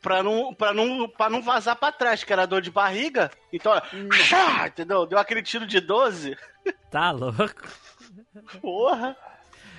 [0.00, 3.30] pra, não, pra, não, pra não vazar pra trás, que era dor de barriga.
[3.52, 5.06] Então, ó, chá, entendeu?
[5.06, 6.36] Deu aquele tiro de 12.
[6.90, 7.68] Tá louco?
[8.60, 9.16] Porra.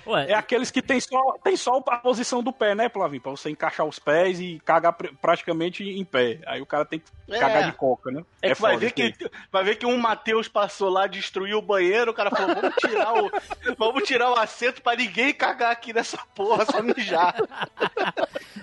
[0.08, 3.22] Ué, É aqueles que tem só, tem só a posição do pé, né, Flavinho?
[3.22, 6.40] Pra você encaixar os pés e cagar pr- praticamente em pé.
[6.48, 7.40] Aí o cara tem que É.
[7.40, 8.24] cagar de coca, né?
[8.42, 9.14] É, que vai, ver que,
[9.52, 13.14] vai ver que um Matheus passou lá, destruiu o banheiro, o cara falou, vamos tirar
[13.14, 13.32] o,
[13.78, 17.36] vamos tirar o assento pra ninguém cagar aqui nessa porra, só mijar.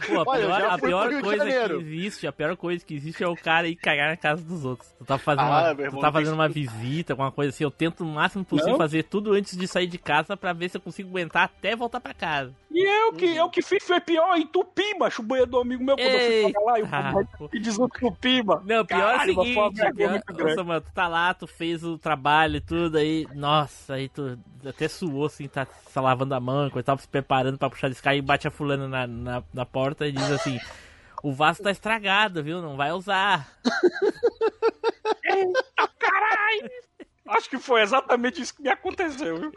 [0.06, 3.28] pô, a Olha, pior, a pior coisa que existe, a pior coisa que existe é
[3.28, 4.88] o cara ir cagar na casa dos outros.
[4.98, 7.64] Tu tá fazendo, Ah, uma, irmão, tu tá fazendo uma visita, alguma coisa assim.
[7.64, 8.78] Eu tento o máximo possível Não?
[8.78, 12.00] fazer tudo antes de sair de casa pra ver se eu consigo aguentar até voltar
[12.00, 12.54] pra casa.
[12.70, 15.96] E eu que, eu que fiz foi pior, entupi, macho, o banheiro do amigo meu,
[15.96, 18.62] quando eu fui lá, e o Eita, povo me desentupir, mano.
[18.64, 20.54] Não, pior Caralho, é o seguinte, pior.
[20.54, 24.88] Samuel, tu tá lá, tu fez o trabalho e tudo aí, nossa, aí tu até
[24.88, 28.22] suou assim, tá, tá lavando a mão, coisa, tava se preparando pra puxar descarga e
[28.22, 30.58] bate a fulana na, na, na porta e diz assim,
[31.22, 33.48] o vaso tá estragado, viu, não vai usar.
[35.98, 36.70] Caralho!
[37.26, 39.52] Acho que foi exatamente isso que me aconteceu, viu?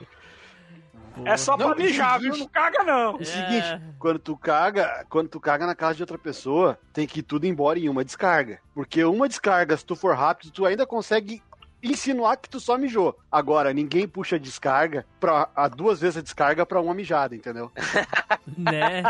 [1.25, 2.39] É só pra Não, mijar, seguinte- viu?
[2.45, 3.15] Não caga, não.
[3.15, 3.25] O É.
[3.25, 7.23] seguinte, quando tu caga, quando tu caga na casa de outra pessoa, tem que ir
[7.23, 8.59] tudo embora em uma descarga.
[8.73, 11.41] Porque uma descarga, se tu for rápido, tu ainda consegue
[11.83, 13.17] insinuar que tu só mijou.
[13.31, 17.71] Agora, ninguém puxa a descarga pra a duas vezes a descarga pra uma mijada, entendeu?
[18.57, 19.03] Né?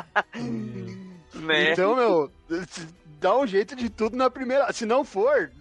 [1.34, 1.72] Né?
[1.72, 2.32] Então, meu,
[3.19, 4.72] dá um jeito de tudo na primeira.
[4.73, 5.52] Se não for,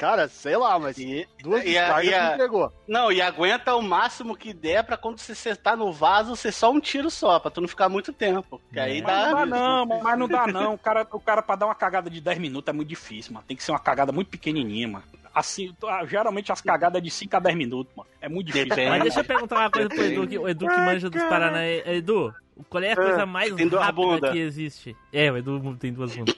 [0.00, 2.72] cara, sei lá, mas E, duas e a- e a- entregou.
[2.88, 6.72] Não, e aguenta o máximo que der pra quando você sentar no vaso, ser só
[6.72, 8.58] um tiro só, pra tu não ficar muito tempo.
[8.72, 9.44] Que aí Mas não dá.
[9.44, 10.74] dá não, mas não dá não.
[10.74, 13.44] O cara, o cara pra dar uma cagada de 10 minutos é muito difícil, mano.
[13.46, 15.04] Tem que ser uma cagada muito pequenininha, mano.
[15.34, 18.08] Assim, ah, geralmente as cagadas é de 5 a 10 minutos, mano.
[18.22, 18.68] É muito difícil.
[18.70, 18.88] Depende.
[18.90, 21.64] Mas deixa eu perguntar uma coisa pro Edu, que, o Edu que manja dos Paraná.
[21.66, 22.34] Edu,
[22.70, 24.96] qual é a coisa mais tem duas rápida que existe?
[25.12, 26.34] É, o Edu tem duas bundas.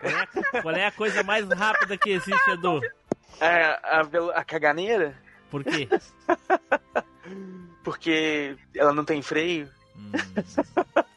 [0.00, 2.80] Qual é, a, qual é a coisa mais rápida que existe, Edu?
[3.40, 4.02] É, a,
[4.34, 5.14] a caganeira,
[5.50, 5.88] Por quê?
[7.82, 9.68] porque ela não tem freio.
[9.96, 10.12] Hum.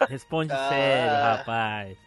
[0.08, 0.70] Responde Ah.
[0.70, 1.98] sério, rapaz.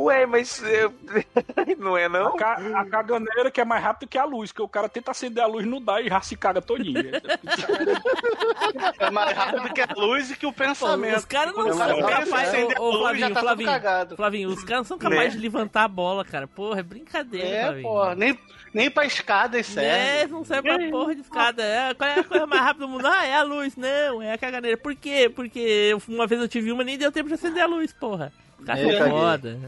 [0.00, 0.94] Ué, mas eu-
[1.76, 2.36] não é A, não?
[2.36, 5.42] ca- a caganeira que é mais rápido que a luz, que o cara tenta acender
[5.42, 7.02] a luz, não dá e já se caga todinho.
[8.98, 11.16] É mais rápido que a luz e que o Pô, pensamento.
[11.16, 12.64] os caras não são cara capazes.
[12.78, 14.16] Ô, a ô, Flavinho, já tá tudo Flavinho, cagado.
[14.16, 15.30] Flavinho, os caras não são capazes Né?
[15.30, 16.46] de levantar a bola, cara.
[16.46, 17.82] Porra, é brincadeira, É, Flavinho.
[17.82, 18.38] pô, nem,
[18.72, 20.32] nem pra escada isso É, serve.
[20.32, 21.62] não serve pra porra de escada.
[21.62, 23.06] É, qual é a coisa mais rápida do mundo?
[23.06, 23.76] Ah, é a luz.
[23.76, 24.76] Não, é a caganeira.
[24.76, 25.30] Por quê?
[25.34, 28.32] Porque uma vez eu tive uma e nem deu tempo de acender a luz, porra.
[28.60, 29.58] O cara É, foda.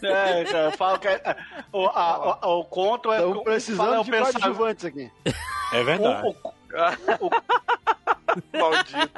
[0.00, 1.36] É, cara, eu falo que é-
[1.72, 3.16] o, a- o, o conto é.
[3.16, 4.40] Estamos fala, precisando é o de pensamento.
[4.40, 5.10] coadjuvantes aqui.
[5.70, 6.26] É verdade.
[6.26, 7.30] O- o-
[8.58, 9.10] Maldito.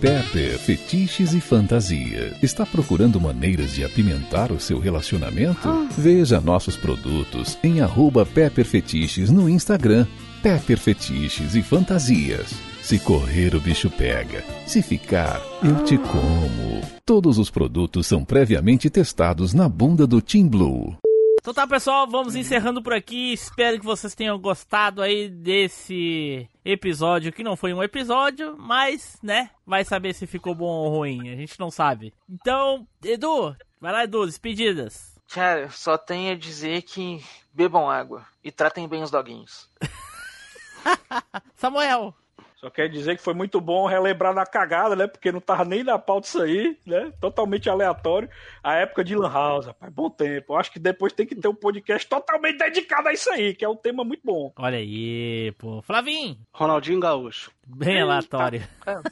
[0.00, 2.36] Pepper Fetiches e Fantasia.
[2.42, 5.68] Está procurando maneiras de apimentar o seu relacionamento?
[5.96, 10.06] Veja nossos produtos em arroba Pepper Fetiches no Instagram.
[10.42, 12.52] Pepper Fetiches e Fantasias.
[12.82, 14.42] Se correr, o bicho pega.
[14.66, 16.82] Se ficar, eu te como.
[17.06, 20.96] Todos os produtos são previamente testados na bunda do Team Blue.
[21.40, 23.32] Então tá, pessoal, vamos encerrando por aqui.
[23.32, 29.50] Espero que vocês tenham gostado aí desse episódio, que não foi um episódio, mas, né,
[29.64, 31.30] vai saber se ficou bom ou ruim.
[31.30, 32.12] A gente não sabe.
[32.28, 35.14] Então, Edu, vai lá, Edu, despedidas.
[35.32, 39.68] Cara, só tenho a dizer que bebam água e tratem bem os doguinhos.
[41.56, 42.14] Samuel.
[42.62, 45.08] Só quer dizer que foi muito bom relembrar da cagada, né?
[45.08, 47.12] Porque não tava nem na pauta isso aí, né?
[47.20, 48.30] Totalmente aleatório.
[48.62, 50.52] A época de Lan House, rapaz, bom tempo.
[50.52, 53.64] Eu acho que depois tem que ter um podcast totalmente dedicado a isso aí, que
[53.64, 54.52] é um tema muito bom.
[54.56, 55.82] Olha aí, pô.
[55.82, 57.50] Flavinho, Ronaldinho Gaúcho.
[57.66, 58.62] bem aleatório.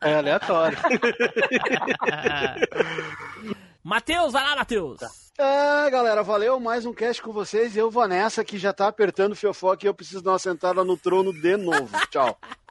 [0.00, 0.78] É aleatório.
[3.82, 5.00] Matheus, vai lá, Matheus.
[5.38, 6.58] É, galera, valeu.
[6.58, 7.74] Mais um cast com vocês.
[7.74, 10.38] E eu vou nessa que já tá apertando o fiofoque e eu preciso dar uma
[10.38, 11.88] sentada no trono de novo.
[12.10, 12.38] Tchau.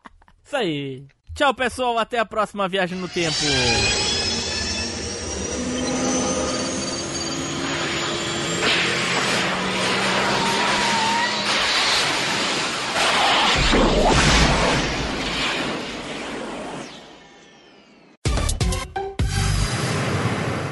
[0.48, 1.03] Isso aí.
[1.36, 1.98] Tchau, pessoal.
[1.99, 3.36] Até a próxima viagem no tempo.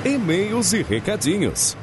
[0.06, 1.76] E-mails e recadinhos.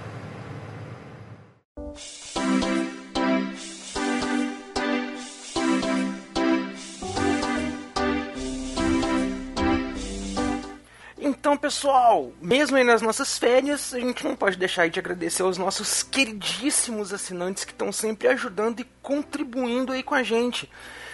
[11.42, 15.58] Então, pessoal, mesmo aí nas nossas férias, a gente não pode deixar de agradecer aos
[15.58, 20.70] nossos queridíssimos assinantes que estão sempre ajudando e contribuindo aí com a gente.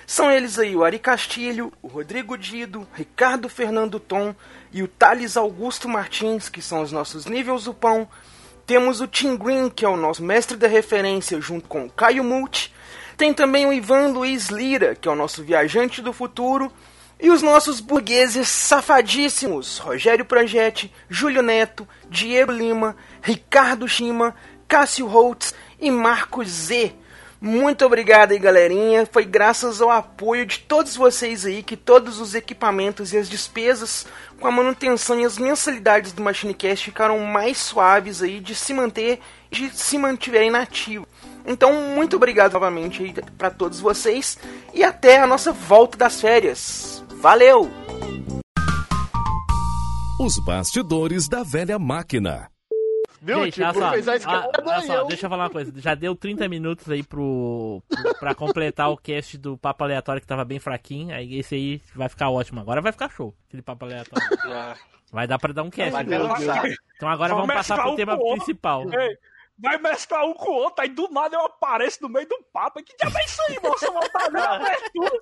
[0.06, 4.34] São eles aí o Ari Castilho, o Rodrigo Dido, Ricardo Fernando Tom
[4.70, 8.06] e o Thales Augusto Martins, que são os nossos níveis do pão.
[8.66, 12.22] Temos o Tim Green, que é o nosso mestre da referência, junto com o Caio
[12.22, 12.70] Multi.
[13.16, 16.70] Tem também o Ivan Luiz Lira, que é o nosso viajante do futuro.
[17.20, 24.34] E os nossos burgueses safadíssimos: Rogério Projetti, Júlio Neto, Diego Lima, Ricardo Shima,
[24.68, 26.94] Cássio Holtz e Marcos Z.
[27.40, 29.06] Muito obrigado aí, galerinha.
[29.06, 34.06] Foi graças ao apoio de todos vocês aí que todos os equipamentos e as despesas
[34.40, 39.20] com a manutenção e as mensalidades do MachineCast ficaram mais suaves aí de se manter
[39.50, 41.06] de se mantiverem nativo.
[41.46, 44.36] Então, muito obrigado novamente aí para todos vocês
[44.74, 47.04] e até a nossa volta das férias.
[47.20, 47.68] Valeu!
[50.20, 52.50] Os bastidores da velha máquina.
[53.20, 53.44] Viu?
[53.44, 55.50] Gente, Tipo, olha só, fez a ah, escada olha só, eu- deixa eu falar uma
[55.50, 55.72] coisa.
[55.80, 60.26] Já deu 30 minutos aí pro, pro pra completar o cast do Papo Aleatório que
[60.26, 61.12] tava bem fraquinho.
[61.14, 62.60] Aí esse aí vai ficar ótimo.
[62.60, 63.34] Agora vai ficar show.
[63.48, 64.28] Aquele Papo Aleatório.
[65.10, 66.04] Vai dar pra dar um cast.
[66.06, 66.66] Lançar.
[66.94, 68.82] Então agora Vamos vamos passar pro tema principal.
[68.92, 69.16] Ei,
[69.58, 72.82] vai mesclar um com o outro, aí do nada eu apareço no meio do papo.
[72.82, 73.86] Que diabo é isso aí, moça?
[73.90, 75.12] Não vendo a abertura?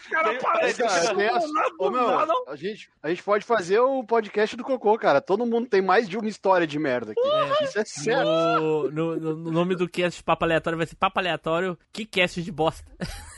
[0.00, 2.32] Os caras aparecem Cara, as- do nada, Ô, meu, nada.
[2.48, 5.20] a, gente, a gente pode fazer o podcast do Cocô, cara.
[5.20, 7.64] Todo mundo tem mais de uma história de merda aqui.
[7.64, 8.24] Isso é sério.
[8.24, 12.42] No, no- no- no nome do cast Papo Aleatório vai ser Papo Aleatório, que cast
[12.42, 12.90] de bosta.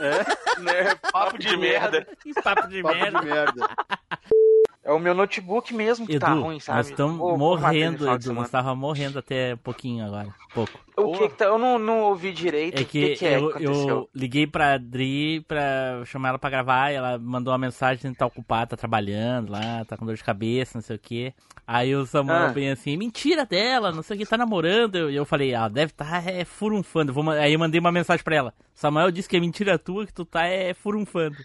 [0.00, 0.94] Né?
[1.12, 2.06] Papo de merda.
[2.22, 3.18] Que papo de Papo merda.
[3.20, 3.68] de merda.
[4.90, 6.78] É o meu notebook mesmo que Edu, tá ruim, sabe?
[6.78, 8.32] nós estamos morrendo, Edu.
[8.32, 10.34] Nós tava morrendo até pouquinho agora.
[10.52, 10.80] Pouco.
[10.96, 11.44] O que que tá?
[11.44, 12.76] Eu não, não ouvi direito.
[12.76, 13.88] É o que, que, que é eu, aconteceu?
[13.88, 18.14] eu liguei pra Adri pra chamar ela pra gravar e ela mandou uma mensagem dizendo
[18.14, 21.32] que tá ocupada, tá trabalhando lá, tá com dor de cabeça, não sei o que.
[21.64, 22.48] Aí o Samuel Ah.
[22.48, 25.08] bem assim, mentira dela, não sei o que, tá namorando.
[25.08, 27.12] E eu falei, ah, deve tá é, furunfando.
[27.12, 28.54] Vou, aí eu mandei uma mensagem pra ela.
[28.74, 31.36] Samuel disse que é mentira tua, que tu tá é furunfando.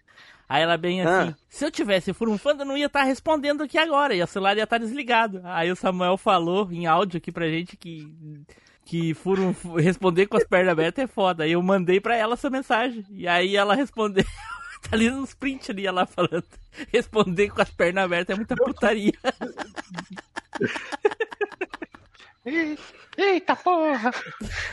[0.48, 1.36] Aí ela bem assim, Ah.
[1.50, 4.64] se eu tivesse furunfando, eu não ia estar respondendo aqui agora, e o celular ia
[4.64, 5.42] estar desligado.
[5.44, 8.12] Aí o Samuel falou em áudio aqui pra gente que
[8.86, 11.44] que furun, responder com as pernas abertas é foda.
[11.44, 13.04] Aí eu mandei pra ela essa mensagem.
[13.10, 14.24] E aí ela respondeu.
[14.84, 16.46] tá ali nos print ali, ela falando.
[16.94, 19.14] Responder com as pernas abertas é muita putaria.
[23.18, 24.12] Eita porra!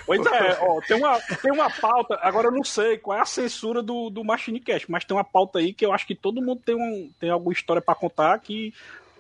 [0.05, 3.27] Pois é, ó, tem uma, tem uma pauta, agora eu não sei qual é a
[3.27, 6.43] censura do, do Machine Cast, mas tem uma pauta aí que eu acho que todo
[6.43, 8.75] mundo tem, um, tem alguma história pra contar que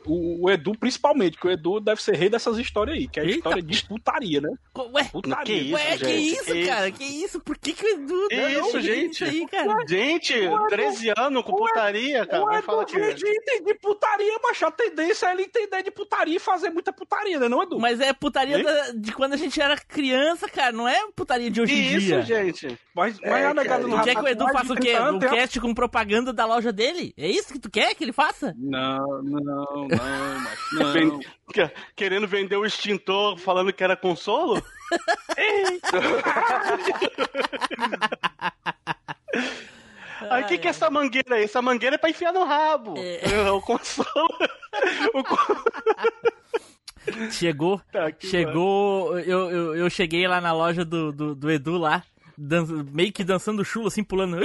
[0.06, 3.22] o, o Edu principalmente, que o Edu deve ser rei dessas histórias aí, que é
[3.22, 3.36] a Eita.
[3.38, 4.50] história de putaria, né?
[4.92, 5.44] Ué, Putaria.
[5.44, 6.90] Que isso, ué, que isso, cara?
[6.90, 7.40] Que isso?
[7.40, 8.28] Por que que o Edu...
[8.28, 9.24] Que não, isso, que gente?
[9.24, 9.76] aí, cara?
[9.88, 10.34] Gente,
[10.68, 12.44] 13 anos com putaria, cara.
[12.44, 12.98] o Edu que.
[12.98, 16.92] vem de entender putaria, mas a tendência é ele entender de putaria e fazer muita
[16.92, 17.78] putaria, né, não, Edu?
[17.78, 20.72] Mas é putaria da- de quando a gente era criança, cara.
[20.72, 22.22] Não é putaria de hoje Que em isso, dia.
[22.22, 22.78] gente?
[22.94, 24.92] Mas, mas a negada Tu quer que o Edu faça o quê?
[24.96, 27.12] 30 Um cast com propaganda da loja dele?
[27.16, 28.54] É isso que tu quer que ele faça?
[28.56, 30.58] Não, não, não, mas
[31.04, 31.20] não.
[31.52, 34.62] Que- Querendo vender o extintor falando que era consolo?
[40.30, 41.44] Aí o que, que é essa mangueira aí?
[41.44, 42.94] Essa mangueira é pra enfiar no rabo.
[42.96, 43.50] É.
[43.50, 44.06] O consolo.
[45.12, 45.36] O con-
[47.30, 51.76] Chegou, Tá que chegou, eu, eu, eu cheguei lá na loja do, do, do Edu
[51.76, 52.02] lá,
[52.42, 54.38] dan- meio que dançando chulo, assim, pulando.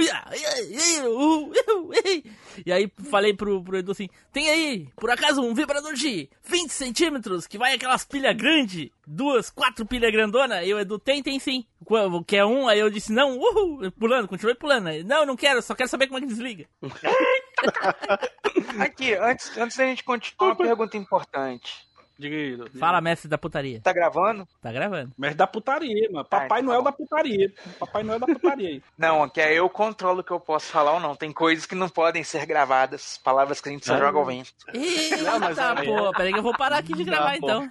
[2.64, 6.70] E aí falei pro, pro Edu assim, tem aí, por acaso, um vibrador de 20
[6.70, 10.62] centímetros, que vai aquelas pilhas grandes, duas, quatro pilhas grandona?
[10.64, 11.64] E o Edu, tem, tem sim.
[11.84, 12.68] Qu- Quer um?
[12.68, 14.88] Aí eu disse, não, uhul, pulando, continuei pulando.
[14.88, 16.66] Aí, Não, não quero, só quero saber como é que desliga.
[18.78, 21.87] Aqui, antes, antes da gente continuar, uma pergunta importante.
[22.18, 22.70] Diga aí.
[22.80, 23.80] Fala, mestre da putaria.
[23.80, 24.46] Tá gravando?
[24.60, 25.12] Tá gravando.
[25.16, 26.24] Mas da putaria, mano.
[26.24, 27.52] Papai então Noel tá da putaria.
[27.78, 28.82] Papai Noel da putaria aí.
[28.98, 31.14] Não, que aí eu controlo o que eu posso falar ou não.
[31.14, 33.98] Tem coisas que não podem ser gravadas, palavras que a gente só Ah.
[33.98, 34.52] joga ao vento.
[34.74, 37.46] Eita, mas aí- pô, peraí que eu vou parar aqui de gravar pô.
[37.46, 37.68] então.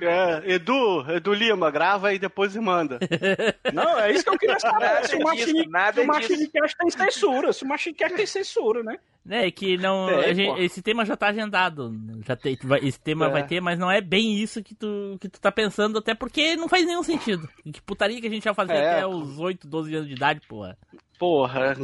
[0.00, 0.04] É.
[0.06, 2.98] É, Edu, Edu Lima, grava e depois manda.
[3.72, 4.78] Não, é isso que eu queria saber.
[4.84, 6.50] Nada se o disso, Machine, nada se o Machine disso.
[6.52, 7.52] Cast tem censura.
[7.52, 8.98] Se o Machine Cast tem censura, né?
[9.24, 10.08] Né, que não.
[10.08, 11.92] É, a gente- esse tema já tá agendado.
[12.26, 13.30] Já tem, esse tema É.
[13.30, 16.56] vai ter, mas não é bem isso que tu, que tu tá pensando, até porque
[16.56, 17.48] não faz nenhum sentido.
[17.64, 18.90] Que putaria que a gente ia fazer É.
[18.92, 20.78] até os 8, 12 anos de idade, porra.
[21.18, 21.76] Porra.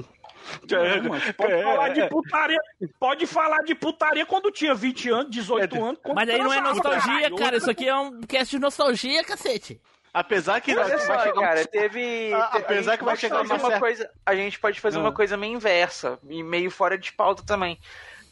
[0.70, 2.08] Não, mas pode É, falar de é.
[2.08, 2.60] putaria.
[2.98, 5.98] Pode falar de putaria quando tinha 20 anos, 18 É, anos.
[6.14, 7.36] Mas aí não é nostalgia, caralho.
[7.36, 7.56] cara.
[7.56, 9.80] Isso aqui é um cast de nostalgia, cacete.
[10.12, 12.32] Apesar que Olha vai só, chegar um- cara, teve.
[12.32, 14.10] Ah, te- apesar que vai chegar uma certa- coisa.
[14.24, 15.00] A gente pode fazer Ah.
[15.00, 17.78] uma coisa meio inversa e meio fora de pauta também.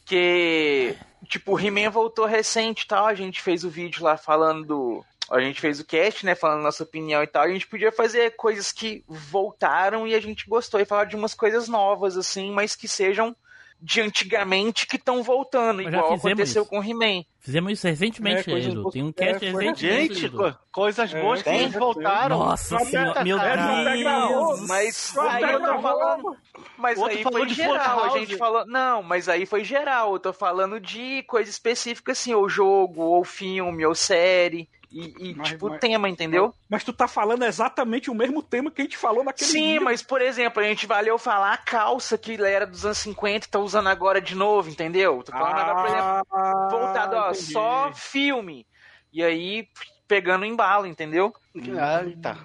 [0.04, 0.94] Que,
[1.28, 3.06] tipo, o He-Man voltou recente e tal.
[3.06, 5.04] A gente fez o vídeo lá falando do.
[5.32, 6.34] A gente fez o cast, né?
[6.34, 7.42] Falando nossa opinião e tal.
[7.42, 10.78] A gente podia fazer coisas que voltaram e a gente gostou.
[10.80, 13.34] E falar de umas coisas novas, assim, mas que sejam
[13.80, 16.70] de antigamente que estão voltando, igual aconteceu isso.
[16.70, 17.24] com o He-Man.
[17.44, 18.88] Fizemos isso recentemente, É, Edu.
[18.90, 20.14] Tem um é, cast foi- recentemente.
[20.14, 21.68] Gente, co- coisas boas É, que tem.
[21.70, 22.38] voltaram.
[22.38, 24.68] Nossa senhora, meu Deus.
[24.68, 26.36] Mas aí eu tô falando.
[26.78, 28.04] Mas outro aí foi de geral.
[28.04, 28.64] A gente falou.
[28.66, 30.12] Não, mas aí foi geral.
[30.14, 34.68] Eu tô falando de coisa específica, assim, ou jogo, ou filme, ou série.
[34.94, 36.52] E, e, Mas- tipo, mas- tema, entendeu?
[36.68, 39.84] Mas tu tá falando exatamente o mesmo tema que a gente falou naquele Sim, vídeo.
[39.84, 43.48] mas, por exemplo, a gente valeu falar a calça que era dos anos 50 e
[43.48, 45.22] tá usando agora de novo, entendeu?
[45.24, 47.52] Tô falando agora, por exemplo, Ah, voltado, ó, entendi.
[47.52, 48.66] só filme.
[49.12, 49.66] E aí,
[50.08, 51.34] pegando embalo, entendeu?
[51.78, 52.36] Ah, Eita.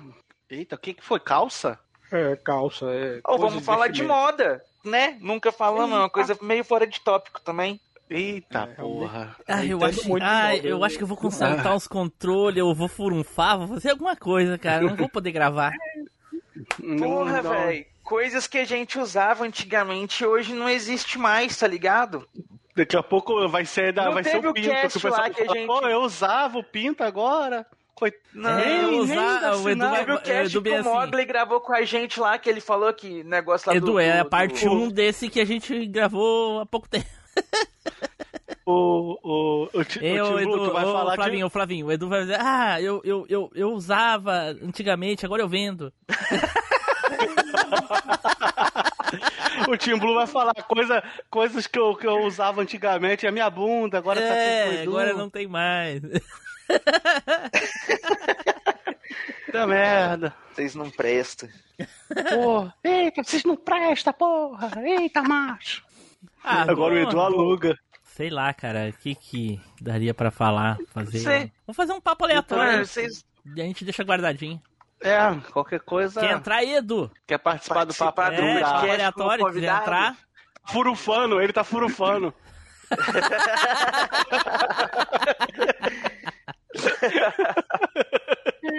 [0.50, 1.20] Eita, o que, que foi?
[1.20, 1.80] Calça?
[2.12, 2.86] É, calça.
[2.94, 5.18] É, Ou coisa vamos falar de moda, né?
[5.20, 7.80] Nunca falamos, é uma coisa meio fora de tópico também.
[8.10, 9.36] Eita, É, porra.
[9.46, 11.76] Ah, eu entendo acho, muito de ah, moda, eu eu- acho que eu vou consertar
[11.76, 14.86] os controles, eu vou furunfar, vou fazer alguma coisa, cara.
[14.86, 15.74] Não vou poder gravar.
[17.00, 17.86] Porra, velho.
[18.04, 22.26] Coisas que a gente usava antigamente hoje não existe mais, tá ligado?
[22.78, 24.70] Daqui a pouco vai ser, da, Não vai ser o o pinto.
[24.70, 27.66] que o pessoal lá que a fala, gente- Pô, eu usava o pinto agora.
[28.32, 30.90] Não, É, nem, nem usar- dá o Edu vai- o cast Edu que o assim.
[30.90, 34.00] Mogli gravou com a gente lá, que ele falou que negócio lá Edu, do...
[34.00, 37.08] é a parte do- 1 desse que a gente gravou há pouco tempo.
[38.64, 41.92] O, o, o, o Eu, Blue, Edu, tu vai ô, falar Flavinho, o Flavinho, o
[41.92, 45.92] Edu vai dizer, ah, eu, eu, eu, eu usava antigamente, agora eu vendo.
[49.68, 53.26] O Tim Blue vai falar coisa, coisas que eu, que eu usava antigamente.
[53.28, 54.92] A minha bunda, agora tá é, tudo com o Edu.
[54.92, 56.02] agora não tem mais.
[59.46, 60.34] Puta merda.
[60.54, 61.50] Vocês não prestam.
[62.30, 62.74] Porra.
[62.84, 64.72] Eita, vocês não prestam, porra.
[64.84, 65.84] Eita, macho.
[66.44, 67.78] Ah, Agora o Edu aluga.
[68.04, 71.20] Sei lá, cara, o que que daria pra falar, fazer...
[71.20, 71.52] Sei.
[71.68, 73.24] Vamos fazer um papo aleatório, Mano, vocês
[73.56, 74.62] e a gente deixa guardadinho.
[75.02, 75.18] É,
[75.52, 76.20] qualquer coisa.
[76.20, 77.12] Quer entrar aí, Edu?
[77.28, 79.82] Quer participar, do papo Participar É, do papo podcast aleatório, como quiser convidado?
[79.82, 80.18] entrar...
[80.70, 82.34] Furufano, ele tá furufano.